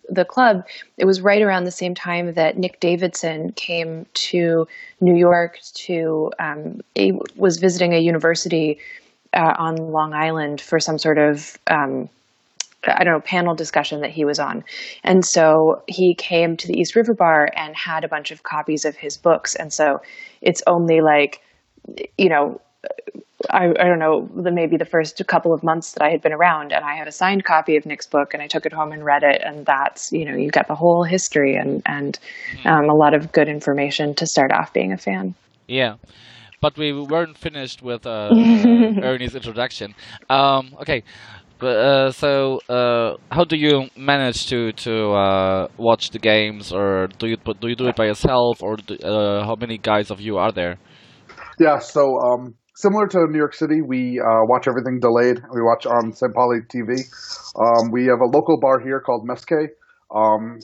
[0.08, 0.66] the club.
[0.98, 4.68] It was right around the same time that Nick Davidson came to
[5.00, 8.78] New York to, um, he was visiting a university
[9.34, 12.08] uh, on Long Island for some sort of, um,
[12.84, 14.64] I don't know, panel discussion that he was on.
[15.04, 18.84] And so he came to the East River Bar and had a bunch of copies
[18.84, 19.54] of his books.
[19.54, 20.00] And so
[20.40, 21.42] it's only like,
[22.16, 22.60] you know,
[23.50, 26.32] I, I don't know, the, maybe the first couple of months that I had been
[26.32, 28.90] around, and I had a signed copy of Nick's book, and I took it home
[28.90, 32.18] and read it, and that's you know you got the whole history and and
[32.64, 35.34] um, a lot of good information to start off being a fan.
[35.68, 35.94] Yeah,
[36.60, 39.94] but we weren't finished with uh, Ernie's introduction.
[40.28, 41.02] Um, okay,
[41.58, 47.08] but uh, so uh, how do you manage to to uh, watch the games, or
[47.18, 50.20] do you do you do it by yourself, or do, uh, how many guys of
[50.20, 50.78] you are there?
[51.58, 55.38] Yeah, so um, similar to New York City, we uh, watch everything delayed.
[55.52, 56.32] We watch on St.
[56.32, 57.02] Pauli TV.
[57.58, 59.66] Um, we have a local bar here called Mes Que,
[60.14, 60.60] um,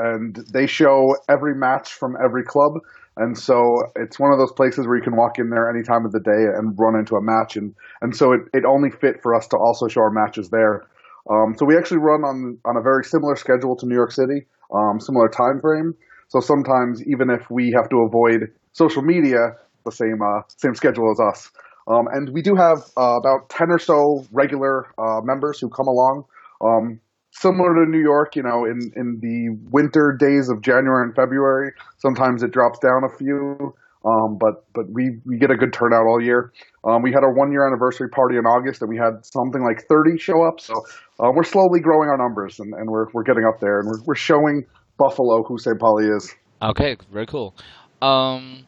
[0.00, 2.72] and they show every match from every club.
[3.16, 6.04] And so it's one of those places where you can walk in there any time
[6.04, 7.56] of the day and run into a match.
[7.56, 10.82] And, and so it, it only fit for us to also show our matches there.
[11.30, 14.46] Um, so we actually run on, on a very similar schedule to New York City,
[14.74, 15.94] um, similar time frame.
[16.28, 21.10] So sometimes even if we have to avoid social media, the same uh, same schedule
[21.12, 21.50] as us.
[21.86, 25.86] Um, and we do have uh, about 10 or so regular uh, members who come
[25.86, 26.24] along.
[26.60, 27.00] Um,
[27.34, 31.72] similar to New York, you know, in, in the winter days of January and February,
[31.98, 33.74] sometimes it drops down a few.
[34.04, 36.52] Um, but but we, we get a good turnout all year.
[36.84, 39.86] Um, we had our one year anniversary party in August, and we had something like
[39.88, 40.60] 30 show up.
[40.60, 40.74] So
[41.18, 44.02] uh, we're slowly growing our numbers, and, and we're, we're getting up there, and we're,
[44.04, 44.66] we're showing
[44.98, 45.80] Buffalo who St.
[45.80, 46.34] Pauli is.
[46.60, 47.54] Okay, very cool.
[48.02, 48.66] Um,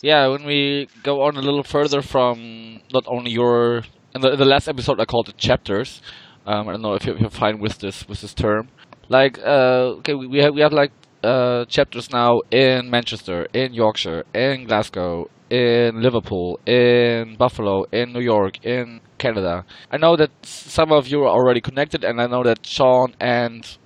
[0.00, 3.82] yeah, when we go on a little further from not only your
[4.14, 6.00] in the, the last episode I called it chapters.
[6.46, 8.68] Um, I don't know if you're, fine with this with this term.
[9.08, 10.92] Like, uh, okay, we, we have we have like
[11.22, 18.20] uh, chapters now in Manchester, in Yorkshire, in Glasgow, in Liverpool, in Buffalo, in New
[18.20, 19.64] York, in Canada.
[19.90, 23.76] I know that some of you are already connected, and I know that Sean and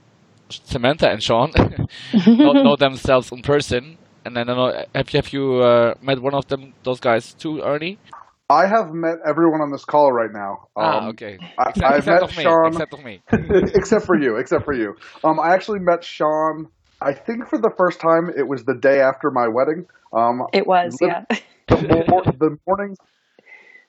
[0.48, 1.50] Samantha and Sean
[2.26, 3.98] know, know themselves in person.
[4.24, 7.34] And I don't know, have you, have you uh, met one of them, those guys
[7.34, 7.98] too, Ernie?
[8.48, 10.68] I have met everyone on this call right now.
[10.76, 11.38] ah, Um, okay.
[11.58, 12.42] I, Except, I've except met of me.
[12.44, 12.66] Sean.
[12.68, 13.22] Except of me.
[13.74, 14.96] except for you, except for you.
[15.24, 16.68] Um, I actually met Sean.
[17.00, 19.86] I think for the first time, it was the day after my wedding.
[20.12, 21.24] Um, It was, lit- yeah.
[21.68, 22.96] the, mor- the morning,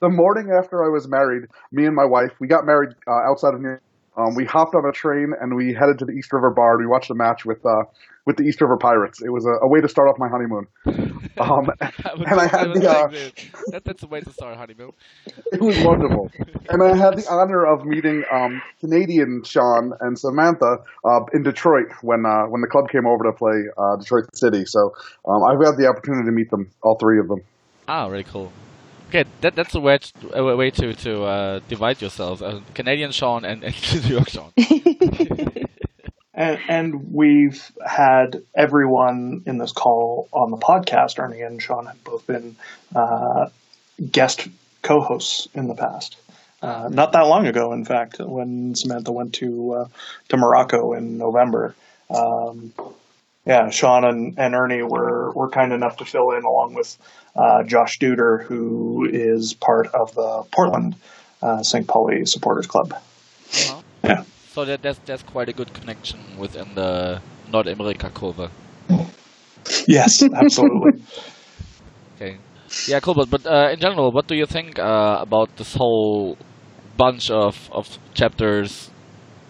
[0.00, 3.54] the morning after I was married, me and my wife, we got married uh, outside
[3.54, 3.82] of New York.
[4.18, 6.76] Um, we hopped on a train and we headed to the East River Bar.
[6.78, 7.84] We watched a match with uh,
[8.26, 9.22] with the East River Pirates.
[9.22, 10.66] It was a, a way to start off my honeymoon.
[11.38, 13.06] Um, was and I had the uh,
[13.70, 14.90] that, that's the way to start a honeymoon.
[15.52, 16.32] it was wonderful.
[16.68, 21.92] and I had the honor of meeting um, Canadian Sean and Samantha uh, in Detroit
[22.02, 24.64] when uh, when the club came over to play uh, Detroit City.
[24.66, 24.90] So
[25.28, 27.38] um, I've had the opportunity to meet them, all three of them.
[27.86, 28.50] Ah, really cool.
[29.08, 32.42] Okay, that that's a way to, a way to to uh, divide yourselves.
[32.42, 33.74] Uh, Canadian Sean and, and
[34.04, 34.52] New York Sean.
[36.38, 41.18] And, and we've had everyone in this call on the podcast.
[41.18, 42.54] Ernie and Sean have both been
[42.94, 43.48] uh,
[44.12, 44.46] guest
[44.82, 46.16] co-hosts in the past.
[46.62, 49.88] Uh, not that long ago, in fact, when Samantha went to uh,
[50.28, 51.74] to Morocco in November.
[52.08, 52.72] Um,
[53.44, 56.96] yeah, Sean and, and Ernie were, were kind enough to fill in along with
[57.36, 60.96] uh, Josh Duder, who is part of the Portland
[61.42, 61.86] uh, St.
[61.86, 62.92] Pauli Supporters Club.
[62.92, 63.82] Uh-huh.
[64.04, 64.22] Yeah.
[64.52, 67.20] So that that's that's quite a good connection within the
[67.52, 68.50] Nordamerika Kurve.
[69.86, 71.02] Yes, absolutely.
[72.20, 72.36] Okay.
[72.88, 73.14] Yeah, cool.
[73.14, 76.36] But, but uh, in general, what do you think uh, about this whole
[76.96, 78.90] bunch of, of chapters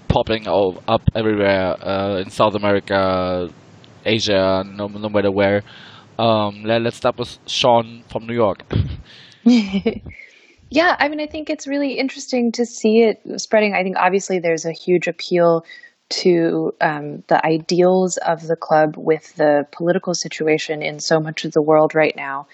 [0.07, 3.49] popping all up everywhere uh, in South America,
[4.05, 5.63] Asia, no, no matter where?
[6.19, 8.65] Um, let, let's start with Sean from New York.
[9.45, 13.75] yeah, I mean, I think it's really interesting to see it spreading.
[13.75, 15.65] I think obviously there's a huge appeal
[16.11, 21.53] to um, the ideals of the club with the political situation in so much of
[21.53, 22.49] the world right now.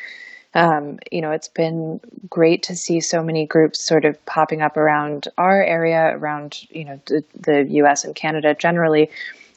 [0.54, 4.76] Um, you know, it's been great to see so many groups sort of popping up
[4.76, 9.10] around our area, around, you know, the, the US and Canada generally.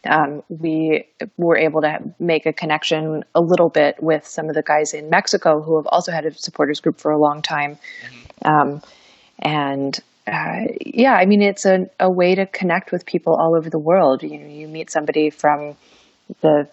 [0.06, 1.06] Um, we
[1.38, 5.10] were able to make a connection a little bit with some of the guys in
[5.10, 7.78] Mexico who have also had a supporters group for a long time.
[8.46, 8.82] Um,
[9.40, 13.70] and uh, yeah, I mean, it's a, a way to connect with people all over
[13.70, 14.24] the world.
[14.24, 15.76] You know, you meet somebody from
[16.42, 16.68] the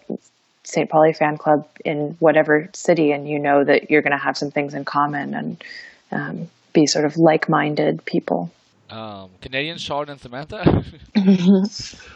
[0.65, 0.91] St.
[0.91, 4.51] Pauli fan club in whatever city, and you know that you're going to have some
[4.51, 5.65] things in common and
[6.11, 8.51] um, be sort of like-minded people.
[8.91, 10.85] Um, Canadian Sean and Samantha?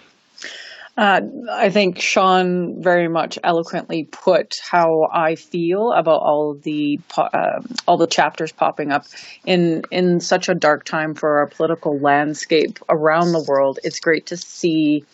[0.99, 1.21] Uh,
[1.53, 7.97] I think Sean very much eloquently put how I feel about all the uh, all
[7.97, 9.05] the chapters popping up
[9.47, 13.79] in in such a dark time for our political landscape around the world.
[13.85, 15.05] It's great to see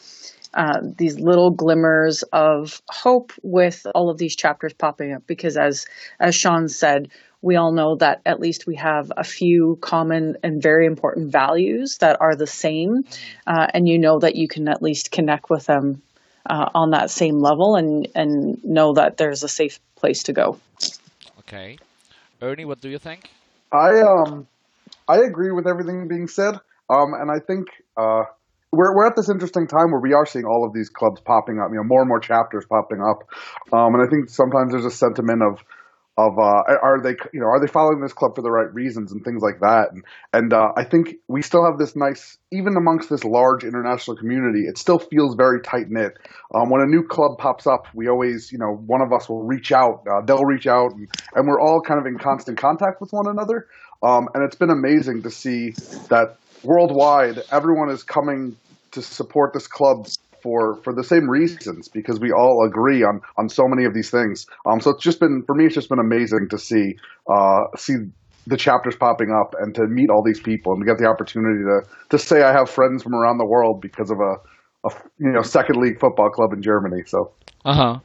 [0.54, 5.84] uh, these little glimmers of hope with all of these chapters popping up because, as
[6.18, 7.10] as Sean said,
[7.44, 11.98] we all know that at least we have a few common and very important values
[12.00, 13.04] that are the same,
[13.46, 16.00] uh, and you know that you can at least connect with them
[16.48, 20.58] uh, on that same level and and know that there's a safe place to go.
[21.40, 21.76] Okay.
[22.40, 23.28] Ernie, what do you think?
[23.70, 24.46] I um,
[25.06, 26.54] I agree with everything being said.
[26.88, 27.68] Um, and I think
[27.98, 28.24] uh,
[28.72, 31.60] we're we're at this interesting time where we are seeing all of these clubs popping
[31.60, 31.68] up.
[31.70, 33.28] You know, more and more chapters popping up.
[33.70, 35.62] Um, and I think sometimes there's a sentiment of
[36.16, 39.10] of uh, are they you know are they following this club for the right reasons
[39.10, 39.88] and things like that.
[39.92, 44.16] And and uh, I think we still have this nice even amongst this large international
[44.16, 46.16] community it still feels very tight knit
[46.54, 49.42] um, when a new club pops up we always you know one of us will
[49.42, 53.00] reach out uh, they'll reach out and, and we're all kind of in constant contact
[53.00, 53.66] with one another.
[54.02, 55.70] Um, and it's been amazing to see
[56.08, 58.56] that worldwide everyone is coming
[58.92, 60.06] to support this club
[60.44, 64.10] for for the same reasons because we all agree on on so many of these
[64.10, 64.46] things.
[64.66, 66.96] Um, so it's just been for me, it's just been amazing to see
[67.32, 67.94] uh, see
[68.46, 71.64] the chapters popping up and to meet all these people and to get the opportunity
[71.64, 71.80] to
[72.10, 74.34] to say I have friends from around the world because of a,
[74.86, 77.02] a you know second league football club in Germany.
[77.06, 77.32] So.
[77.64, 77.98] Uh huh.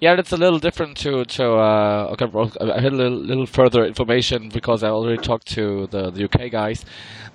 [0.00, 1.44] Yeah, it's a little different to to.
[1.54, 2.26] Uh, okay,
[2.60, 6.48] I had a little, little further information because I already talked to the, the UK
[6.48, 6.84] guys.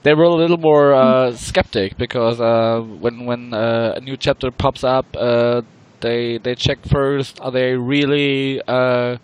[0.03, 4.51] They were a little more uh, skeptic because uh, when when uh, a new chapter
[4.51, 5.61] pops up, uh,
[6.01, 9.17] they they check first: are they really uh,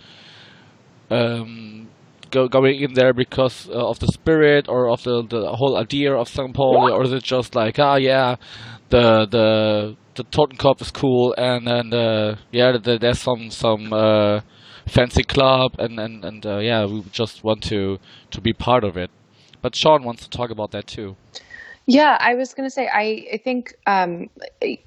[1.09, 1.88] um,
[2.31, 6.27] go, going in there because of the spirit or of the, the whole idea of
[6.27, 6.53] St.
[6.53, 8.35] Pauli, or is it just like, ah, yeah,
[8.89, 14.41] the the the Totenkopf is cool, and and uh, yeah, there's some some uh,
[14.87, 17.99] fancy club, and and and uh, yeah, we just want to
[18.31, 19.09] to be part of it.
[19.61, 21.15] But Sean wants to talk about that too.
[21.85, 24.29] Yeah, I was going to say I I think um,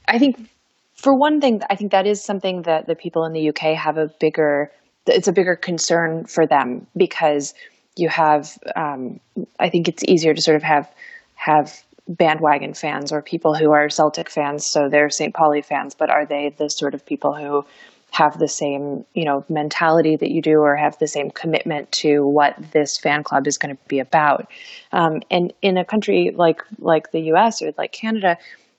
[0.09, 0.49] I think
[0.95, 3.97] for one thing, I think that is something that the people in the UK have
[3.97, 4.71] a bigger
[5.07, 7.55] it's a bigger concern for them because
[7.97, 9.21] you have um,
[9.59, 10.91] I think it's easier to sort of have
[11.35, 15.35] have bandwagon fans or people who are Celtic fans, so they're St.
[15.35, 17.65] Pauli fans, but are they the sort of people who
[18.11, 22.27] have the same, you know, mentality that you do or have the same commitment to
[22.27, 24.51] what this fan club is going to be about?
[24.93, 28.37] Um, and in a country like like the US or like Canada,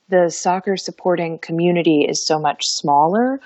[0.10, 3.40] the soccer supporting community is so much smaller.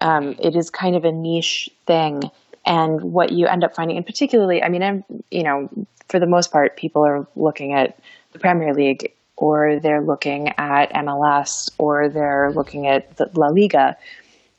[0.00, 2.30] Um, it is kind of a niche thing.
[2.66, 5.68] And what you end up finding, and particularly, I mean, I'm, you know,
[6.08, 7.98] for the most part, people are looking at
[8.32, 13.96] the Premier League or they're looking at MLS or they're looking at the La Liga.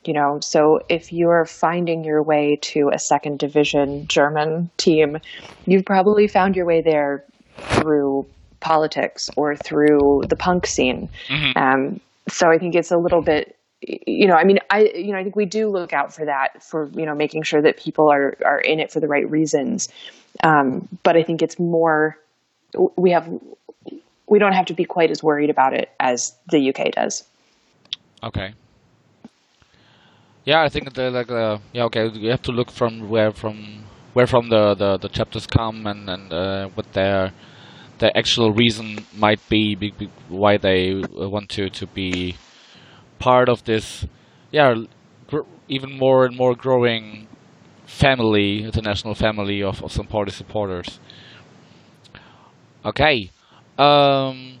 [0.04, 5.18] You know, so if you're finding your way to a second division German team,
[5.66, 7.24] you've probably found your way there
[7.56, 8.26] through
[8.60, 11.08] politics or through the punk scene.
[11.28, 11.58] Mm-hmm.
[11.58, 15.18] Um, so I think it's a little bit, you know, I mean, I, you know,
[15.18, 18.10] I think we do look out for that for, you know, making sure that people
[18.10, 19.88] are, are in it for the right reasons.
[20.42, 22.18] Um, but I think it's more,
[22.96, 23.28] we have
[24.26, 27.24] we don't have to be quite as worried about it as the UK does.
[28.22, 28.54] Okay.
[30.44, 33.84] Yeah, I think the like uh, yeah okay you have to look from where from
[34.12, 37.32] where from the, the, the chapters come and and uh, what their
[37.98, 42.36] the actual reason might be, be, be, why they want to to be
[43.18, 44.06] part of this
[44.50, 44.74] yeah
[45.68, 47.26] even more and more growing
[47.86, 50.08] family international family of, of St.
[50.08, 50.98] Pauli supporters.
[52.84, 53.30] Okay.
[53.78, 54.58] Um,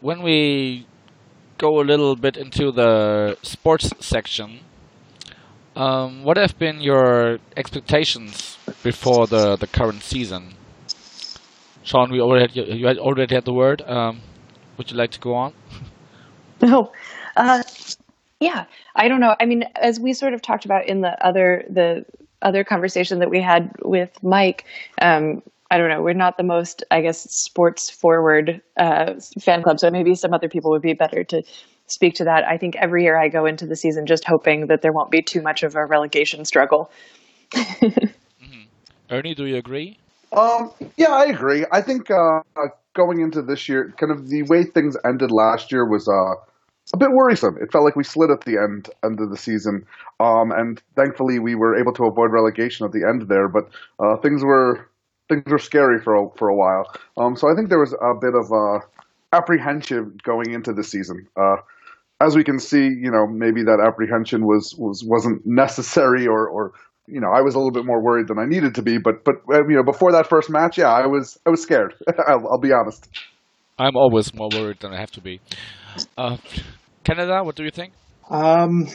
[0.00, 0.86] when we
[1.58, 4.60] go a little bit into the sports section,
[5.76, 10.54] um, what have been your expectations before the, the current season?
[11.82, 13.82] Sean, we already had, you had already had the word.
[13.82, 14.20] Um,
[14.76, 15.52] would you like to go on?
[16.60, 16.92] No,
[17.36, 17.62] uh,
[18.40, 18.64] yeah,
[18.96, 19.36] I don't know.
[19.40, 22.04] I mean, as we sort of talked about in the other the
[22.42, 24.64] other conversation that we had with Mike,
[25.00, 26.02] um, I don't know.
[26.02, 29.80] We're not the most, I guess, sports forward uh, fan club.
[29.80, 31.42] So maybe some other people would be better to
[31.86, 32.44] speak to that.
[32.44, 35.22] I think every year I go into the season just hoping that there won't be
[35.22, 36.90] too much of a relegation struggle.
[37.52, 38.64] mm-hmm.
[39.10, 39.98] Ernie, do you agree?
[40.32, 41.64] Um, yeah, I agree.
[41.70, 42.40] I think uh,
[42.94, 46.34] going into this year, kind of the way things ended last year was uh,
[46.92, 47.56] a bit worrisome.
[47.60, 49.86] It felt like we slid at the end end of the season,
[50.20, 53.48] um, and thankfully we were able to avoid relegation at the end there.
[53.48, 53.64] But
[53.98, 54.88] uh, things were
[55.28, 56.84] things were scary for a, for a while.
[57.16, 58.84] Um, so I think there was a bit of uh,
[59.32, 61.26] apprehension going into the season.
[61.36, 61.56] Uh,
[62.20, 66.72] as we can see, you know, maybe that apprehension was, was wasn't necessary, or, or
[67.06, 68.98] you know, I was a little bit more worried than I needed to be.
[68.98, 71.94] But but uh, you know, before that first match, yeah, I was I was scared.
[72.28, 73.08] I'll, I'll, be honest.
[73.78, 75.40] I'm always more worried than I have to be.
[76.16, 76.36] Uh,
[77.04, 77.92] Canada, what do you think?
[78.30, 78.88] Um,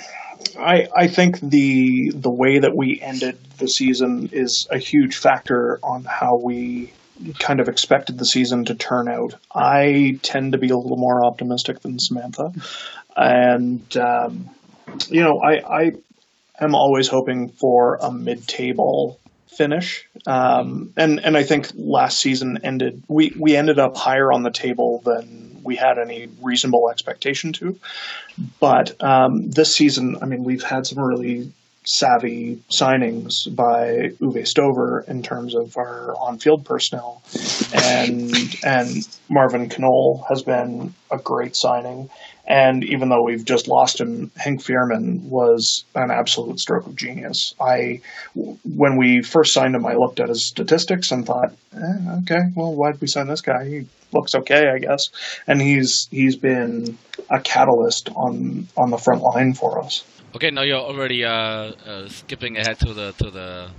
[0.58, 5.80] I I think the the way that we ended the season is a huge factor
[5.84, 6.94] on how we
[7.40, 9.36] kind of expected the season to turn out.
[9.54, 12.54] I tend to be a little more optimistic than Samantha,
[13.16, 14.50] and um,
[15.10, 15.92] you know I I
[16.60, 19.20] am always hoping for a mid table
[19.58, 20.08] finish.
[20.26, 24.52] Um, and and I think last season ended we we ended up higher on the
[24.52, 27.78] table than we had any reasonable expectation to.
[28.60, 31.52] But um, this season, I mean, we've had some really
[31.84, 37.22] savvy signings by Uwe Stöver in terms of our on-field personnel,
[37.74, 38.34] and
[38.66, 42.10] and Marvin Knoll has been a great signing.
[42.48, 47.54] And even though we've just lost him, Henk Veerman was an absolute stroke of genius.
[47.60, 48.00] I,
[48.34, 52.74] when we first signed him, I looked at his statistics and thought, eh, okay, well,
[52.74, 53.66] why did we sign this guy?
[53.66, 55.10] He looks okay, I guess.
[55.46, 56.98] And he's he's been
[57.30, 60.06] a catalyst on on the front line for us.
[60.36, 63.70] Okay, now you're already uh, uh, skipping ahead to the to the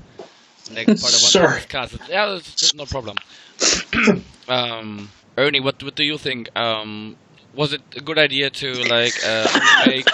[0.72, 1.56] next part of Sorry.
[1.56, 1.96] discuss.
[2.08, 2.38] Yeah,
[2.74, 3.16] no problem.
[4.48, 6.50] um, Ernie, what what do you think?
[6.54, 7.16] Um,
[7.58, 10.06] was it a good idea to like uh, make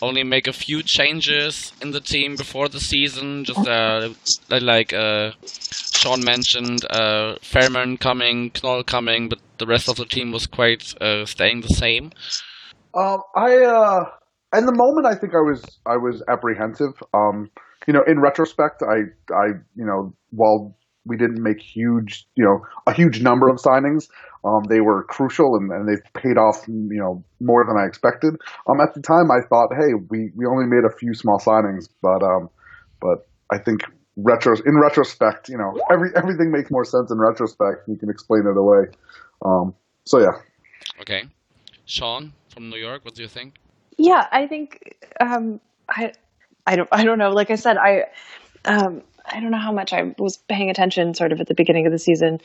[0.00, 3.44] only make a few changes in the team before the season?
[3.44, 4.10] Just uh,
[4.48, 10.30] like uh, Sean mentioned, uh, Veerman coming, Knoll coming, but the rest of the team
[10.30, 12.12] was quite uh, staying the same.
[12.94, 14.04] Um, I uh,
[14.56, 16.94] in the moment, I think I was I was apprehensive.
[17.12, 17.50] Um,
[17.88, 18.98] you know, in retrospect, I
[19.34, 24.08] I you know while we didn't make huge you know a huge number of signings,
[24.44, 28.34] um, they were crucial and, and they've paid off you know more than I expected.
[28.66, 31.88] Um, at the time, I thought, hey, we, we only made a few small signings,
[32.02, 32.48] but um,
[33.00, 33.82] but I think
[34.16, 37.88] retro in retrospect, you know, every everything makes more sense in retrospect.
[37.88, 38.86] You can explain it away.
[39.44, 39.74] Um,
[40.04, 40.40] so yeah.
[41.00, 41.24] Okay,
[41.84, 43.54] Sean from New York, what do you think?
[43.96, 46.12] Yeah, I think um, I
[46.66, 47.30] I don't I don't know.
[47.30, 48.06] Like I said, I
[48.64, 51.86] um, I don't know how much I was paying attention sort of at the beginning
[51.86, 52.40] of the season,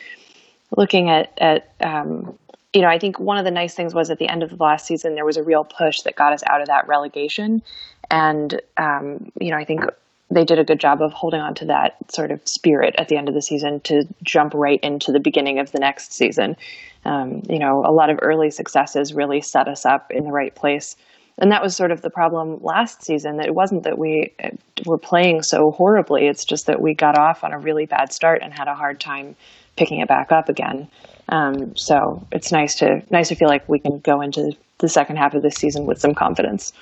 [0.76, 2.38] looking at at um,
[2.74, 4.64] you know I think one of the nice things was at the end of the
[4.64, 7.62] last season there was a real push that got us out of that relegation,
[8.10, 9.82] and um, you know I think
[10.30, 13.16] they did a good job of holding on to that sort of spirit at the
[13.16, 16.58] end of the season to jump right into the beginning of the next season.
[17.06, 20.54] Um, you know, a lot of early successes really set us up in the right
[20.54, 20.98] place
[21.38, 24.50] and that was sort of the problem last season that it wasn't that we uh,
[24.86, 26.28] were playing so horribly.
[26.28, 29.00] It's just that we got off on a really bad start and had a hard
[29.00, 29.36] time
[29.76, 30.88] picking it back up again.
[31.30, 35.18] Um, so it's nice to nice to feel like we can go into the second
[35.18, 36.74] half of this season with some confidence.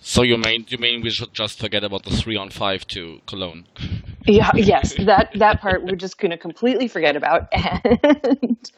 [0.00, 3.20] So you mean you mean we should just forget about the three on five to
[3.26, 3.66] Cologne?
[4.26, 7.48] yeah yes that that part we're just going to completely forget about.
[7.52, 8.70] And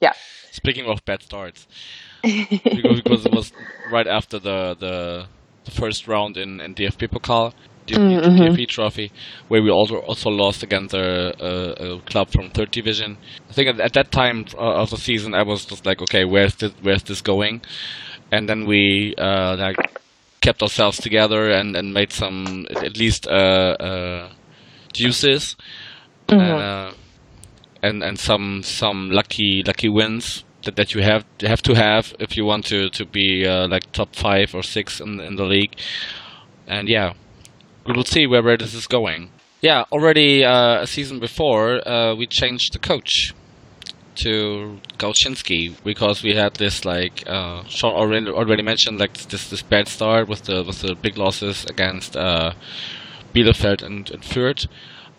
[0.00, 0.12] yeah.
[0.52, 1.66] Speaking of bad starts,
[2.22, 3.52] because, because it was
[3.92, 5.26] right after the the,
[5.64, 7.52] the first round in, in DFB Pokal,
[7.86, 8.38] DFB, Mhm.
[8.38, 9.12] DFB Trophy,
[9.48, 13.16] where we also also lost against a, a, a club from third division.
[13.48, 16.54] I think at, at that time of the season, I was just like, okay, where's
[16.56, 17.62] this where's this going?
[18.30, 19.76] And then we uh, like
[20.40, 24.30] kept ourselves together and, and made some at least uh, uh,
[24.92, 25.56] juices
[26.28, 26.92] and uh,
[27.82, 32.36] and and some some lucky lucky wins that, that you have have to have if
[32.36, 35.76] you want to to be uh, like top five or six in in the league.
[36.66, 37.14] And yeah,
[37.86, 39.30] we will see where, where this is going.
[39.60, 43.34] Yeah, already uh, a season before uh, we changed the coach
[44.16, 49.62] to Kauczinski because we had this like uh, Sean already already mentioned like this this
[49.62, 52.52] bad start with the with the big losses against uh,
[53.34, 54.66] Bielefeld and, and Fürth.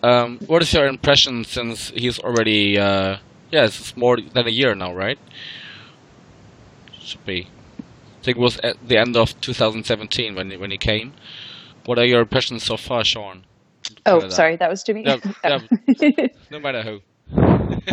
[0.01, 3.17] Um, what is your impression since he's already uh,
[3.51, 5.19] yeah it's more than a year now right?
[6.99, 7.47] Should be.
[7.79, 11.13] I think it was at the end of 2017 when he, when he came.
[11.85, 13.45] What are your impressions so far, Sean?
[14.05, 14.35] oh Canada?
[14.35, 16.99] sorry that was to me Yeah, yeah, no matter who.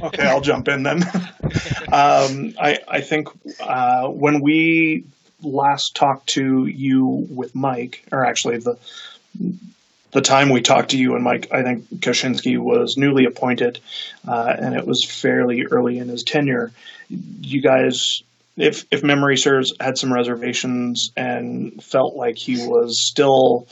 [0.03, 1.03] okay, I'll jump in then.
[1.93, 3.29] um, I, I think
[3.61, 5.05] uh, when we
[5.43, 8.79] last talked to you with Mike, or actually the
[10.13, 13.81] the time we talked to you and Mike, I think Kauczinski was newly appointed,
[14.27, 16.73] uh, and it was fairly early in his tenure.
[17.09, 18.23] You guys,
[18.57, 23.67] if if memory serves, had some reservations and felt like he was still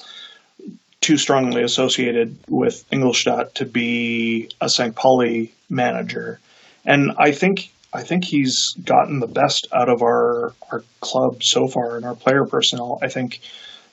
[1.01, 4.95] too strongly associated with Ingolstadt to be a St.
[4.95, 6.41] Pauli manager.
[6.87, 11.69] And I think I think he's gotten the best out of our our club so
[11.69, 12.99] far and our player personnel.
[13.03, 13.41] I think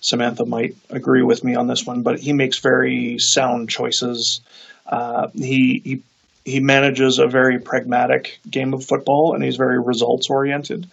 [0.02, 4.42] Samantha might agree with me on this one, but he makes very sound choices.
[4.86, 6.04] Uh, he he
[6.44, 10.88] he manages a very pragmatic game of football, and he's very results oriented.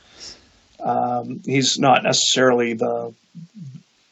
[0.79, 3.15] Um, he's not necessarily the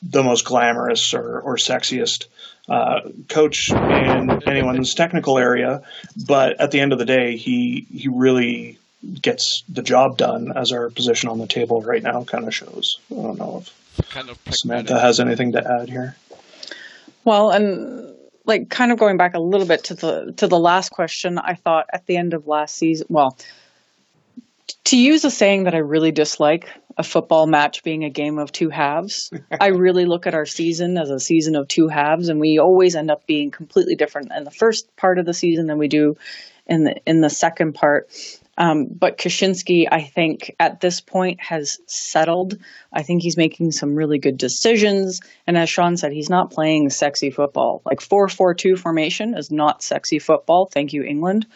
[0.02, 2.26] the most glamorous or, or sexiest
[2.68, 5.82] uh, coach in anyone's technical area,
[6.26, 8.78] but at the end of the day, he he really
[9.20, 12.98] gets the job done, as our position on the table right now kind of shows.
[13.10, 16.16] I don't know if Kind of Samantha has anything to add here.
[17.24, 18.14] Well, and
[18.44, 21.54] like kind of going back a little bit to the to the last question, I
[21.54, 23.36] thought at the end of last season, well,
[24.84, 28.52] to use a saying that I really dislike, a football match being a game of
[28.52, 29.30] two halves.
[29.60, 32.94] I really look at our season as a season of two halves, and we always
[32.94, 36.16] end up being completely different in the first part of the season than we do
[36.66, 38.08] in the in the second part.
[38.58, 42.54] Um, but Kauczinski, I think at this point has settled.
[42.92, 45.20] I think he's making some really good decisions.
[45.46, 47.82] And as Sean said, he's not playing sexy football.
[47.84, 50.68] Like 4 4 2 formation is not sexy football.
[50.72, 51.46] Thank you, England.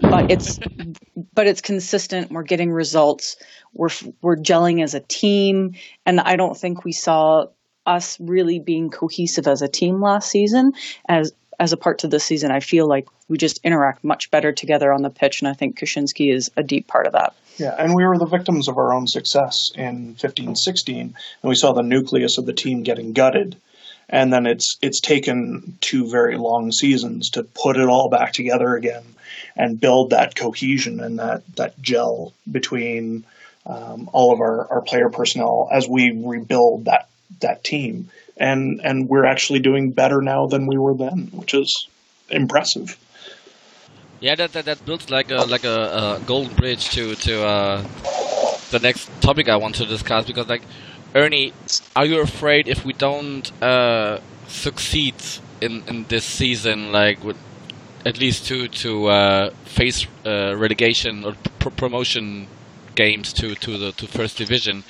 [0.00, 0.58] But it's
[1.34, 2.30] but it's consistent.
[2.30, 3.36] We're getting results.
[3.72, 3.88] We're
[4.20, 7.46] we're gelling as a team, and I don't think we saw
[7.86, 10.72] us really being cohesive as a team last season.
[11.08, 14.52] As as a part to this season, I feel like we just interact much better
[14.52, 17.34] together on the pitch, and I think Kauczinski is a deep part of that.
[17.58, 21.54] Yeah, and we were the victims of our own success in 15 16, and we
[21.54, 23.56] saw the nucleus of the team getting gutted.
[24.08, 28.76] And then it's it's taken two very long seasons to put it all back together
[28.76, 29.02] again
[29.56, 33.24] and build that cohesion and that, that gel between
[33.64, 37.08] um, all of our, our player personnel as we rebuild that
[37.40, 38.10] that team.
[38.38, 41.88] And and we're actually doing better now than we were then, which is
[42.28, 42.98] impressive.
[44.20, 47.82] Yeah, that, that, that builds like a like a, a golden bridge to to uh,
[48.70, 50.62] the next topic I want to discuss because like
[51.14, 51.52] Ernie,
[51.94, 55.14] are you afraid if we don't uh, succeed
[55.60, 57.36] in, in this season, like with
[58.04, 62.46] at least to to uh, face uh, relegation or pr promotion
[62.94, 64.84] games to to the to first division?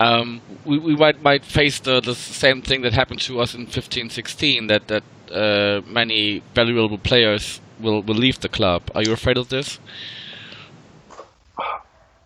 [0.00, 3.66] Um, we, we might might face the, the same thing that happened to us in
[3.66, 8.82] 15-16 that that uh, many valuable players will will leave the club.
[8.94, 9.78] Are you afraid of this?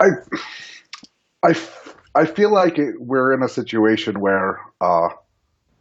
[0.00, 0.10] I,
[1.42, 1.54] I,
[2.14, 5.08] I feel like it, we're in a situation where, uh,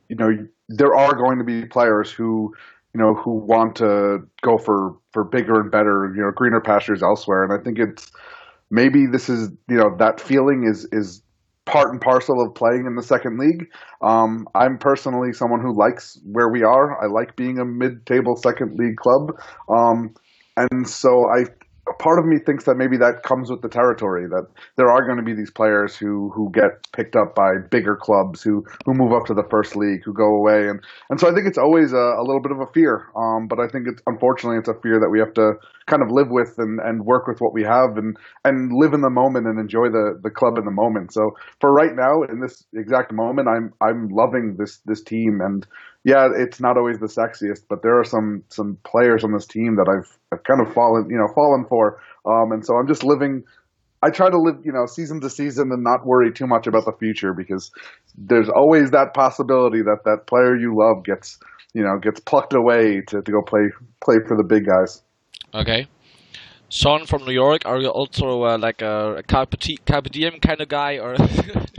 [0.09, 2.55] you know, there are going to be players who,
[2.93, 7.03] you know, who want to go for for bigger and better, you know, greener pastures
[7.03, 8.11] elsewhere, and I think it's
[8.69, 11.21] maybe this is, you know, that feeling is is
[11.67, 13.67] part and parcel of playing in the second league.
[14.01, 17.03] Um, I'm personally someone who likes where we are.
[17.03, 19.33] I like being a mid-table second league club,
[19.69, 20.15] um,
[20.55, 21.45] and so I
[21.99, 25.17] part of me thinks that maybe that comes with the territory that there are going
[25.17, 29.13] to be these players who who get picked up by bigger clubs who who move
[29.13, 31.93] up to the first league who go away and and so I think it's always
[31.93, 34.79] a, a little bit of a fear um, but I think it's unfortunately it's a
[34.81, 35.53] fear that we have to
[35.87, 39.01] kind of live with and, and work with what we have and and live in
[39.01, 41.13] the moment and enjoy the the club in the moment.
[41.13, 41.31] So
[41.61, 45.65] for right now in this exact moment I'm I'm loving this this team and
[46.07, 49.75] yeah, it's not always the sexiest, but there are some some players on this team
[49.75, 53.03] that I've I've kind of fallen you know fallen for, um, and so I'm just
[53.03, 53.43] living.
[54.01, 56.85] I try to live you know season to season and not worry too much about
[56.85, 57.71] the future because
[58.17, 61.39] there's always that possibility that that player you love gets
[61.73, 63.67] you know gets plucked away to, to go play
[64.01, 65.03] play for the big guys.
[65.53, 65.87] Okay.
[66.69, 70.59] Sean from New York, are you also uh, like a, a carpe, carpe diem kind
[70.59, 71.15] of guy, or?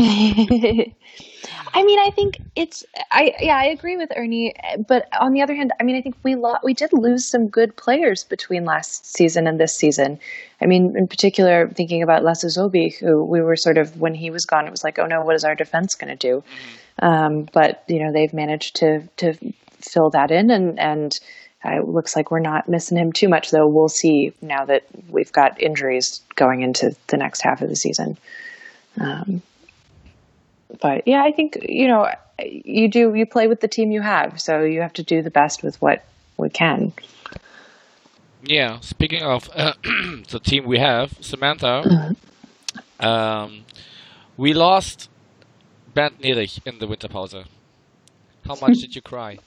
[1.74, 4.54] I mean, I think it's I yeah, I agree with Ernie,
[4.86, 7.48] but on the other hand, I mean, I think we lo- we did lose some
[7.48, 10.18] good players between last season and this season.
[10.60, 14.30] I mean, in particular, thinking about Lasse Sobiech, who we were sort of when he
[14.30, 16.42] was gone, it was like, oh no, what is our defense going to do?
[17.00, 19.34] Um, but you know, they've managed to to
[19.80, 21.18] fill that in, and and
[21.64, 23.66] it looks like we're not missing him too much, though.
[23.66, 28.16] We'll see now that we've got injuries going into the next half of the season.
[29.00, 29.42] Um,
[30.80, 32.08] but yeah, I think you know
[32.40, 35.30] you do you play with the team you have, so you have to do the
[35.30, 36.04] best with what
[36.36, 36.92] we can.
[38.42, 38.78] Yeah.
[38.80, 43.06] Speaking of uh, the team we have, Samantha, Mm-hmm.
[43.06, 43.64] um,
[44.36, 45.08] we lost
[45.94, 47.34] Bernd Nehrig in the winter pause.
[48.46, 49.38] How much did you cry?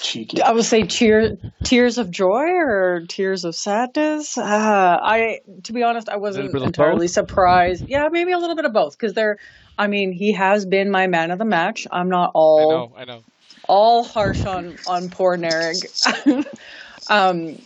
[0.00, 0.42] Cheeky.
[0.42, 4.38] I would say tears, tears of joy or tears of sadness.
[4.38, 7.10] Uh, I, to be honest, I wasn't bit entirely both?
[7.10, 7.84] surprised.
[7.88, 9.38] Yeah, maybe a little bit of both because they're.
[9.78, 11.86] I mean, he has been my man of the match.
[11.90, 13.22] I'm not I all know, I know.
[13.68, 16.46] all harsh on on poor Nehrig.
[17.10, 17.58] um,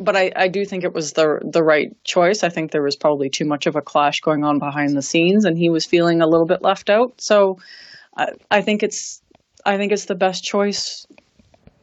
[0.00, 2.42] but I, I do think it was the the right choice.
[2.42, 5.44] I think there was probably too much of a clash going on behind the scenes,
[5.44, 7.20] and he was feeling a little bit left out.
[7.20, 7.58] So,
[8.16, 9.20] I, I think it's
[9.64, 11.06] I think it's the best choice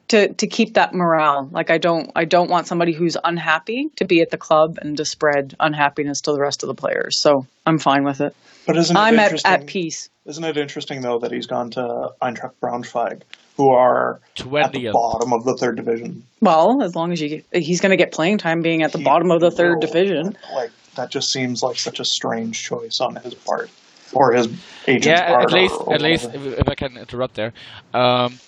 [0.10, 1.50] to to keep that morale.
[1.52, 4.96] Like I don't I don't want somebody who's unhappy to be at the club and
[4.98, 7.22] to spread unhappiness to the rest of the players.
[7.22, 8.36] So I'm fine with it.
[8.66, 9.52] But isn't it I'm at, interesting?
[9.52, 10.10] at peace.
[10.26, 13.22] Isn't it interesting though that he's gone to Eintracht Braunschweig,
[13.56, 16.24] who are at the bottom of the third division?
[16.42, 19.04] Well, as long as you he's going to get playing time being at the He
[19.06, 19.88] bottom of the third will.
[19.88, 20.38] division.
[20.54, 23.70] Like that just seems like such a strange choice on his part,
[24.14, 24.48] or his
[24.88, 27.54] agent's yeah, at least, or, or at least, if, if I can interrupt there,
[27.94, 28.40] um,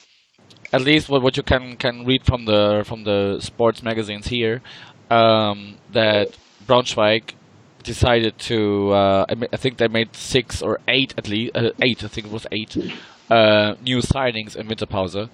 [0.72, 4.62] at least what, what you can can read from the from the sports magazines here,
[5.10, 7.34] um, that Braunschweig
[7.84, 8.92] decided to.
[8.92, 12.04] Uh, I, think they made six or eight at least, uh, eight.
[12.04, 12.78] I think it was eight
[13.30, 15.30] uh, new signings in Winterpause,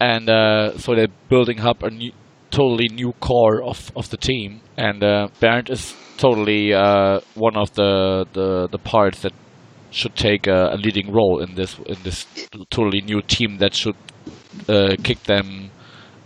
[0.00, 2.12] and uh, so they're building up a new,
[2.50, 4.60] totally new core of, of the team.
[4.76, 9.32] And uh, Bernd is totally uh, one of the, the the parts that
[9.90, 12.26] should take a, a leading role in this in this
[12.70, 13.96] totally new team that should
[14.68, 15.70] uh, kick them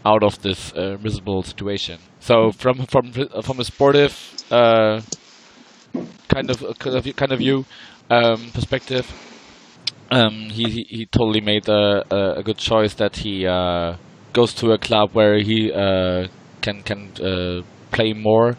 [0.04, 1.98] out of this uh, miserable situation.
[2.20, 4.14] So from from from a sportive
[4.50, 5.00] uh,
[6.28, 7.64] kind of kind of view
[8.10, 9.06] um, perspective,
[10.10, 13.96] um, he, he he totally made a, a, good choice that he uh,
[14.32, 16.28] goes to a club where he uh,
[16.60, 18.56] can can uh, play more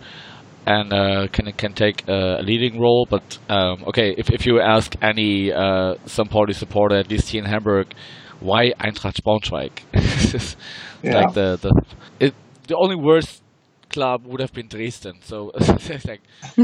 [0.66, 3.08] and uh, can can take a leading role.
[3.10, 6.30] But um, okay, if if you ask any uh, St.
[6.30, 7.94] Pauli supporter, at least here in Hamburg,
[8.40, 9.72] why Eintracht Braunschweig?
[11.04, 11.16] Yeah.
[11.18, 11.72] Like the the
[12.20, 12.34] it,
[12.68, 13.42] the only worst
[13.90, 15.16] club would have been Dresden.
[15.24, 16.22] So it's like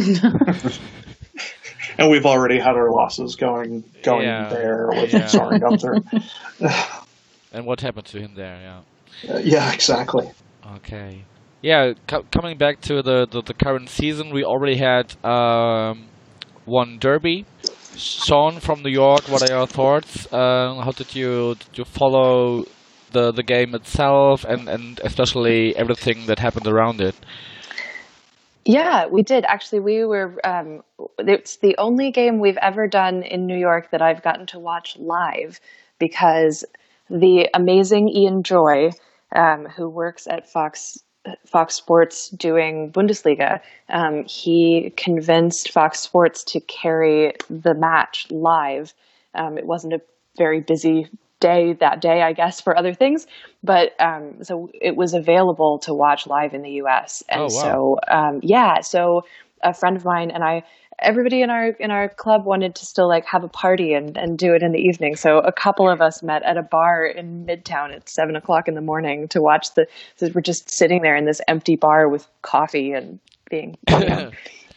[1.98, 4.50] and we've already had our losses going going Yeah.
[4.50, 5.26] there with Yeah.
[5.26, 6.02] Sören Gonther.
[7.52, 8.60] and what happened to him there?
[8.62, 9.34] Yeah.
[9.34, 10.30] Uh, yeah, exactly.
[10.76, 11.24] Okay.
[11.62, 16.08] Yeah, co- coming back to the, the, the current season, we already had um,
[16.66, 17.46] one derby.
[17.96, 20.32] Sean from New York, what are your thoughts?
[20.32, 22.64] Uh, how did you did you follow
[23.12, 27.16] the the game itself and, and especially everything that happened around it?
[28.68, 29.46] Yeah, we did.
[29.46, 30.82] Actually, we were, um,
[31.20, 34.98] it's the only game we've ever done in New York that I've gotten to watch
[34.98, 35.62] live
[36.00, 36.66] because
[37.10, 38.90] the amazing Ian Joy,
[39.34, 40.98] um, who works at Fox.
[41.46, 43.60] Fox Sports doing Bundesliga,
[43.90, 48.94] um, he convinced Fox Sports to carry the match live.
[49.36, 50.02] Um, it wasn't a
[50.38, 51.08] very busy
[51.40, 53.28] day that day, I guess, for other things,
[53.64, 57.24] but um, so it was available to watch live in the U.S.
[57.30, 57.50] And Oh, wow.
[57.50, 59.22] so, um, yeah, so
[59.64, 60.64] a friend of mine and I,
[61.00, 64.38] everybody in our in our club wanted to still like have a party and and
[64.38, 65.16] do it in the evening.
[65.16, 68.76] So a couple of us met at a bar in Midtown at seven o'clock in
[68.76, 69.88] the morning to watch the.
[70.16, 73.20] So we're just sitting there in this empty bar with coffee and
[73.50, 74.32] being you know,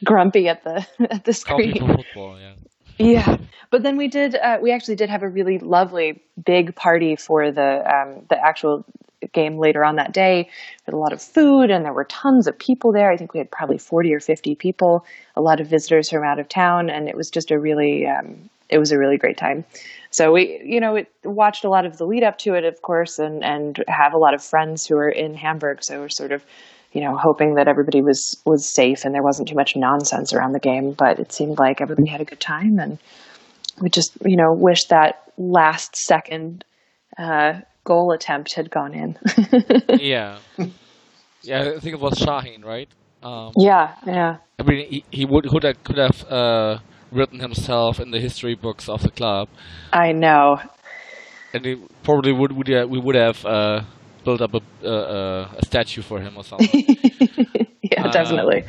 [0.04, 1.78] grumpy at the at the screen.
[1.96, 2.54] football, yeah.
[2.98, 3.38] Yeah,
[3.70, 4.34] but then we did.
[4.34, 8.84] Uh, we actually did have a really lovely big party for the um, the actual
[9.32, 10.48] game later on that day.
[10.86, 13.10] With a lot of food, and there were tons of people there.
[13.10, 15.04] I think we had probably forty or fifty people.
[15.36, 18.48] A lot of visitors from out of town, and it was just a really um,
[18.68, 19.64] it was a really great time.
[20.10, 23.18] So we, you know, watched a lot of the lead up to it, of course,
[23.18, 25.82] and and have a lot of friends who are in Hamburg.
[25.82, 26.42] So we're sort of
[26.92, 30.52] you know, hoping that everybody was was safe and there wasn't too much nonsense around
[30.52, 30.92] the game.
[30.92, 32.98] But it seemed like everybody had a good time, and
[33.80, 36.64] we just, you know, wish that last second
[37.16, 37.60] uh,
[37.90, 39.10] goal attempt had gone in.
[40.14, 40.38] yeah.
[41.42, 42.88] Yeah, I think it was Şahin, right?
[43.22, 46.78] Um, yeah, yeah, I mean, he, he would could have, could have uh,
[47.12, 49.48] written himself in the history books of the club,
[49.92, 50.58] I know.
[51.54, 53.80] and he probably would would we would have uh,
[54.24, 56.84] built up a uh, a statue for him or something.
[57.92, 58.64] yeah, Uh, definitely.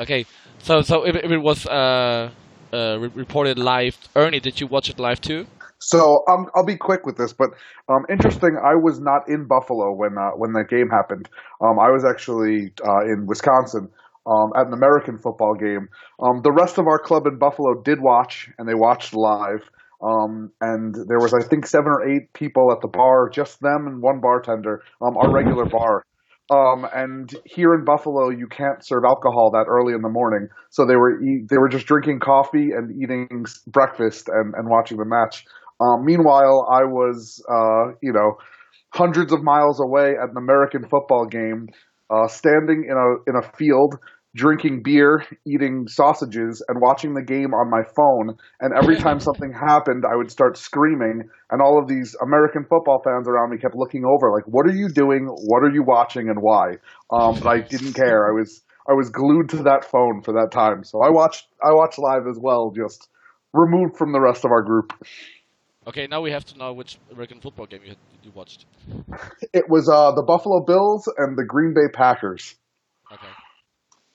[0.00, 0.24] okay,
[0.58, 2.30] so so if, if it was uh,
[2.72, 5.46] uh, re- reported live, Ernie, did you watch it live too?
[5.80, 7.50] So um, I'll be quick with this, but
[7.88, 8.56] um, interesting.
[8.62, 11.28] I was not in Buffalo when uh, when the game happened.
[11.60, 13.88] Um, I was actually uh, in Wisconsin
[14.26, 15.88] um, at an American football game.
[16.20, 19.62] Um, the rest of our club in Buffalo did watch, and they watched live.
[20.02, 23.86] Um, and there was, I think, seven or eight people at the bar, just them
[23.86, 26.06] and one bartender, our regular bar.
[26.50, 30.96] And here in Buffalo, you can't serve alcohol that early in the morning, so they
[30.96, 35.44] were eat, they were just drinking coffee and eating breakfast and, and watching the match.
[35.80, 38.36] Um, meanwhile, I was, uh, you know,
[38.92, 41.68] hundreds of miles away at an American football game,
[42.10, 43.96] uh, standing in a in a field,
[44.34, 48.36] drinking beer, eating sausages, and watching the game on my phone.
[48.60, 53.00] And every time something happened, I would start screaming, and all of these American football
[53.02, 55.26] fans around me kept looking over, like, "What are you doing?
[55.26, 56.28] What are you watching?
[56.28, 56.74] And why?"
[57.10, 58.28] Um, but I didn't care.
[58.28, 60.84] I was I was glued to that phone for that time.
[60.84, 63.08] So I watched I watched live as well, just
[63.52, 64.92] removed from the rest of our group.
[65.86, 68.66] Okay, now we have to know which American football game you you watched.
[69.52, 72.54] It was uh, the Buffalo Bills and the Green Bay Packers.
[73.10, 73.26] Okay.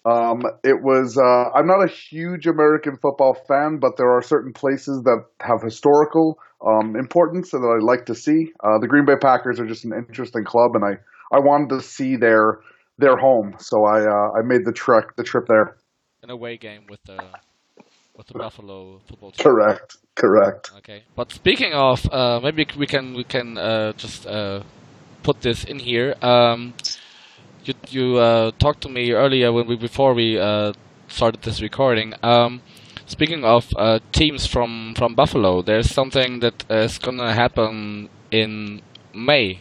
[0.06, 1.18] Um, it was.
[1.18, 5.64] Uh, I'm not a huge American football fan, but there are certain places that have
[5.64, 8.54] historical um, importance that I like to see.
[8.64, 11.82] Uh, the Green Bay Packers are just an interesting club, and I, I wanted to
[11.82, 12.60] see their
[13.00, 15.78] their home, so I uh, I made the trek the trip there.
[16.22, 17.20] An away game with the
[18.18, 19.44] with the Buffalo football team.
[19.44, 20.72] Correct, correct.
[20.78, 21.04] Okay.
[21.16, 24.64] But speaking of, uh, maybe we can we can uh, just uh,
[25.24, 26.16] put this in here.
[26.22, 26.74] Um,
[27.64, 30.74] you you uh, talked to me earlier when we before we uh,
[31.08, 32.14] started this recording.
[32.24, 32.62] Um,
[33.06, 38.82] speaking of uh, teams from from Buffalo, there's something that is gonna happen in
[39.14, 39.60] May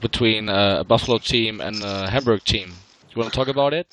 [0.00, 2.72] between uh, a Buffalo team and a Hamburg team.
[3.10, 3.86] You want to talk about it?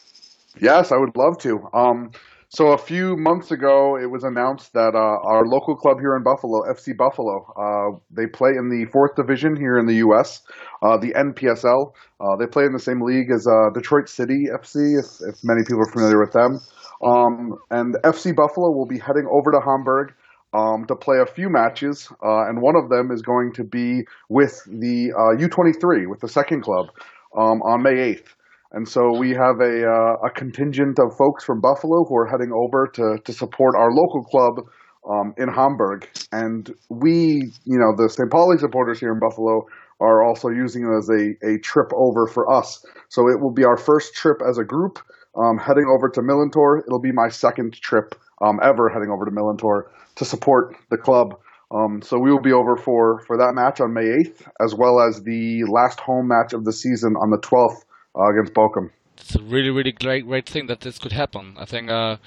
[0.62, 1.70] Yes, I would love to.
[1.74, 2.12] Um,
[2.50, 6.24] so a few months ago, it was announced that uh, our local club here in
[6.24, 10.44] Buffalo, FC Buffalo, uh, they play in the fourth division here in the U.S.,
[10.82, 11.92] uh, the NPSL.
[12.22, 15.64] Uh, they play in the same league as uh, Detroit City FC, if, if many
[15.64, 16.60] people are familiar with them.
[17.04, 20.14] Um, and FC Buffalo will be heading over to Hamburg
[20.54, 24.04] um, to play a few matches, uh, and one of them is going to be
[24.30, 26.88] with the uh, U23, with the second club,
[27.36, 28.37] um, on May 8th.
[28.72, 32.52] And so we have a, uh, a contingent of folks from Buffalo who are heading
[32.54, 34.68] over to, to support our local club
[35.10, 36.08] um, in Hamburg.
[36.32, 38.30] And we, you know, the St.
[38.30, 39.68] Pauli supporters here in Buffalo
[40.00, 42.86] are also using it as a, a trip over for us.
[43.10, 45.00] So it will be our first trip as a group
[45.36, 46.82] um, heading over to Millerntor.
[46.86, 49.84] It'll be my second trip um, ever heading over to Millerntor
[50.16, 51.40] to support the club.
[51.72, 55.02] Um, so we will be over for, for that match on May 8th, as well
[55.02, 57.84] as the last home match of the season on the 12th
[58.18, 58.90] uh, against Bochum.
[59.18, 61.56] It's a really, really great, great thing that this could happen.
[61.58, 61.90] I think.
[61.90, 62.18] Uh,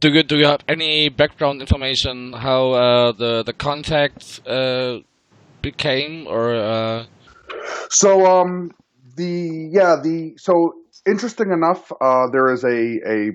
[0.00, 4.98] do you do you have any background information how uh, the the contact uh,
[5.62, 6.54] became or?
[6.54, 7.06] Uh...
[7.90, 8.70] So um
[9.16, 10.74] the yeah the so
[11.06, 13.30] interesting enough uh, there is a a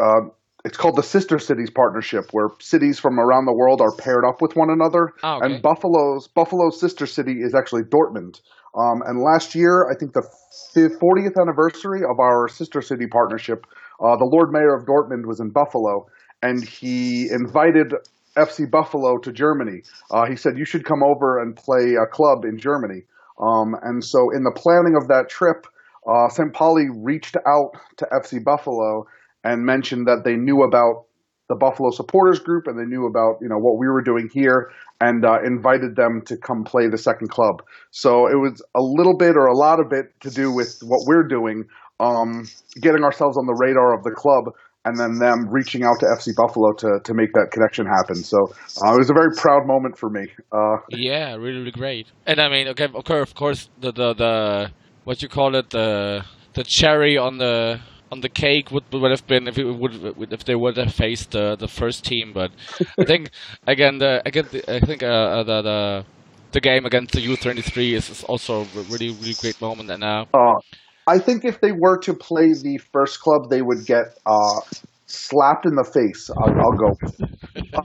[0.00, 0.28] uh,
[0.64, 4.42] it's called the Sister Cities Partnership, where cities from around the world are paired up
[4.42, 5.12] with one another.
[5.22, 5.54] Oh, okay.
[5.54, 8.40] And Buffalo's Buffalo's sister city is actually Dortmund.
[8.76, 10.28] Um, and last year, I think the
[10.76, 13.66] 40th anniversary of our sister city partnership,
[14.00, 16.06] uh, the Lord Mayor of Dortmund was in Buffalo,
[16.42, 17.94] and he invited
[18.36, 19.82] FC Buffalo to Germany.
[20.10, 23.02] Uh, he said you should come over and play a club in Germany.
[23.40, 25.66] Um, and so, in the planning of that trip,
[26.06, 26.52] uh, St.
[26.52, 29.06] Pauli reached out to FC Buffalo
[29.42, 31.04] and mentioned that they knew about
[31.48, 34.70] the Buffalo supporters group and they knew about you know what we were doing here
[35.00, 37.62] and uh, invited them to come play the second club.
[37.90, 41.06] So it was a little bit or a lot of it to do with what
[41.06, 41.64] we're doing,
[42.00, 42.48] um,
[42.80, 44.54] getting ourselves on the radar of the club,
[44.84, 48.16] and then them reaching out to FC Buffalo to to make that connection happen.
[48.16, 48.38] So
[48.82, 50.26] uh, it was a very proud moment for me.
[50.50, 52.06] Uh, yeah, really, really great.
[52.26, 54.70] And I mean, okay, of course, of course, the the the
[55.04, 56.24] what you call it the
[56.54, 57.80] the cherry on the
[58.12, 61.32] on the cake would, would have been if it would if they would have faced
[61.32, 62.32] the the first team.
[62.32, 62.52] But
[62.98, 63.30] I think
[63.66, 66.04] again the again the, I think uh, uh the, the
[66.52, 69.90] the game against the U23 is, is also a really really great moment.
[69.90, 70.60] And uh, uh,
[71.06, 74.60] I think if they were to play the first club, they would get uh,
[75.06, 76.30] slapped in the face.
[76.36, 76.98] I'll, I'll go.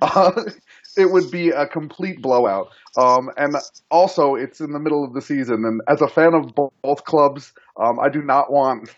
[0.01, 0.31] Uh,
[0.97, 2.69] it would be a complete blowout.
[2.97, 3.55] Um, and
[3.89, 7.53] also, it's in the middle of the season, and as a fan of both clubs,
[7.77, 8.89] um, I do not want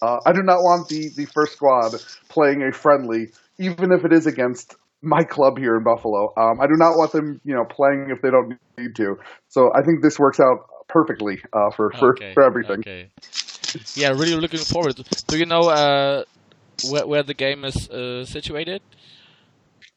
[0.00, 1.92] uh, I do not want the, the first squad
[2.28, 6.32] playing a friendly, even if it is against my club here in Buffalo.
[6.36, 9.16] Um, I do not want them, you know, playing if they don't need to.
[9.48, 12.80] So I think this works out perfectly uh, for, for, okay, for everything.
[12.80, 13.10] Okay.
[13.94, 15.00] Yeah, really looking forward.
[15.26, 16.24] Do you know uh,
[16.90, 18.82] where, where the game is uh, situated?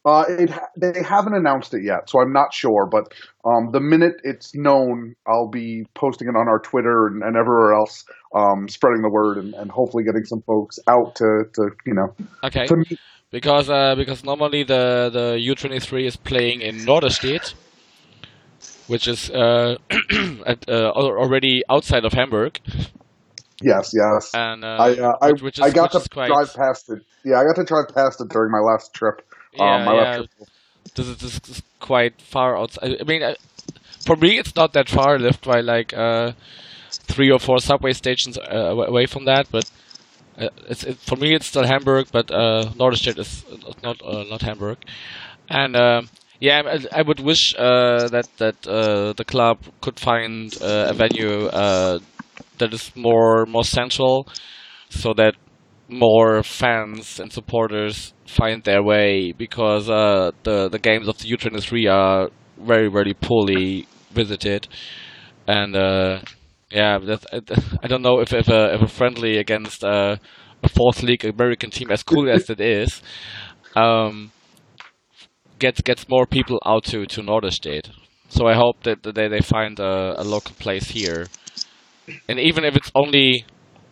[0.05, 2.85] Uh, it they haven't announced it yet, so I'm not sure.
[2.85, 3.11] But
[3.43, 7.73] um, the minute it's known, I'll be posting it on our Twitter and, and everywhere
[7.73, 8.05] else,
[8.35, 12.13] um, spreading the word and, and hopefully getting some folks out to, to you know.
[12.43, 12.67] Okay.
[13.31, 17.55] Because uh, because normally the the U23 is playing in Norderstedt,
[18.85, 19.77] which is uh,
[20.45, 22.59] at, uh, already outside of Hamburg.
[23.61, 24.31] Yes, yes.
[24.35, 26.27] And uh, I uh, I, which is, I got to quite...
[26.27, 26.99] drive past it.
[27.23, 29.21] Yeah, I got to drive past it during my last trip.
[29.55, 30.23] Yeah, um, my yeah.
[30.95, 32.97] This is, this is quite far outside.
[33.01, 33.35] I mean, I,
[34.05, 35.15] for me, it's not that far.
[35.15, 36.33] I live by like uh,
[36.89, 39.69] three or four subway stations uh, away from that, but
[40.37, 43.43] uh, it's it, for me it's still Hamburg, but uh, Norderstedt is
[43.83, 44.77] not uh, not Hamburg,
[45.49, 45.75] and.
[45.75, 46.09] Um,
[46.39, 50.93] yeah, I, I would wish uh, that that uh, the club could find uh, a
[50.93, 51.99] venue uh,
[52.57, 54.27] that is more more central,
[54.89, 55.35] so that
[55.87, 59.31] more fans and supporters find their way.
[59.31, 64.67] Because uh, the the games of the U23 are very very poorly visited,
[65.47, 66.21] and uh,
[66.71, 66.99] yeah,
[67.83, 70.17] I don't know if if a, if a friendly against uh,
[70.63, 73.01] a fourth league American team as cool as it is.
[73.75, 74.31] Um,
[75.59, 77.91] gets gets more people out to to Norderstedt.
[78.27, 81.27] So I hope that, that they, they find a, a local place here,
[82.27, 83.45] and even if it's only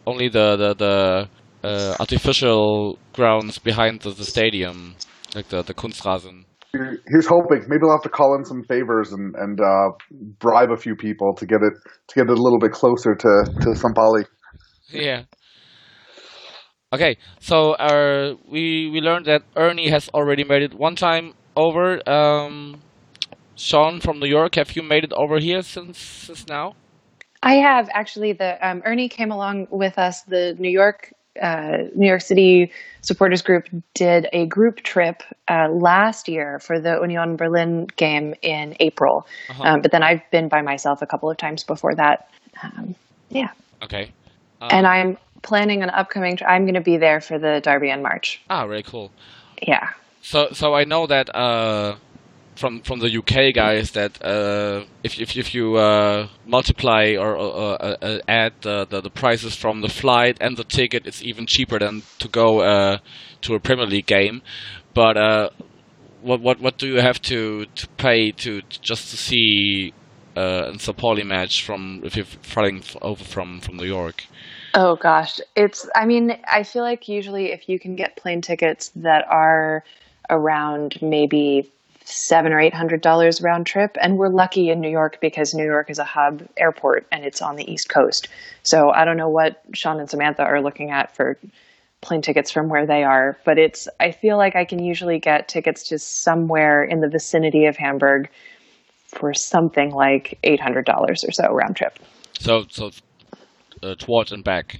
[0.05, 1.29] only the the, the
[1.63, 4.95] uh, artificial grounds behind the, the stadium,
[5.35, 6.45] like the the Kunstrasen.
[6.73, 7.65] Here's hoping.
[7.67, 9.89] Maybe I'll have to call in some favors and and uh,
[10.39, 11.73] bribe a few people to get it
[12.07, 13.95] to get it a little bit closer to to St.
[13.95, 14.23] Pauli.
[14.89, 15.23] Yeah.
[16.91, 22.07] Okay, so uh, we we learned that Ernie has already made it one time over.
[22.07, 22.81] Um,
[23.55, 26.73] Sean from New York, have you made it over here since since now?
[27.41, 28.33] I have actually.
[28.33, 30.21] The um, Ernie came along with us.
[30.23, 36.27] The New York uh, New York City supporters group did a group trip uh, last
[36.27, 39.27] year for the Union Berlin game in April.
[39.49, 39.63] Uh-huh.
[39.63, 42.29] Um, but then I've been by myself a couple of times before that.
[42.61, 42.95] Um,
[43.29, 43.49] yeah.
[43.81, 44.11] Okay.
[44.61, 46.37] Um, and I'm planning an upcoming.
[46.37, 48.41] Tr- I'm going to be there for the Derby in March.
[48.49, 49.11] ah, very cool.
[49.61, 49.89] Yeah.
[50.21, 51.95] So, so I know that uh,
[52.55, 58.19] from from the UK guys that uh, if if if you uh, multiply or uh,
[58.27, 62.03] add the, the, the prices from the flight and the ticket, it's even cheaper than
[62.19, 62.97] to go uh,
[63.41, 64.41] to a Premier League game.
[64.93, 65.49] But uh,
[66.21, 69.93] what what what do you have to to pay to, to just to see
[70.35, 74.25] uh, a Sao Paulo match from if you're flying over from from New York?
[74.75, 75.87] Oh gosh, it's.
[75.95, 79.83] I mean, I feel like usually if you can get plane tickets that are
[80.29, 81.69] around maybe
[82.05, 85.65] seven or eight hundred dollars round trip, and we're lucky in New York because New
[85.65, 88.27] York is a hub airport and it's on the East Coast.
[88.63, 91.37] So I don't know what Sean and Samantha are looking at for
[92.01, 93.87] plane tickets from where they are, but it's.
[93.99, 98.29] I feel like I can usually get tickets to somewhere in the vicinity of Hamburg
[99.07, 101.97] for something like eight hundred dollars or so round trip.
[102.39, 102.91] So so
[103.81, 104.79] uh, towards and back.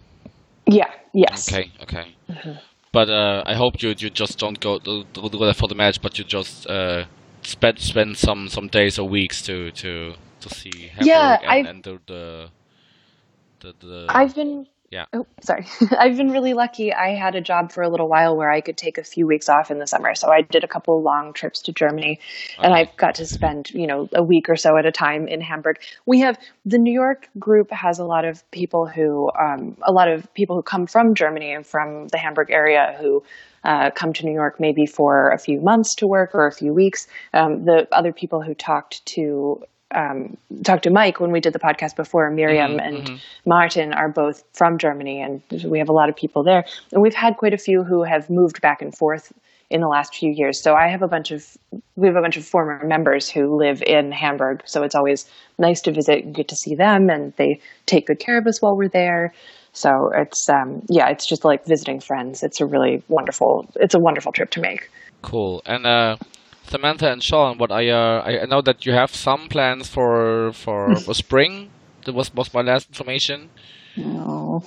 [0.65, 0.91] Yeah.
[1.13, 1.51] Yes.
[1.51, 1.71] Okay.
[1.81, 2.15] Okay.
[2.93, 4.77] But uh, I hope you you just don't go
[5.47, 7.05] that for the match, but you just uh,
[7.41, 11.69] spend spend some some days or weeks to to to see Hamburg Yeah, and, I've-
[11.69, 12.49] and the, the
[13.61, 15.05] the the I've been yeah.
[15.11, 15.65] Oh, sorry.
[15.97, 16.93] I've been really lucky.
[16.93, 19.49] I had a job for a little while where I could take a few weeks
[19.49, 20.13] off in the summer.
[20.13, 22.19] So I did a couple long trips to Germany
[22.59, 25.41] and I got to spend, you know, a week or so at a time in
[25.41, 25.79] Hamburg.
[26.05, 30.09] We have the New York group has a lot of people who, um, a lot
[30.09, 33.23] of people who come from Germany and from the Hamburg area who
[33.63, 36.71] uh, come to New York maybe for a few months to work or a few
[36.71, 37.07] weeks.
[37.33, 39.63] Um, the other people who talked to
[39.93, 44.43] um, talked to Mike when we did the podcast before, Miriam and Martin are both
[44.53, 46.65] from Germany, and we have a lot of people there.
[46.91, 49.31] And we've had quite a few who have moved back and forth
[49.69, 50.61] in the last few years.
[50.61, 51.57] So I have a bunch of
[51.95, 54.61] we have a bunch of former members who live in Hamburg.
[54.65, 58.19] So it's always nice to visit and get to see them, and they take good
[58.19, 59.33] care of us while we're there.
[59.73, 62.43] So it's um, yeah, it's just like visiting friends.
[62.43, 63.67] It's a really wonderful.
[63.75, 64.89] It's a wonderful trip to make.
[65.23, 65.63] Cool.
[65.65, 66.17] And uh,
[66.73, 70.95] Samantha and Sean, what I uh, I know that you have some plans for for,
[71.05, 71.69] for spring.
[72.05, 73.49] That was was my last information.
[73.95, 74.63] No.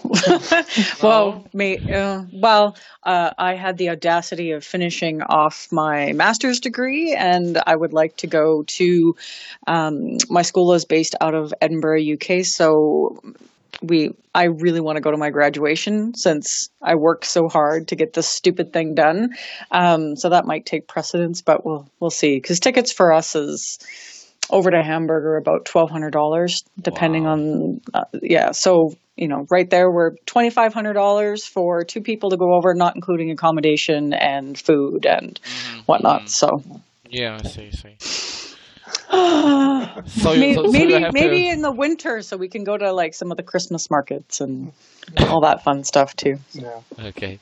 [1.02, 7.12] well, may, uh, well, uh, I had the audacity of finishing off my master's degree,
[7.12, 9.16] and I would like to go to.
[9.66, 13.18] Um, my school is based out of Edinburgh, UK, so
[13.82, 14.14] we.
[14.34, 18.12] I really want to go to my graduation since I worked so hard to get
[18.12, 19.34] this stupid thing done.
[19.70, 22.36] Um, so that might take precedence, but we'll we'll see.
[22.36, 23.78] Because tickets for us is
[24.50, 28.52] over to Hamburg are about twelve hundred dollars, depending on uh, yeah.
[28.52, 32.54] So you know, right there we're twenty five hundred dollars for two people to go
[32.54, 35.40] over, not including accommodation and food and
[35.86, 36.28] whatnot.
[36.28, 36.48] So
[37.08, 37.68] Yeah, I see.
[37.68, 38.45] I see.
[39.10, 42.76] so So maybe so- so you maybe, to- in the winter, so we can go
[42.76, 44.72] to like some of the Christmas markets and
[45.18, 46.36] all that fun stuff too.
[46.52, 46.80] Yeah.
[46.98, 47.38] Okay.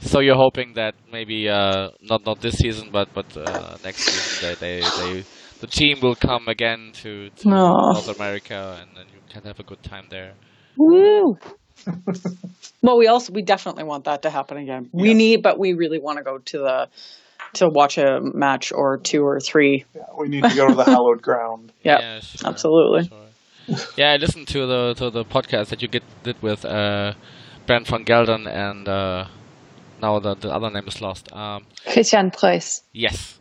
[0.00, 4.56] So you're hoping that maybe uh, not not this season, but but uh, next season
[4.60, 5.24] they, they they
[5.60, 7.92] the team will come again to, to Aw.
[7.94, 10.34] North America, and then you can have a good time there.
[10.76, 11.38] Woo!
[12.82, 14.90] well, we also we definitely want that to happen again.
[14.92, 16.88] We need, but we really want to go to the
[17.56, 19.84] to watch a match or two or three.
[19.94, 21.72] Yeah, we need to go to the hallowed ground.
[21.82, 23.10] Yep, Yeah, sure, absolutely.
[23.96, 27.14] Yeah, I listened to the to the podcast that you get, did with uh,
[27.66, 29.26] Bernd von Geldern and uh,
[30.00, 31.32] now the the other name is lost.
[31.32, 32.82] Um, Christian Preuss.
[32.92, 33.38] Yes.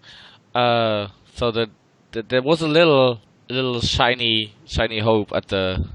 [0.53, 1.69] Uh, so the,
[2.11, 3.19] the there was a little
[3.49, 5.85] little shiny shiny hope at the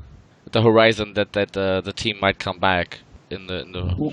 [0.47, 4.13] at the horizon that that uh, the team might come back in the in the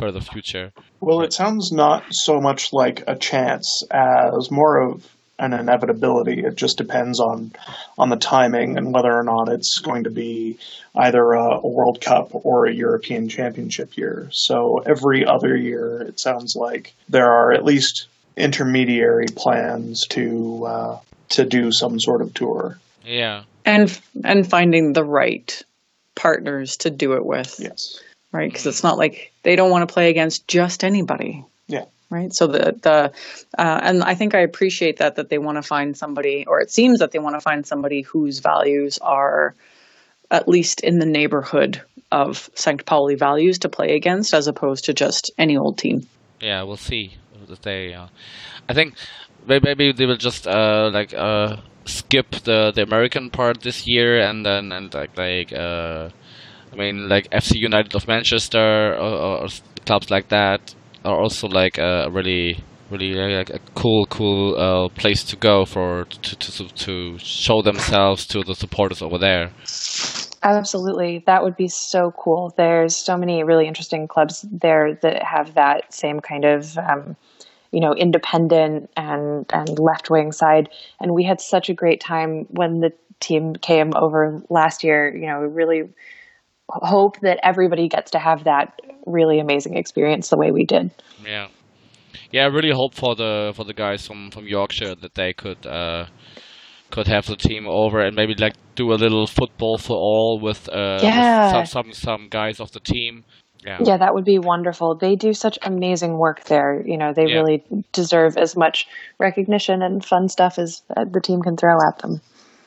[0.00, 0.72] further future.
[1.00, 5.06] Well, it sounds not so much like a chance as more of
[5.38, 6.42] an inevitability.
[6.42, 7.52] It just depends on
[7.98, 10.58] on the timing and whether or not it's going to be
[10.94, 14.28] either a, a World Cup or a European Championship year.
[14.32, 18.06] So every other year, it sounds like there are at least
[18.36, 20.98] intermediary plans to uh,
[21.30, 22.78] to do some sort of tour.
[23.04, 23.44] Yeah.
[23.64, 25.62] and and finding the right
[26.14, 27.56] partners to do it with.
[27.58, 27.98] Yes.
[28.32, 31.44] Right, because it's not like they don't want to play against just anybody.
[31.66, 31.86] Yeah.
[32.10, 32.32] Right.
[32.32, 33.12] So the the
[33.58, 36.70] uh, and I think I appreciate that that they want to find somebody, or it
[36.70, 39.54] seems that they want to find somebody whose values are
[40.30, 41.82] at least in the neighborhood
[42.12, 42.84] of St.
[42.84, 46.06] Pauli values to play against, as opposed to just any old team.
[46.40, 47.16] Yeah, we'll see.
[47.48, 48.06] If They, uh,
[48.68, 48.94] I think
[49.46, 54.44] maybe they will just uh, like uh, skip the the American part this year, and
[54.44, 56.10] then and like like uh,
[56.72, 59.48] I mean like FC United of Manchester or, or,
[59.86, 60.74] clubs like that
[61.04, 66.04] are also like a really really like a cool cool uh, place to go for
[66.04, 69.50] to to to show themselves to the supporters over there.
[70.42, 71.22] Absolutely.
[71.26, 72.54] That would be so cool.
[72.56, 77.16] There's so many really interesting clubs there that have that same kind of um,
[77.72, 80.68] you know, independent and and left wing side.
[81.00, 85.14] And we had such a great time when the team came over last year.
[85.14, 85.82] You know, really
[86.72, 90.90] hope that everybody gets to have that really amazing experience the way we did.
[91.24, 91.48] Yeah,
[92.30, 92.44] yeah.
[92.44, 95.66] I really hope for the for the guys from from Yorkshire that they could.
[95.66, 96.06] Uh,
[96.90, 100.68] could have the team over and maybe like do a little football for all with,
[100.68, 101.60] uh, Yeah.
[101.60, 103.22] with some, some some guys of the team.
[103.64, 103.78] Yeah.
[103.80, 104.96] Yeah, that would be wonderful.
[104.96, 106.82] They do such amazing work there.
[106.84, 107.36] You know, they Yeah.
[107.36, 108.88] really deserve as much
[109.20, 112.20] recognition and fun stuff as uh, the team can throw at them.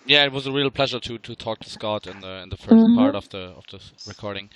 [0.05, 2.57] Yeah, it was a real pleasure to, to talk to Scott in the in the
[2.57, 2.95] 1st Mhm.
[2.97, 4.49] part of the of the recording.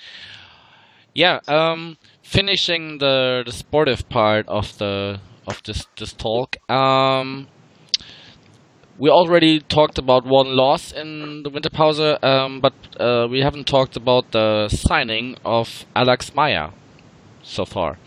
[1.14, 6.58] Yeah, um, finishing the the sportive part of the of this this talk.
[6.70, 7.48] Um,
[9.00, 13.68] we already talked about one loss in the winter pause, um, but uh, we haven't
[13.68, 16.72] talked about the signing of Alex Meier
[17.44, 17.98] so far.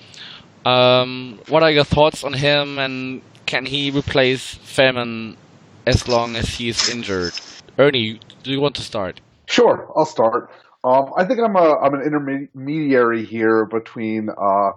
[0.67, 5.37] Um, what are your thoughts on him, and can he replace Veerman
[5.87, 7.33] as long as he is injured?
[7.79, 9.21] Ernie, do you want to start?
[9.47, 10.51] Sure, I'll start.
[10.85, 14.71] Um, I think I'm a I'm an intermediary here between uh,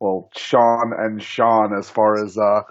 [0.00, 2.62] well Sean and Sean as far as uh,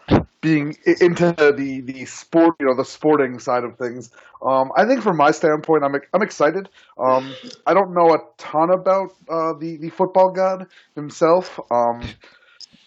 [0.42, 4.12] being into the the sport you know the sporting side of things.
[4.46, 6.68] Um, I think from my standpoint, I'm I'm excited.
[6.98, 7.34] Um,
[7.66, 11.60] I don't know a ton about uh, the the football god himself.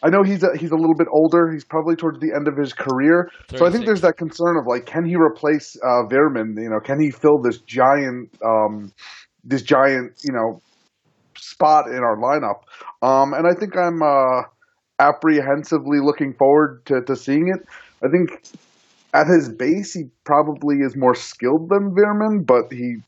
[0.03, 1.51] I know he's a, he's a little bit older.
[1.53, 3.31] He's probably towards the end of his career.
[3.57, 6.61] So I think there's that concern of like, can he replace uh, Veerman?
[6.61, 8.93] You know, can he fill this giant um,
[9.45, 10.63] this giant you know
[11.37, 12.63] spot in our lineup?
[13.03, 14.43] Um, and I think I'm uh,
[15.01, 17.67] apprehensively looking forward to, to seeing it.
[18.05, 18.43] I think
[19.15, 22.99] at his base, he probably is more skilled than Veerman, but he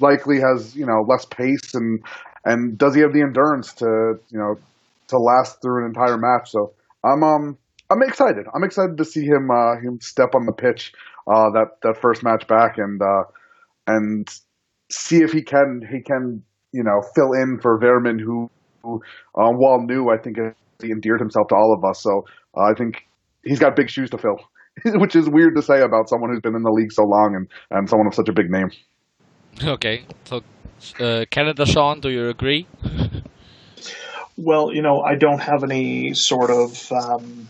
[0.00, 2.00] likely has you know less pace and
[2.44, 4.56] and does he have the endurance to you know
[5.14, 6.50] to last through an entire match?
[6.50, 6.74] So
[7.04, 7.58] I'm um
[7.90, 8.46] I'm excited.
[8.54, 10.92] I'm excited to see him uh, him step on the pitch
[11.32, 13.24] uh, that that first match back and uh,
[13.86, 14.28] and
[14.90, 16.42] see if he can he can
[16.72, 18.50] you know fill in for Veerman who,
[18.82, 19.00] who
[19.34, 20.38] uh, while new I think
[20.82, 22.02] he endeared himself to all of us.
[22.02, 22.24] So
[22.56, 23.06] uh, I think
[23.44, 24.38] he's got big shoes to fill.
[24.98, 27.48] Which is weird to say about someone who's been in the league so long and,
[27.70, 28.70] and someone of such a big name.
[29.62, 30.42] Okay, so
[30.98, 32.66] uh, Canada, Sean, do you agree?
[34.36, 37.48] Well, you know, I don't have any sort of um,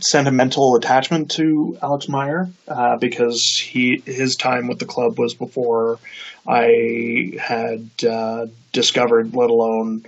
[0.00, 5.98] sentimental attachment to Alex Meier uh, because he his time with the club was before
[6.46, 10.04] I had uh, discovered, let alone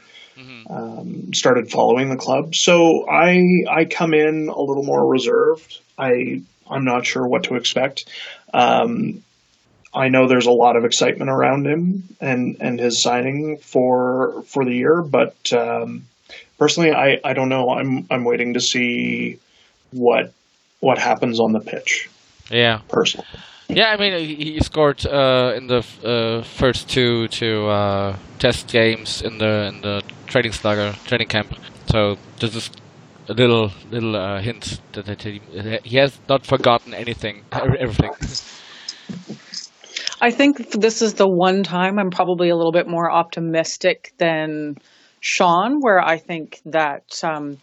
[0.70, 2.54] um, started following the club.
[2.54, 5.80] So I I come in a little more reserved.
[5.96, 8.04] I I'm not sure what to expect.
[8.52, 9.22] Um,
[9.94, 14.64] I know there's a lot of excitement around him and, and his signing for for
[14.64, 16.04] the year, but um,
[16.58, 17.70] personally, I, I don't know.
[17.70, 19.38] I'm I'm waiting to see
[19.92, 20.32] what
[20.80, 22.08] what happens on the pitch.
[22.50, 22.80] Yeah.
[22.88, 23.26] Personally.
[23.68, 28.16] Yeah, I mean, he he scored uh, in the f- uh, first two two uh,
[28.38, 31.54] test games in the in the Trainingslager training camp.
[31.90, 32.70] So this is
[33.28, 35.40] a little little uh, hint that, that he,
[35.84, 38.12] he has not forgotten anything, everything.
[40.20, 44.76] I think this is the one time I'm probably a little bit more optimistic than
[45.20, 47.58] Sean, where I think that um,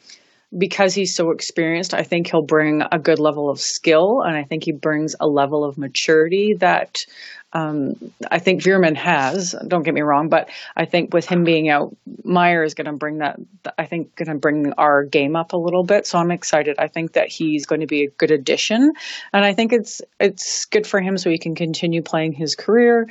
[0.57, 4.43] because he's so experienced, I think he'll bring a good level of skill, and I
[4.43, 7.05] think he brings a level of maturity that
[7.53, 7.95] um,
[8.29, 9.55] I think Veerman has.
[9.67, 12.93] Don't get me wrong, but I think with him being out, Meier is going to
[12.93, 13.39] bring that.
[13.77, 16.05] I think going to bring our game up a little bit.
[16.05, 16.75] So I'm excited.
[16.79, 18.91] I think that he's going to be a good addition,
[19.31, 23.07] and I think it's it's good for him so he can continue playing his career,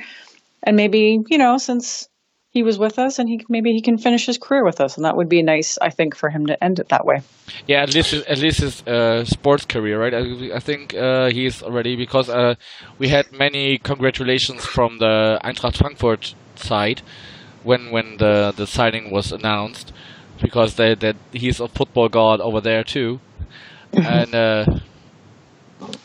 [0.61, 2.07] and maybe you know since
[2.55, 5.03] he was with us and he maybe he can finish his career with us, and
[5.05, 5.77] that would be nice.
[5.81, 7.21] I think for him to end it that way.
[7.67, 10.13] Yeah, at least at least his uh, sports career, right?
[10.13, 12.55] I, I think uh, he's already because uh,
[12.97, 17.01] we had many congratulations from the Eintracht Frankfurt side
[17.63, 19.91] when when the the signing was announced,
[20.41, 23.19] because they that he's a football god over there too,
[23.91, 24.65] and uh,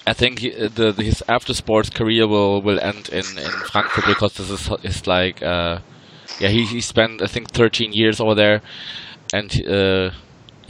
[0.04, 4.34] I think he, the his after sports career will will end in in Frankfurt because
[4.34, 5.78] this is is like uh,
[6.38, 8.62] yeah he he spent I think 13 years over there,
[9.32, 10.10] and uh,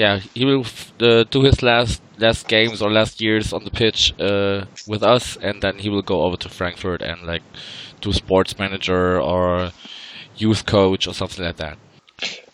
[0.00, 0.64] yeah, he will
[1.00, 5.36] uh, do his last last games or last years on the pitch uh, with us,
[5.36, 7.42] and then he will go over to Frankfurt and like
[8.00, 9.72] do sports manager or
[10.36, 11.76] youth coach or something like that.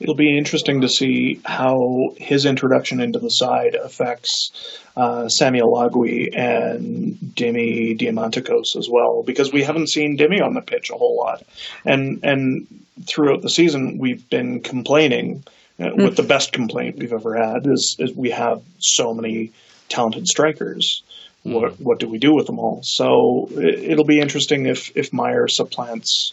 [0.00, 1.76] It'll be interesting to see how
[2.16, 4.50] his introduction into the side affects
[4.96, 10.62] uh, Sami Allagui and Dimi Diamantakos as well, because we haven't seen Dimi on the
[10.62, 11.42] pitch a whole lot,
[11.84, 12.66] and and
[13.04, 15.44] throughout the season we've been complaining
[15.78, 19.52] uh, with the best complaint we've ever had is, is we have so many
[19.88, 21.02] talented strikers.
[21.42, 22.80] What what do we do with them all?
[22.82, 26.32] So it, it'll be interesting if if Meier supplants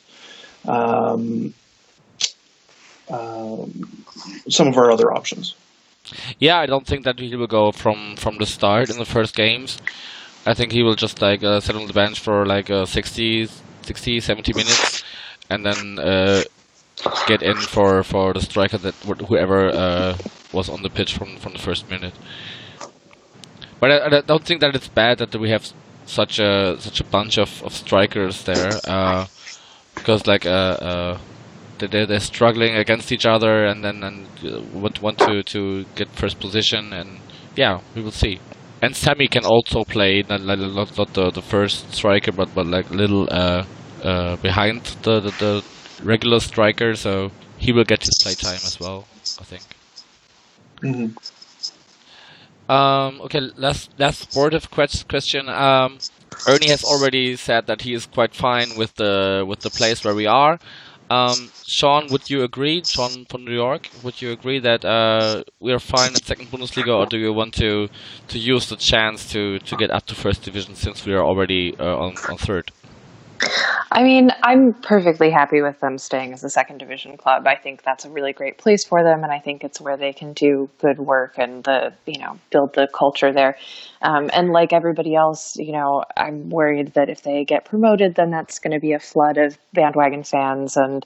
[0.68, 1.54] um,
[3.10, 4.04] um,
[4.50, 5.56] some of our other options.
[6.40, 9.36] Yeah, I don't think that he will go from from the start in the first
[9.36, 9.80] games.
[10.46, 13.48] I think he will just like uh, sit on the bench for like uh, 60,
[13.84, 15.04] 60, 70 minutes,
[15.50, 16.44] and then uh,
[17.28, 18.96] get in for, for the striker that
[19.28, 20.18] whoever uh,
[20.52, 22.14] was on the pitch from from the first minute.
[23.80, 25.68] But I, I, don't think that it's bad that we have
[26.06, 29.26] such a such a bunch of, of strikers there, uh,
[29.96, 31.18] because like uh, uh,
[31.80, 34.28] they're, they're struggling against each other and then and
[34.74, 37.20] would want to to get first position and
[37.56, 38.40] yeah we will see.
[38.82, 42.90] And Sammy can also play not not, not the, the first striker but but like
[42.90, 43.66] little uh,
[44.04, 45.64] uh, behind the, the, the
[46.02, 49.06] regular striker so he will get his play time as well
[49.40, 49.64] I think.
[50.82, 51.18] Mm-hmm.
[52.72, 55.50] Um, okay, last last sportive question.
[55.50, 56.00] Um,
[56.48, 60.16] Ernie has already said that he is quite fine with the with the place where
[60.16, 60.60] we are.
[61.10, 62.82] Um, Sean, would you agree?
[62.84, 66.98] Sean from New York, would you agree that uh, we are fine at second Bundesliga,
[66.98, 67.90] or do you want to
[68.30, 71.76] to use the chance to to get up to first division since we are already
[71.78, 72.72] uh, on on third?
[73.92, 77.46] I mean, I'm perfectly happy with them staying as a second division club.
[77.46, 80.14] I think that's a really great place for them, and I think it's where they
[80.14, 83.58] can do good work and the you know build the culture there.
[84.02, 88.32] Um, and like everybody else, you know, I'm worried that if they get promoted, then
[88.32, 91.06] that's going to be a flood of bandwagon fans, and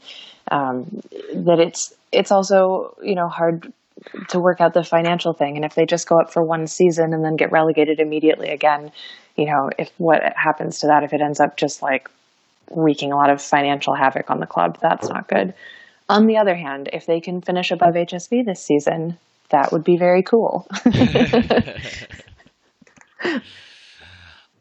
[0.49, 1.01] um,
[1.33, 3.71] that it's it's also you know hard
[4.29, 5.55] to work out the financial thing.
[5.55, 8.91] And if they just go up for one season and then get relegated immediately again,
[9.35, 12.09] you know, if what happens to that, if it ends up just like
[12.71, 14.77] wreaking a lot of financial havoc on the club.
[14.81, 15.53] That's not good.
[16.09, 19.17] On the other hand, if they can finish above HSV this season,
[19.49, 20.67] that would be very cool.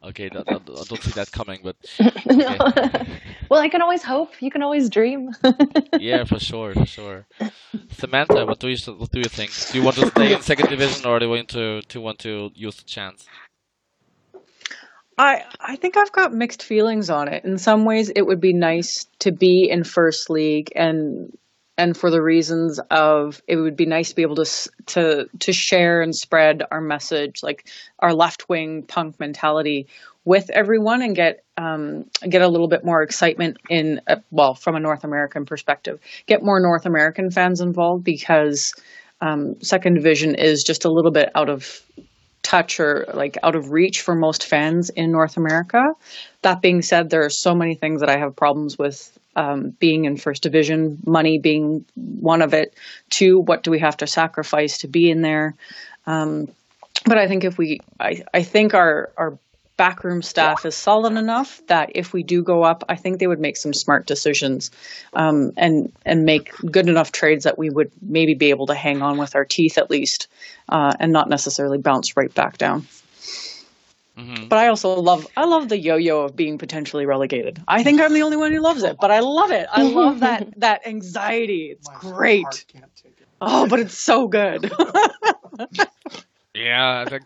[0.03, 1.77] okay, I don't, see that coming, but
[2.27, 2.57] no.
[3.51, 4.41] well, I can always hope.
[4.41, 5.31] You can always dream.
[5.99, 7.27] yeah, for sure, for sure.
[7.93, 9.53] Samantha, what do you what do you think?
[9.71, 12.19] Do you want to stay in second division, or do you want to to want
[12.21, 13.27] to use the chance?
[15.19, 17.45] I I think I've got mixed feelings on it.
[17.45, 21.33] In some ways, it would be nice to be in first league, and
[21.79, 25.53] and for the reasons of it would be nice to be able to to to
[25.53, 27.69] share and spread our message, like
[27.99, 29.87] our left wing punk mentality,
[30.25, 34.77] with everyone, and get um, get a little bit more excitement in uh, well from
[34.77, 38.73] a North American perspective, get more North American fans involved because
[39.23, 41.81] um, second division is just a little bit out of
[42.47, 45.93] touch or like out of reach for most fans in North America.
[46.43, 50.05] That being said, there are so many things that I have problems with um, being
[50.05, 52.75] in first division, money being one of it.
[53.11, 55.55] Two, what do we have to sacrifice to be in there?
[56.07, 56.49] Um,
[57.05, 59.39] but I think if we, I, I think our, our
[59.77, 63.41] backroom staff is solid enough that if we do go up, I think they would
[63.41, 64.71] make some smart decisions
[65.13, 69.03] um, and and make good enough trades that we would maybe be able to hang
[69.03, 70.29] on with our teeth at least,
[70.69, 72.87] uh, and not necessarily bounce right back down.
[74.17, 74.49] Mm-hmm.
[74.49, 77.63] But I also love I love the yo-yo of being potentially relegated.
[77.69, 79.67] I think I'm the only one who loves it, but I love it.
[79.71, 81.67] I love that that anxiety.
[81.67, 82.65] It's My great.
[82.75, 82.83] It.
[83.43, 84.73] Oh, but it's so good.
[86.55, 87.25] yeah, I think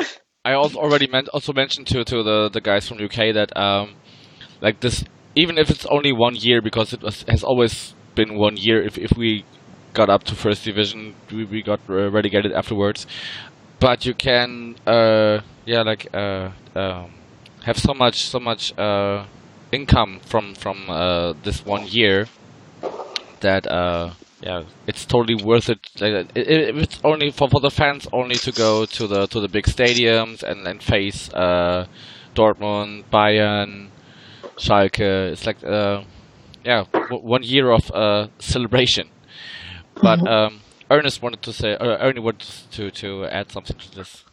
[0.48, 3.86] I also already also mentioned to to the the guys from UK that um
[4.62, 5.04] like this
[5.34, 8.96] even if it's only one year because it was has always been one year if
[8.96, 9.44] if we
[9.92, 13.06] got up to first division we, we got uh, relegated afterwards.
[13.78, 17.12] But you can uh yeah like uh um,
[17.68, 19.26] have so much so much uh
[19.70, 22.26] income from from uh this one year
[23.40, 24.10] that uh
[24.40, 25.80] yeah, it's totally worth it.
[26.00, 29.48] Like, if it's only for, for the fans, only to go to the to the
[29.48, 31.86] big stadiums and and face uh,
[32.34, 33.88] Dortmund, Bayern,
[34.56, 35.32] Schalke.
[35.32, 36.04] It's like uh,
[36.64, 39.08] yeah, one year of uh, celebration.
[40.00, 40.60] But um,
[40.92, 44.24] Ernest wanted to say, uh, Ernie wanted to to add something to this.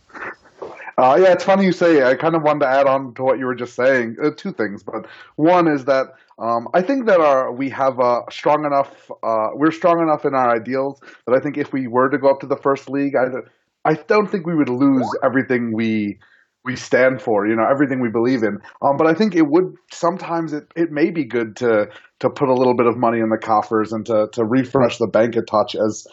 [0.97, 2.03] Uh, yeah, it's funny you say.
[2.03, 4.17] I kind of wanted to add on to what you were just saying.
[4.23, 8.21] Uh, two things, but one is that um, I think that our we have a
[8.29, 9.09] strong enough.
[9.23, 12.29] Uh, we're strong enough in our ideals that I think if we were to go
[12.29, 16.19] up to the first league, I, I don't think we would lose everything we
[16.65, 17.47] we stand for.
[17.47, 18.57] You know, everything we believe in.
[18.81, 21.87] Um, but I think it would sometimes it, it may be good to
[22.19, 25.07] to put a little bit of money in the coffers and to to refresh the
[25.07, 26.05] bank a touch as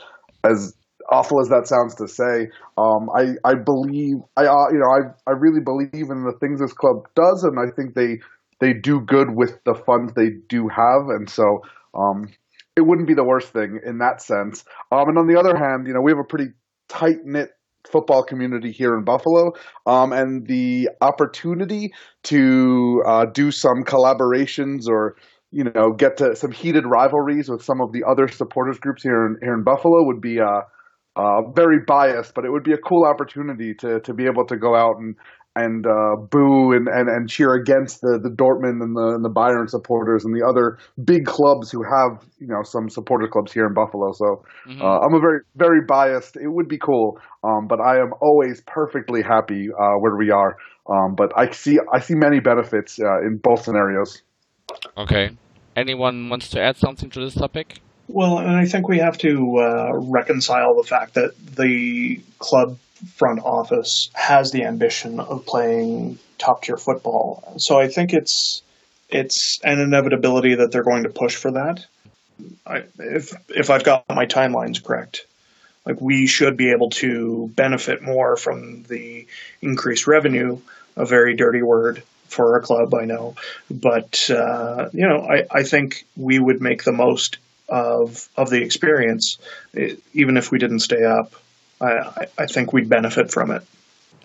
[0.45, 0.77] as
[1.11, 5.31] awful as that sounds to say, um, I I believe I uh, you know I
[5.31, 8.21] I really believe in the things this club does, and I think they
[8.63, 11.63] they do good with the funds they do have, and so
[11.99, 12.29] um,
[12.77, 14.65] it wouldn't be the worst thing in that sense.
[14.93, 16.53] Um, and on the other hand, you know, we have a pretty
[16.89, 17.51] tight knit
[17.91, 19.51] football community here in Buffalo,
[19.87, 25.17] um, and the opportunity to uh, do some collaborations or
[25.51, 29.27] you know get to some heated rivalries with some of the other supporters groups here
[29.27, 30.61] in here in Buffalo would be uh,
[31.17, 34.57] uh, very biased, but it would be a cool opportunity to to be able to
[34.57, 35.17] go out and
[35.55, 39.31] and uh, boo and, and, and cheer against the, the Dortmund and the, and the
[39.31, 43.67] Bayern supporters and the other big clubs who have you know some supporter clubs here
[43.67, 44.13] in Buffalo.
[44.13, 44.81] So Mhm.
[44.81, 46.37] uh, I'm a very very biased.
[46.37, 50.57] It would be cool, um, but I am always perfectly happy uh, where we are.
[50.89, 54.23] Um, but I see I see many benefits uh, in both scenarios.
[54.97, 55.31] Okay.
[55.77, 57.79] Anyone wants to add something to this topic?
[58.09, 63.41] Well, and I think we have to uh, reconcile the fact that the club front
[63.41, 67.55] office has the ambition of playing top tier football.
[67.59, 68.63] So I think it's
[69.09, 71.85] it's an inevitability that they're going to push for that.
[72.67, 75.27] I, if if I've got my timelines correct,
[75.87, 79.27] like we should be able to benefit more from the
[79.61, 80.59] increased revenue.
[80.95, 83.35] A very dirty word for a club, I know,
[83.71, 87.39] but uh, you know, I, I think we would make the most
[87.69, 89.39] of of the experience,
[90.13, 91.33] even if we didn't stay up.
[91.83, 93.63] I, I- think we'd benefit from it.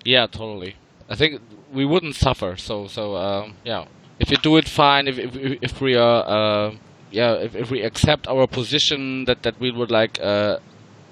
[0.05, 0.75] Yeah, totally.
[1.09, 1.41] I think
[1.73, 2.55] we wouldn't suffer.
[2.57, 3.85] So, so um, yeah.
[4.19, 5.07] If you do it, fine.
[5.07, 6.75] If if, if we are, uh,
[7.11, 10.57] yeah, if, if we accept our position that, that we would like, uh,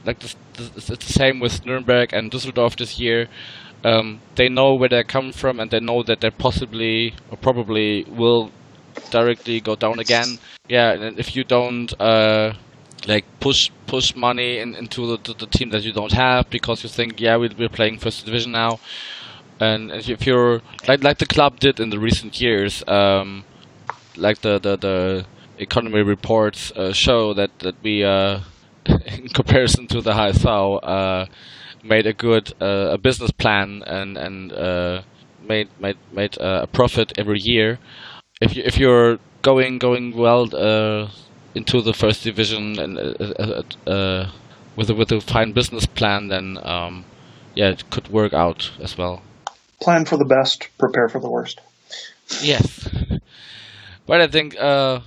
[0.05, 3.27] like it's the same with Nuremberg and Düsseldorf this year.
[3.83, 8.03] Um, they know where they come from, and they know that they possibly or probably
[8.05, 8.49] will
[9.11, 10.39] directly go down again.
[10.67, 12.53] Yeah, and if you don't uh,
[13.07, 16.89] like push push money in, into the, the, team that you don't have because you
[16.89, 18.79] think yeah we, we're playing first division now,
[19.59, 23.43] and if you're like like the club did in the recent years, um,
[24.17, 25.25] like the the, the
[25.57, 28.39] economy reports uh, show that that we uh,
[28.85, 31.25] in comparison to the HSV uh,
[31.83, 35.01] made a good uh, a business plan and and uh,
[35.41, 37.79] made made made uh, a profit every year.
[38.41, 40.47] If you if you're going going well
[41.55, 44.31] into the first division and uh, uh, uh,
[44.75, 47.05] with a, with a fine business plan, then um,
[47.55, 49.23] yeah, it could work out as well.
[49.81, 51.61] Plan for the best, prepare for the worst.
[52.39, 52.89] Yes,
[54.05, 55.01] but I think uh,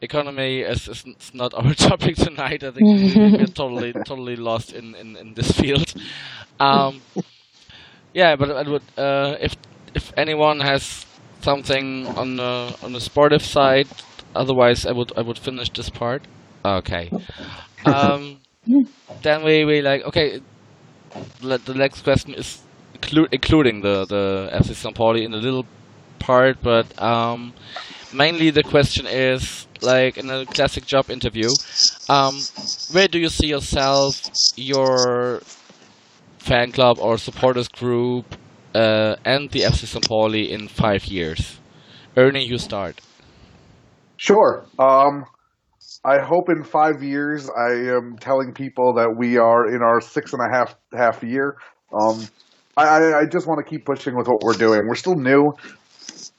[0.00, 1.04] economy is, is
[1.34, 2.64] not our topic tonight.
[2.64, 5.94] I think we- we're totally totally lost in, in, in this field.
[6.60, 7.02] Um,
[8.12, 9.54] yeah, but I would uh, if
[9.94, 11.06] if anyone has
[11.42, 13.88] something on the on the sportive side,
[14.34, 16.22] otherwise I would I would finish this part.
[16.64, 17.10] Okay.
[17.84, 18.40] Um,
[19.22, 20.40] then we, we like okay.
[21.40, 22.60] The next question is
[22.94, 24.94] inclu- including the the FC St.
[24.94, 25.66] Pauli in a little
[26.18, 27.52] part, but um,
[28.12, 31.50] mainly the question is like in a classic job interview,
[32.08, 32.34] um,
[32.92, 35.42] where do you see yourself, your
[36.38, 38.36] fan club or supporters group,
[38.74, 40.06] uh, and the FC St.
[40.06, 41.58] Pauli in five years?
[42.16, 43.00] Ernie, you start.
[44.22, 44.64] Sure.
[44.78, 45.24] Um,
[46.04, 50.32] I hope in five years I am telling people that we are in our six
[50.32, 51.56] and a half half year.
[51.92, 52.28] Um,
[52.76, 54.86] I, I, just want to keep pushing with what we're doing.
[54.86, 55.52] We're still new,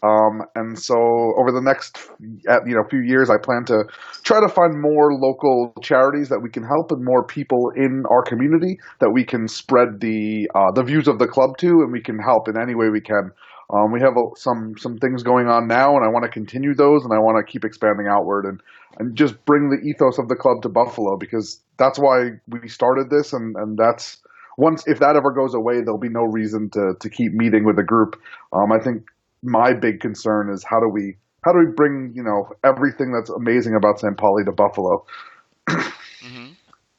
[0.01, 0.95] um, and so
[1.37, 3.83] over the next you know few years, I plan to
[4.23, 8.23] try to find more local charities that we can help and more people in our
[8.23, 12.01] community that we can spread the uh, the views of the club to, and we
[12.01, 13.31] can help in any way we can.
[13.69, 17.03] Um, we have some some things going on now, and I want to continue those,
[17.03, 18.61] and I want to keep expanding outward and
[18.99, 23.09] and just bring the ethos of the club to Buffalo because that's why we started
[23.09, 24.17] this, and and that's
[24.57, 27.75] once if that ever goes away, there'll be no reason to to keep meeting with
[27.75, 28.19] the group.
[28.51, 29.03] Um, I think
[29.41, 33.29] my big concern is how do we how do we bring you know everything that's
[33.29, 34.17] amazing about St.
[34.17, 35.05] Pauli to Buffalo?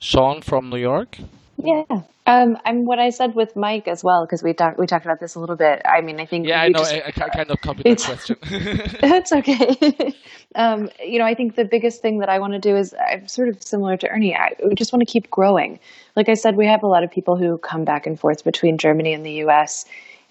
[0.00, 1.18] Sean from New York.
[1.56, 1.84] Yeah.
[2.26, 5.20] Um, I'm what I said with Mike as well because we talked we talked about
[5.20, 5.82] this a little bit.
[5.84, 6.78] I mean, I think Yeah, I know.
[6.80, 8.36] just- I, I kind of copied that question.
[9.00, 10.14] That's okay.
[10.54, 13.28] um, you know, I think the biggest thing that I want to do is I'm
[13.28, 14.34] sort of similar to Ernie.
[14.34, 15.78] I we just want to keep growing.
[16.16, 18.78] Like I said, we have a lot of people who come back and forth between
[18.78, 19.84] Germany and the U.S.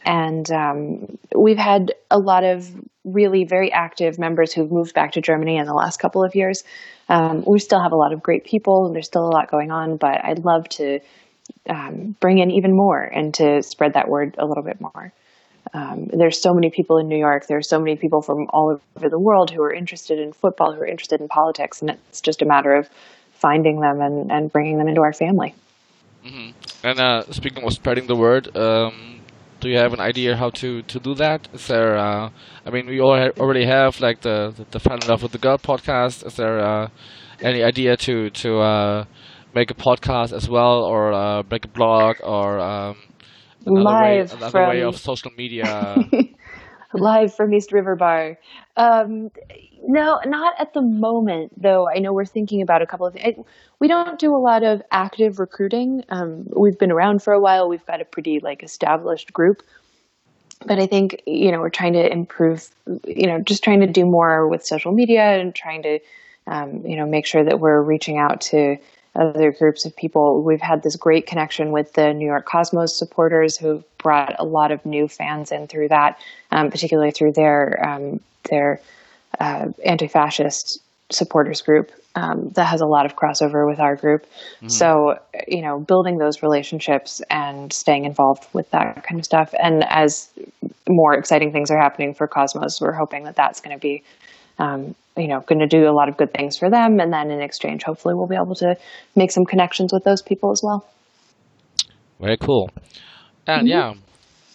[0.05, 2.69] And um, we've had a lot of
[3.03, 6.63] really very active members who've moved back to Germany in the last couple of years.
[7.09, 9.71] Um, we still have a lot of great people, and there's still a lot going
[9.71, 9.97] on.
[9.97, 10.99] But I'd love to
[11.69, 15.13] um, bring in even more and to spread that word a little bit more.
[15.73, 17.47] Um, there's so many people in New York.
[17.47, 20.81] There's so many people from all over the world who are interested in football, who
[20.81, 22.89] are interested in politics, and it's just a matter of
[23.33, 25.55] finding them and, and bringing them into our family.
[26.23, 26.51] hmm
[26.83, 29.12] And uh, speaking of spreading the word, um,
[29.63, 31.47] do you have an idea how to, to do that?
[31.53, 31.97] Is there?
[31.97, 32.29] Uh,
[32.65, 36.25] I mean, we all already have like the the, the Love with the Girl podcast.
[36.25, 36.89] Is there uh,
[37.41, 39.05] any idea to to uh,
[39.55, 42.97] make a podcast as well, or uh, make a blog, or um,
[43.65, 45.95] another way, Live another from way of social media?
[46.93, 48.37] live from East River Bar.
[48.75, 49.29] Um,
[49.85, 51.89] no, not at the moment, though.
[51.89, 53.15] I know we're thinking about a couple of.
[53.15, 53.35] I,
[53.79, 56.03] we don't do a lot of active recruiting.
[56.09, 57.67] Um, we've been around for a while.
[57.67, 59.61] We've got a pretty like established group,
[60.65, 62.69] but I think you know we're trying to improve.
[63.05, 65.99] You know, just trying to do more with social media and trying to
[66.47, 68.77] um, you know make sure that we're reaching out to
[69.15, 70.41] other groups of people.
[70.43, 74.71] We've had this great connection with the New York Cosmos supporters who've brought a lot
[74.71, 76.19] of new fans in through that,
[76.51, 78.19] um, particularly through their um,
[78.49, 78.79] their
[79.39, 80.79] uh, anti-fascist
[81.09, 84.25] supporters group um, that has a lot of crossover with our group.
[84.67, 89.53] So you know, building those relationships and staying involved with that kind of stuff.
[89.61, 90.29] And as
[90.87, 94.03] more exciting things are happening for Cosmos, we're hoping that that's going to be
[94.59, 96.99] um, you know, going to do a lot of good things for them.
[96.99, 98.75] And then in exchange, hopefully we'll be able to
[99.15, 100.85] make some connections with those people as well.
[102.19, 102.69] Very cool.
[103.47, 103.93] And yeah,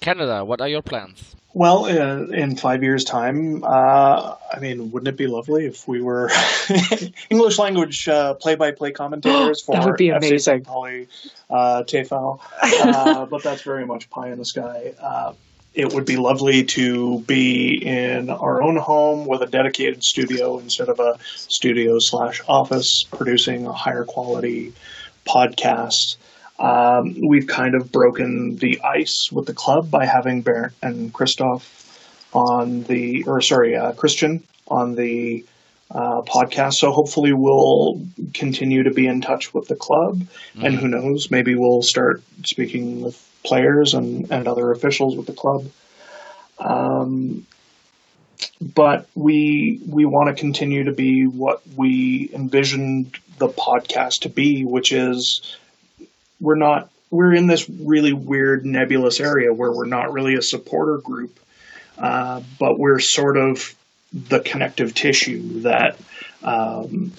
[0.01, 1.35] Canada, what are your plans?
[1.55, 6.01] Well, in, in five years' time, uh, I mean, wouldn't it be lovely if we
[6.01, 6.31] were
[7.31, 10.39] English language uh, play-by-play commentators for That would be FC amazing.
[10.39, 10.65] St.
[10.65, 11.09] Pauli,
[11.51, 12.41] uh, TFL?
[12.63, 14.95] Uh, but that's very much pie in the sky.
[15.01, 15.33] Uh,
[15.75, 20.89] it would be lovely to be in our own home with a dedicated studio instead
[20.89, 24.73] of a studio slash office, producing a higher quality
[25.27, 26.17] podcast.
[26.59, 31.75] Um, we've kind of broken the ice with the club by having Bernd and Christoph
[32.33, 35.45] on the, or sorry, uh, Christian on the
[35.91, 36.75] uh, podcast.
[36.75, 38.03] So hopefully we'll
[38.35, 40.23] continue to be in touch with the club,
[40.57, 45.33] and who knows, maybe we'll start speaking with players and, and other officials with the
[45.33, 45.65] club.
[46.59, 47.47] Um,
[48.61, 54.65] but we we want to continue to be what we envisioned the podcast to be,
[54.65, 55.57] which is
[56.41, 60.99] we're not we're in this really weird nebulous area where we're not really a supporter
[60.99, 61.39] group,
[61.97, 63.75] uh, but we're sort of
[64.13, 65.99] the connective tissue that
[66.43, 67.13] um,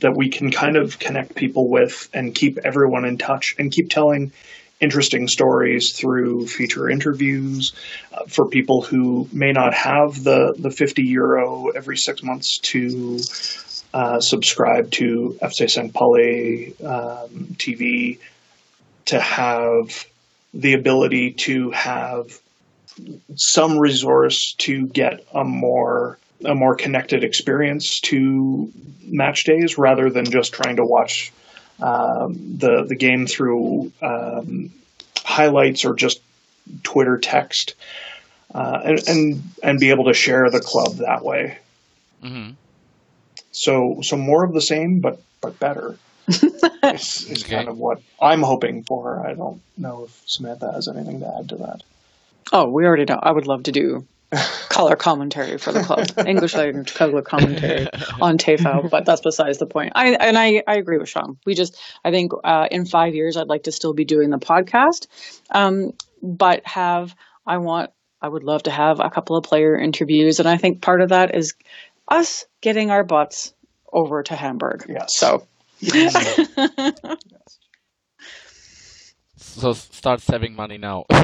[0.00, 3.90] that we can kind of connect people with and keep everyone in touch and keep
[3.90, 4.32] telling
[4.80, 7.74] interesting stories through feature interviews
[8.12, 13.18] uh, for people who may not have the the 50 euro every six months to
[13.94, 15.94] uh, subscribe to FC St.
[15.94, 18.18] Pauli um, TV
[19.04, 20.04] to have
[20.52, 22.40] the ability to have
[23.36, 28.70] some resource to get a more a more connected experience to
[29.04, 31.32] match days rather than just trying to watch
[31.80, 34.72] um, the the game through um,
[35.18, 36.20] highlights or just
[36.82, 37.76] Twitter text,
[38.52, 41.58] uh, and, and and be able to share the club that way.
[42.20, 42.50] hmm
[43.54, 45.96] So so more of the same, but but better.
[46.28, 47.56] is, is Okay.
[47.56, 49.24] kind of what I'm hoping for.
[49.26, 51.82] I don't know if Samantha has anything to add to that.
[52.52, 53.18] Oh, we already know.
[53.22, 54.06] I would love to do
[54.70, 57.88] color commentary for the club, English language color commentary
[58.22, 59.92] on TAFO, but that's besides the point.
[59.94, 61.36] I and I, I agree with Sean.
[61.44, 64.38] We just, I think, uh, in five years, I'd like to still be doing the
[64.38, 65.06] podcast,
[65.50, 65.92] um,
[66.22, 67.14] but have
[67.46, 67.90] I want,
[68.22, 71.10] I would love to have a couple of player interviews, and I think part of
[71.10, 71.54] that is
[72.08, 73.54] us getting our butts
[73.92, 74.86] over to Hamburg.
[74.88, 75.16] Yes.
[75.16, 75.46] So.
[79.54, 81.04] So start saving money now.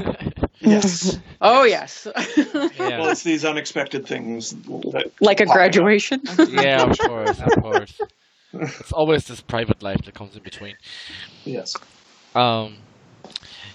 [0.62, 1.18] Yes.
[1.40, 2.06] oh yes,
[2.78, 6.20] Well, it's these unexpected things that like a graduation.
[6.50, 8.00] yeah, of course, of course.
[8.52, 10.74] It's always this private life that comes in between.
[11.46, 11.74] Yes.
[12.34, 12.76] Um,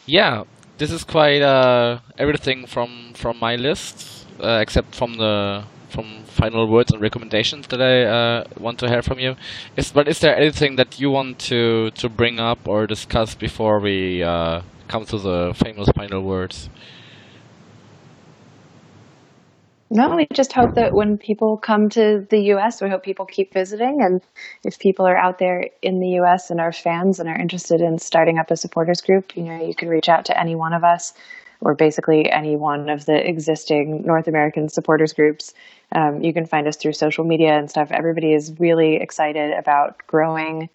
[0.06, 0.44] yeah,
[0.78, 5.64] this is quite uh, everything from from my list, uh, except from the
[5.96, 9.36] from final words and recommendations that I uh, want to hear from you.
[9.78, 13.80] Is but is there anything that you want to to bring up or discuss before
[13.80, 16.70] we uh, come to the famous final words?
[19.92, 23.54] No, we just hope that when people come to the US, we hope people keep
[23.54, 24.00] visiting.
[24.02, 24.20] And
[24.64, 27.98] if people are out there in the US and are fans and are interested in
[28.00, 30.84] starting up a supporters group, you know, you can reach out to any one of
[30.84, 31.14] us
[31.66, 35.52] or basically any one of the existing North American supporters groups.
[35.92, 37.92] Um, you can find us through social media and stuff.
[37.92, 40.70] Everybody is really excited about growing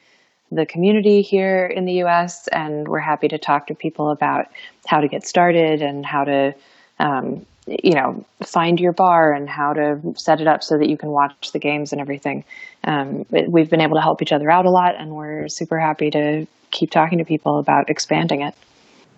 [0.50, 4.46] the community here in the US, and we're happy to talk to people about
[4.84, 6.54] how to get started and how to,
[6.98, 10.96] um, you know, find your bar and how to set it up so that you
[10.96, 12.42] can watch the games and everything.
[12.82, 16.10] Um, we've been able to help each other out a lot, and we're super happy
[16.10, 18.56] to keep talking to people about expanding it.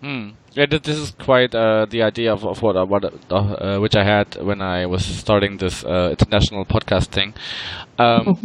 [0.03, 0.31] Hmm.
[0.55, 3.79] Yeah, th- this is quite uh, the idea of, of what I- what uh, uh,
[3.79, 7.35] which I had when I was starting this uh, international podcast thing.
[7.99, 8.37] Um,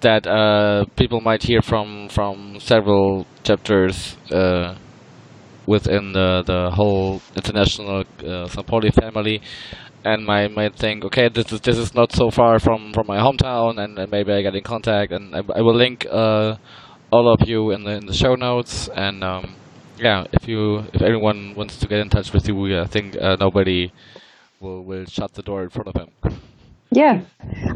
[0.00, 4.76] that uh, people might hear from from several chapters uh,
[5.66, 8.66] within the the whole international uh, St.
[8.66, 9.42] Pauli family,
[10.04, 13.18] and might might think, okay, this is this is not so far from from my
[13.18, 16.56] hometown, and, and maybe I get in contact, and I, I will link uh,
[17.12, 19.54] all of you in the in the show notes, and um,
[19.98, 23.36] yeah, if you if anyone wants to get in touch with you, I think uh,
[23.38, 23.92] nobody
[24.60, 26.38] will will shut the door in front of him.
[26.90, 27.20] Yeah.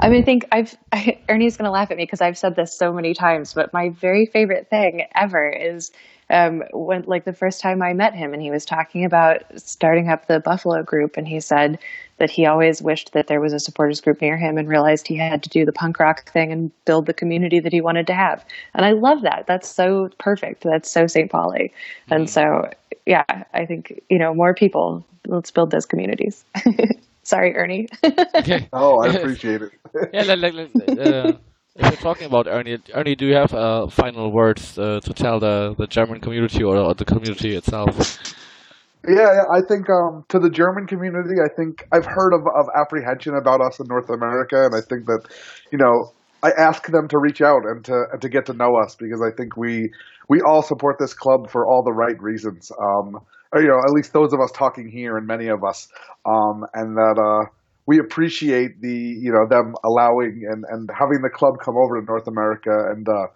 [0.00, 2.56] I mean, I think I've, I, Ernie's going to laugh at me because I've said
[2.56, 5.90] this so many times, but my very favorite thing ever is
[6.30, 10.08] um, when, like, the first time I met him and he was talking about starting
[10.08, 11.78] up the Buffalo group, and he said
[12.22, 15.16] that he always wished that there was a supporters group near him and realized he
[15.16, 18.14] had to do the punk rock thing and build the community that he wanted to
[18.14, 18.44] have.
[18.74, 19.46] And I love that.
[19.48, 20.62] That's so perfect.
[20.62, 21.28] That's so St.
[21.28, 21.72] Pauli.
[22.12, 22.70] And so,
[23.06, 26.44] yeah, I think, you know, more people, let's build those communities.
[27.24, 27.88] Sorry, Ernie.
[28.72, 29.72] Oh, I appreciate it.
[30.12, 31.32] yeah, like, like, like, uh,
[31.74, 35.40] if you're talking about Ernie, Ernie, do you have uh, final words uh, to tell
[35.40, 38.32] the, the German community or, or the community itself?
[39.08, 43.34] Yeah, I think um, to the German community, I think I've heard of, of apprehension
[43.34, 45.26] about us in North America, and I think that,
[45.72, 46.12] you know,
[46.44, 49.20] I ask them to reach out and to and to get to know us because
[49.20, 49.90] I think we
[50.28, 52.70] we all support this club for all the right reasons.
[52.80, 53.18] Um,
[53.52, 55.88] or, you know, at least those of us talking here, and many of us,
[56.24, 57.50] um, and that uh,
[57.86, 58.88] we appreciate the
[59.20, 63.08] you know them allowing and, and having the club come over to North America and
[63.08, 63.26] uh,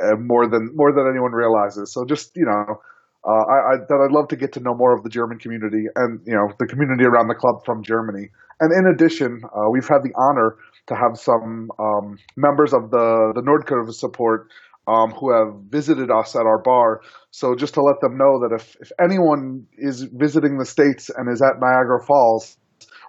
[0.00, 1.92] uh, more than more than anyone realizes.
[1.92, 2.80] So just you know.
[3.26, 5.84] Uh, I, I, that I'd love to get to know more of the German community
[5.96, 8.30] and you know the community around the club from Germany.
[8.60, 10.56] And in addition, uh, we've had the honor
[10.88, 14.48] to have some um, members of the the Nordkurve support
[14.88, 17.02] um, who have visited us at our bar.
[17.30, 21.30] So just to let them know that if, if anyone is visiting the States and
[21.30, 22.56] is at Niagara Falls,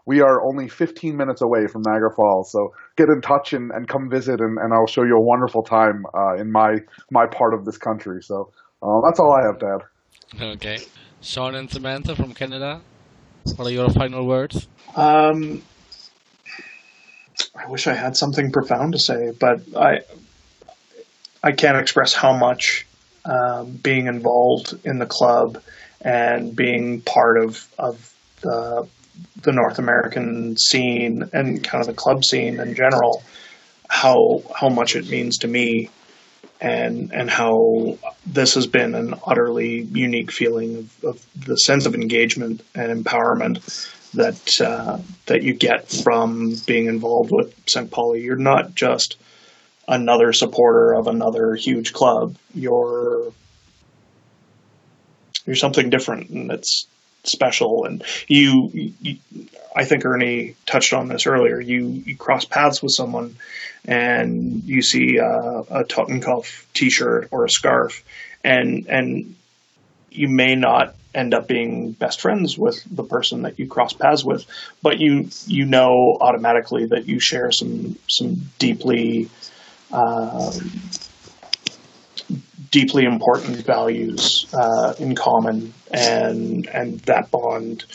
[0.06, 2.52] we are only 15 minutes away from Niagara Falls.
[2.52, 5.64] So get in touch and, and come visit, and, and I'll show you a wonderful
[5.64, 6.78] time uh, in my
[7.12, 8.22] my part of this country.
[8.22, 8.52] So
[8.84, 9.82] uh, that's all I have to add.
[10.40, 10.80] Okay.
[11.22, 12.82] Sean and Samantha from Canada,
[13.56, 14.68] what are your final words?
[14.96, 15.62] Um,
[17.56, 20.00] I wish I had something profound to say, but I
[21.44, 22.86] I can't express how much
[23.26, 25.62] um, being involved in the club
[26.02, 28.88] and being part of of the
[29.42, 33.24] the North American scene and kind of the club scene in general,
[33.90, 35.90] how how much it means to me,
[36.62, 41.96] and and how this has been an utterly unique feeling of, of the sense of
[41.96, 43.62] engagement and empowerment
[44.14, 47.90] that uh, that you get from being involved with St.
[47.90, 48.22] Pauli.
[48.22, 49.18] You're not just
[49.88, 52.36] another supporter of another huge club.
[52.54, 53.32] You're
[55.46, 56.88] you're something different, and it's
[57.24, 57.86] special.
[57.86, 58.70] And you,
[59.02, 59.18] you
[59.76, 61.60] I think Ernie touched on this earlier.
[61.60, 63.36] You you cross paths with someone,
[63.86, 68.04] and you see uh, a Totenkopf T-shirt or a scarf,
[68.44, 69.36] and and
[70.12, 74.24] you may not end up being best friends with the person that you cross paths
[74.24, 74.46] with,
[74.82, 79.30] but you you know automatically that you share some some deeply
[79.92, 80.52] uh,
[82.72, 87.86] deeply important values uh, in common, and and that bond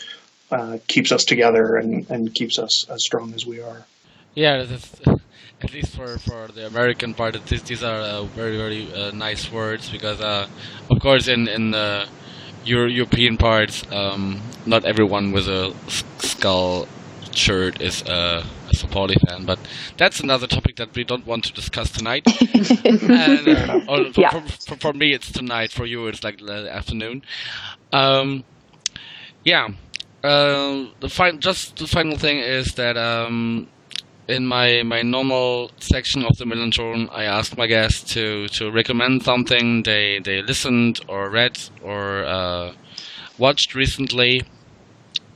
[0.51, 3.85] uh, keeps us together and, and keeps us as strong as we are.
[4.35, 4.65] Yeah,
[5.61, 9.11] at least for, for the American part, of this, these are uh, very very uh,
[9.11, 10.47] nice words because, uh,
[10.89, 12.07] of course, in in the
[12.65, 15.73] Euro- European parts, um, not everyone with a
[16.19, 16.87] skull
[17.31, 18.45] shirt is a, a
[18.85, 18.91] St.
[18.93, 19.59] Pauli fan, but
[19.97, 22.23] that's another topic that we don't want to discuss tonight.
[22.83, 24.29] and, uh, for, Yeah.
[24.29, 25.71] for, for, for me, it's tonight.
[25.71, 27.23] For you, it's like the afternoon.
[27.91, 28.43] Um,
[29.43, 29.69] yeah.
[30.23, 33.67] Uh, the fin- just the final thing is that um,
[34.27, 39.23] in my, my normal section of the MillernTon, I ask my guests to, to recommend
[39.23, 42.73] something they, they listened or read or uh,
[43.37, 44.41] watched recently.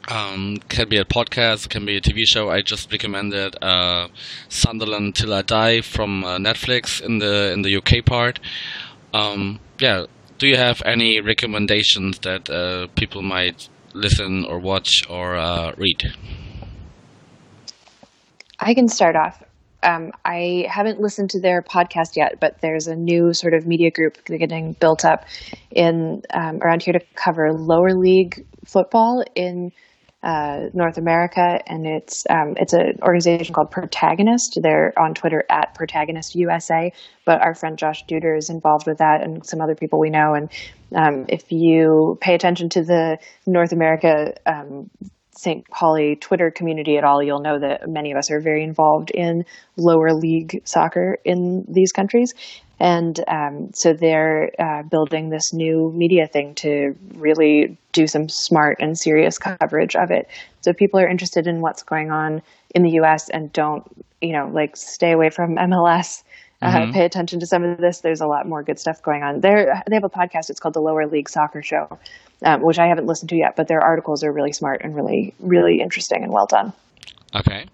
[0.09, 2.49] Um, can be a podcast, can be a TV show.
[2.49, 4.07] I just recommended uh,
[4.49, 8.39] Sunderland Till I Die from uh, Netflix in the in the UK part.
[9.13, 10.05] Um, yeah,
[10.39, 16.01] do you have any recommendations that uh, people might listen or watch or uh, read?
[18.59, 19.43] I can start off.
[19.83, 23.91] Um, I haven't listened to their podcast yet, but there's a new sort of media
[23.91, 25.25] group getting built up
[25.71, 29.71] in um, around here to cover lower league football in
[30.21, 34.59] uh, North America, and it's um, it's an organization called Protagonist.
[34.61, 36.91] They're on Twitter at Protagonist USA,
[37.25, 40.33] but our friend Josh Duder is involved with that, and some other people we know.
[40.33, 40.49] And
[40.93, 44.89] um, if you pay attention to the North America um,
[45.39, 45.65] St.
[45.69, 49.45] Pauli Twitter community at all, you'll know that many of us are very involved in
[49.77, 52.33] lower league soccer in these countries.
[52.79, 58.77] And um, so they're uh, building this new media thing to really do some smart
[58.79, 60.29] and serious coverage of it.
[60.61, 62.41] So people are interested in what's going on
[62.73, 63.29] in the U.S.
[63.29, 63.83] and don't,
[64.21, 66.23] you know, like stay away from MLS.
[66.61, 66.93] Uh, Mhm.
[66.93, 68.01] Pay attention to some of this.
[68.01, 69.39] There's a lot more good stuff going on.
[69.39, 70.49] They're, they have a podcast.
[70.49, 71.97] It's called the Lower League Soccer Show,
[72.43, 73.55] um, which I haven't listened to yet.
[73.55, 76.73] But their articles are really smart and really, really interesting and well done.
[77.33, 77.65] Okay.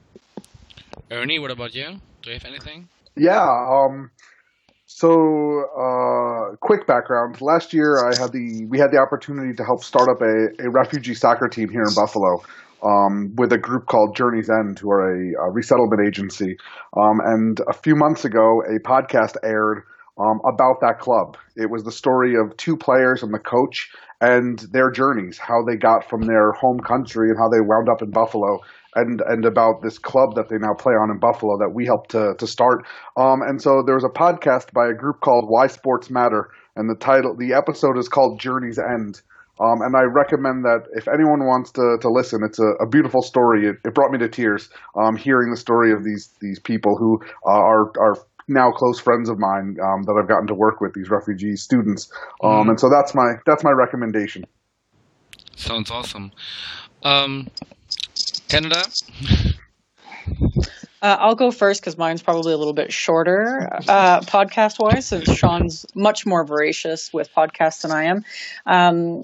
[1.09, 2.00] Ernie, what about you?
[2.22, 2.88] Do you have anything?
[3.16, 3.42] Yeah.
[3.42, 4.11] Um,
[4.95, 7.41] so, uh, quick background.
[7.41, 10.69] Last year, I had the we had the opportunity to help start up a, a
[10.69, 12.41] refugee soccer team here in Buffalo
[12.82, 16.56] um, with a group called Journey's End, who are a, a resettlement agency.
[16.95, 19.83] Um, and a few months ago, a podcast aired
[20.17, 21.35] um, about that club.
[21.57, 23.91] It was the story of two players and the coach
[24.22, 28.01] and their journeys, how they got from their home country and how they wound up
[28.01, 28.61] in Buffalo.
[28.95, 32.11] And, and about this club that they now play on in Buffalo that we helped
[32.11, 32.85] to, to start.
[33.17, 36.90] Um, and so there was a podcast by a group called Why Sports Matter, and
[36.90, 39.22] the title, the episode is called Journey's End.
[39.59, 43.22] Um, and I recommend that if anyone wants to, to listen, it's a, a beautiful
[43.22, 43.67] story.
[43.67, 47.22] It, it brought me to tears um, hearing the story of these these people who
[47.45, 48.15] uh, are are
[48.48, 52.11] now close friends of mine um, that I've gotten to work with these refugee students.
[52.43, 52.69] Um, Mhm.
[52.72, 54.45] And so that's my that's my recommendation.
[55.56, 56.32] Sounds awesome.
[58.56, 58.85] Canada?
[61.01, 65.32] Uh, I'll go first because mine's probably a little bit shorter uh, podcast wise, since
[65.32, 68.25] Sean's much more voracious with podcasts than I am.
[68.65, 69.22] Um,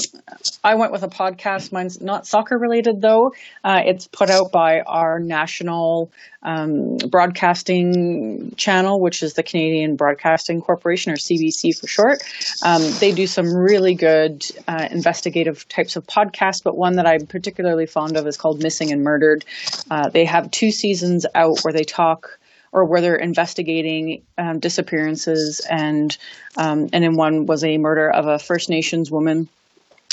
[0.63, 1.71] I went with a podcast.
[1.71, 3.33] Mine's not soccer related, though.
[3.63, 6.11] Uh, it's put out by our national
[6.43, 12.23] um, broadcasting channel, which is the Canadian Broadcasting Corporation, or CBC for short.
[12.63, 17.27] Um, they do some really good uh, investigative types of podcasts, but one that I'm
[17.27, 19.45] particularly fond of is called Missing and Murdered.
[19.89, 22.39] Uh, they have two seasons out where they talk
[22.71, 26.17] or where they're investigating um, disappearances, and
[26.57, 29.49] um, and in one was a murder of a First Nations woman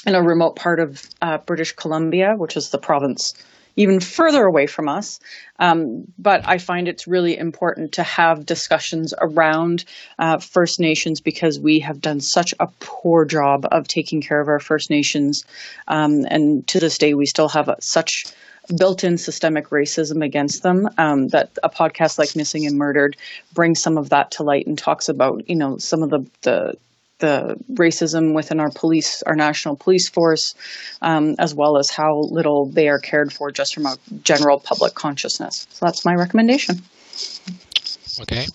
[0.07, 3.35] in a remote part of uh, British Columbia, which is the province
[3.79, 5.21] even further away from us.
[5.61, 9.85] Um, but I find it's really important to have discussions around
[10.19, 14.49] uh, First Nations because we have done such a poor job of taking care of
[14.49, 15.45] our First Nations.
[15.87, 17.77] Um, and to this day, we still have a,
[18.69, 23.17] such built-in systemic racism against them um, that a podcast like Missing and Murdered
[23.53, 26.75] brings some of that to light and talks about, you know, some of the, the
[27.21, 30.55] the racism within our police, our national police force,
[31.03, 34.95] um, as well as how little they are cared for just from a general public
[34.95, 35.67] consciousness.
[35.71, 36.77] So that's my recommendation.
[38.21, 38.47] Okay.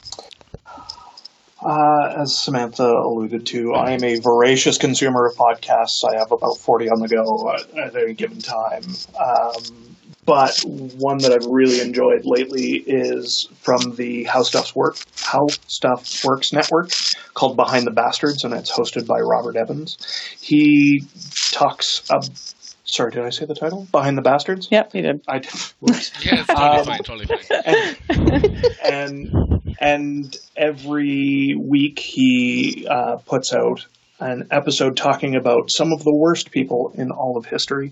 [1.61, 6.03] Uh, as Samantha alluded to, I am a voracious consumer of podcasts.
[6.09, 8.83] I have about 40 on the go at, at any given time.
[9.19, 9.92] Um,
[10.25, 16.23] but one that I've really enjoyed lately is from the How Stuff Works How Stuff
[16.23, 16.89] Works network
[17.33, 19.97] called Behind the Bastards, and it's hosted by Robert Evans.
[20.39, 21.03] He
[21.51, 22.09] talks.
[22.11, 22.23] Ab-
[22.85, 23.87] Sorry, did I say the title?
[23.91, 24.67] Behind the Bastards.
[24.69, 25.21] Yep, you did.
[25.27, 25.51] I did.
[25.79, 26.11] Whoops.
[26.25, 27.95] Yeah, it's totally Um, fine, totally fine.
[28.85, 33.87] and, and and every week he uh, puts out
[34.19, 37.91] an episode talking about some of the worst people in all of history.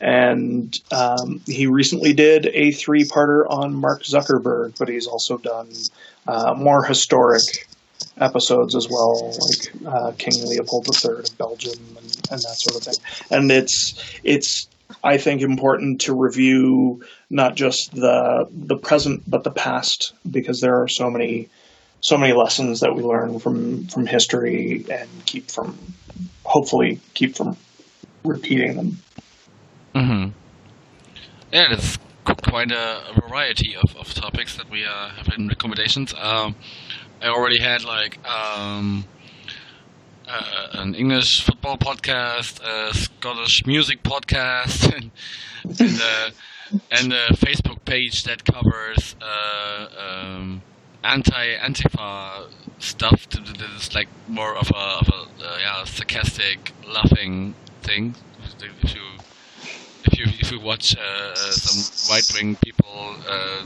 [0.00, 5.70] And um, he recently did a three-parter on Mark Zuckerberg, but he's also done
[6.26, 7.42] uh, more historic
[8.18, 12.82] episodes as well, like uh, King Leopold III of Belgium and, and that sort of
[12.82, 13.04] thing.
[13.30, 14.68] And it's it's
[15.02, 20.82] I think important to review not just the the present but the past because there
[20.82, 21.48] are so many
[22.02, 25.78] so many lessons that we learn from from history and keep from
[26.44, 27.56] hopefully keep from
[28.24, 28.98] repeating them.
[29.94, 30.28] hmm
[31.52, 36.12] Yeah, there's quite a, a variety of, of topics that we uh, have in recommendations.
[36.14, 36.54] Um,
[37.22, 39.04] I already had like um,
[40.28, 45.10] uh, an English football podcast, a Scottish music podcast, and
[45.64, 46.30] and, uh,
[46.90, 49.86] and a Facebook page that covers uh,
[51.04, 52.46] um, anti-Antifa
[52.78, 53.28] stuff.
[53.30, 58.14] To do this like more of a, of a uh, yeah sarcastic, laughing thing.
[58.82, 59.02] If you
[60.04, 63.64] if you if you watch uh, uh, some right wing people uh,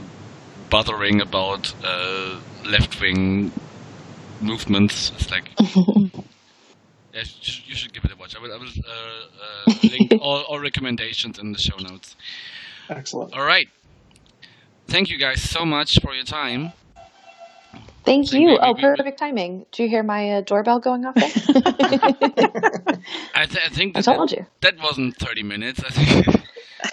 [0.69, 3.51] bothering about uh, left wing
[4.41, 5.51] movements, it's like
[7.17, 8.35] yeah, you should, you should give it a watch.
[8.35, 12.15] I will, I will uh, uh, link all, all recommendations in the show notes.
[12.89, 13.33] Excellent.
[13.33, 13.67] All right.
[14.87, 16.71] Thank you guys so much for your time.
[18.07, 18.57] Thank you.
[18.61, 19.65] Oh, we- we- perfect timing.
[19.71, 21.25] Do you hear my uh, doorbell going off there?
[23.35, 24.45] I, th- I think I that, told you.
[24.61, 25.81] that wasn't 30 minutes.
[25.83, 26.25] I think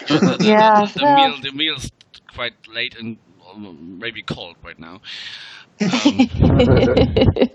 [0.41, 1.89] Yeah, the, well- meal the meal's
[2.33, 3.17] quite late and
[3.49, 4.99] um, maybe cold right now.
[5.81, 5.89] Um,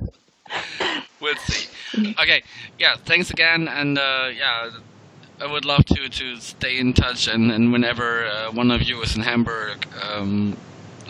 [1.20, 1.68] we'll see.
[2.18, 2.42] Okay,
[2.78, 4.70] yeah, thanks again, and uh, yeah,
[5.40, 9.00] I would love to to stay in touch, and, and whenever uh, one of you
[9.02, 10.56] is in Hamburg, um,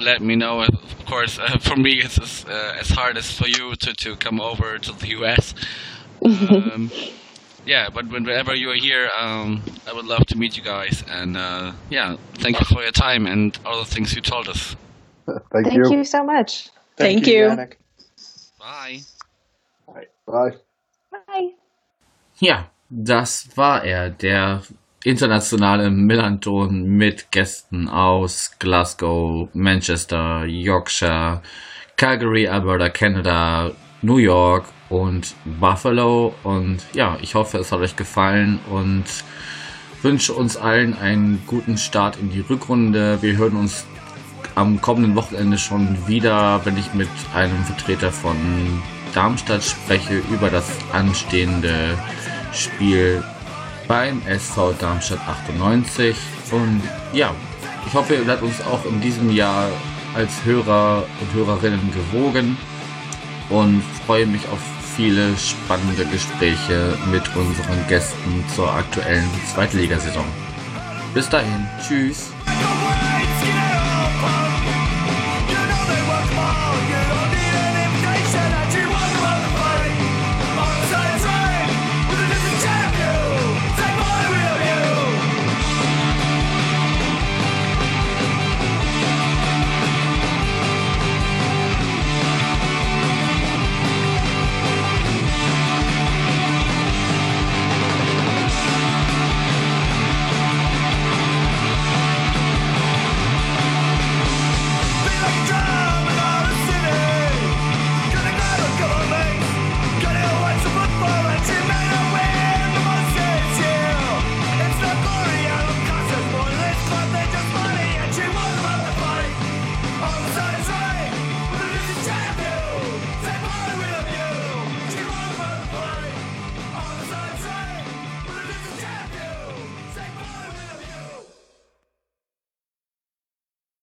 [0.00, 0.62] let me know.
[0.62, 4.16] Of course, uh, for me, it's as, uh, as hard as for you to, to
[4.16, 5.54] come over to the US.
[6.24, 6.90] Um,
[7.66, 11.36] yeah, but whenever you are here, um, I would love to meet you guys, and
[11.36, 14.76] uh, yeah, thank you for your time and all the things you told us.
[15.52, 16.70] Thank, Thank you so much.
[16.96, 17.44] Thank you.
[17.44, 17.74] Yannick.
[18.58, 19.00] Bye.
[20.26, 20.56] Bye.
[21.12, 21.54] Bye.
[22.40, 24.62] Ja, das war er, der
[25.04, 31.40] internationale Millanton mit Gästen aus Glasgow, Manchester, Yorkshire,
[31.96, 33.70] Calgary, Alberta, Canada,
[34.02, 36.34] New York und Buffalo.
[36.42, 39.04] Und ja, ich hoffe, es hat euch gefallen und
[40.02, 43.22] wünsche uns allen einen guten Start in die Rückrunde.
[43.22, 43.86] Wir hören uns
[44.54, 48.36] am kommenden Wochenende schon wieder, wenn ich mit einem Vertreter von
[49.14, 51.98] Darmstadt spreche über das anstehende
[52.52, 53.22] Spiel
[53.90, 56.16] beim SV Darmstadt 98.
[56.52, 56.80] Und
[57.12, 57.34] ja,
[57.84, 59.68] ich hoffe, ihr bleibt uns auch in diesem Jahr
[60.14, 62.56] als Hörer und Hörerinnen gewogen
[63.48, 64.60] und freue mich auf
[64.94, 70.24] viele spannende Gespräche mit unseren Gästen zur aktuellen Zweitligasaison.
[71.12, 72.30] Bis dahin, tschüss.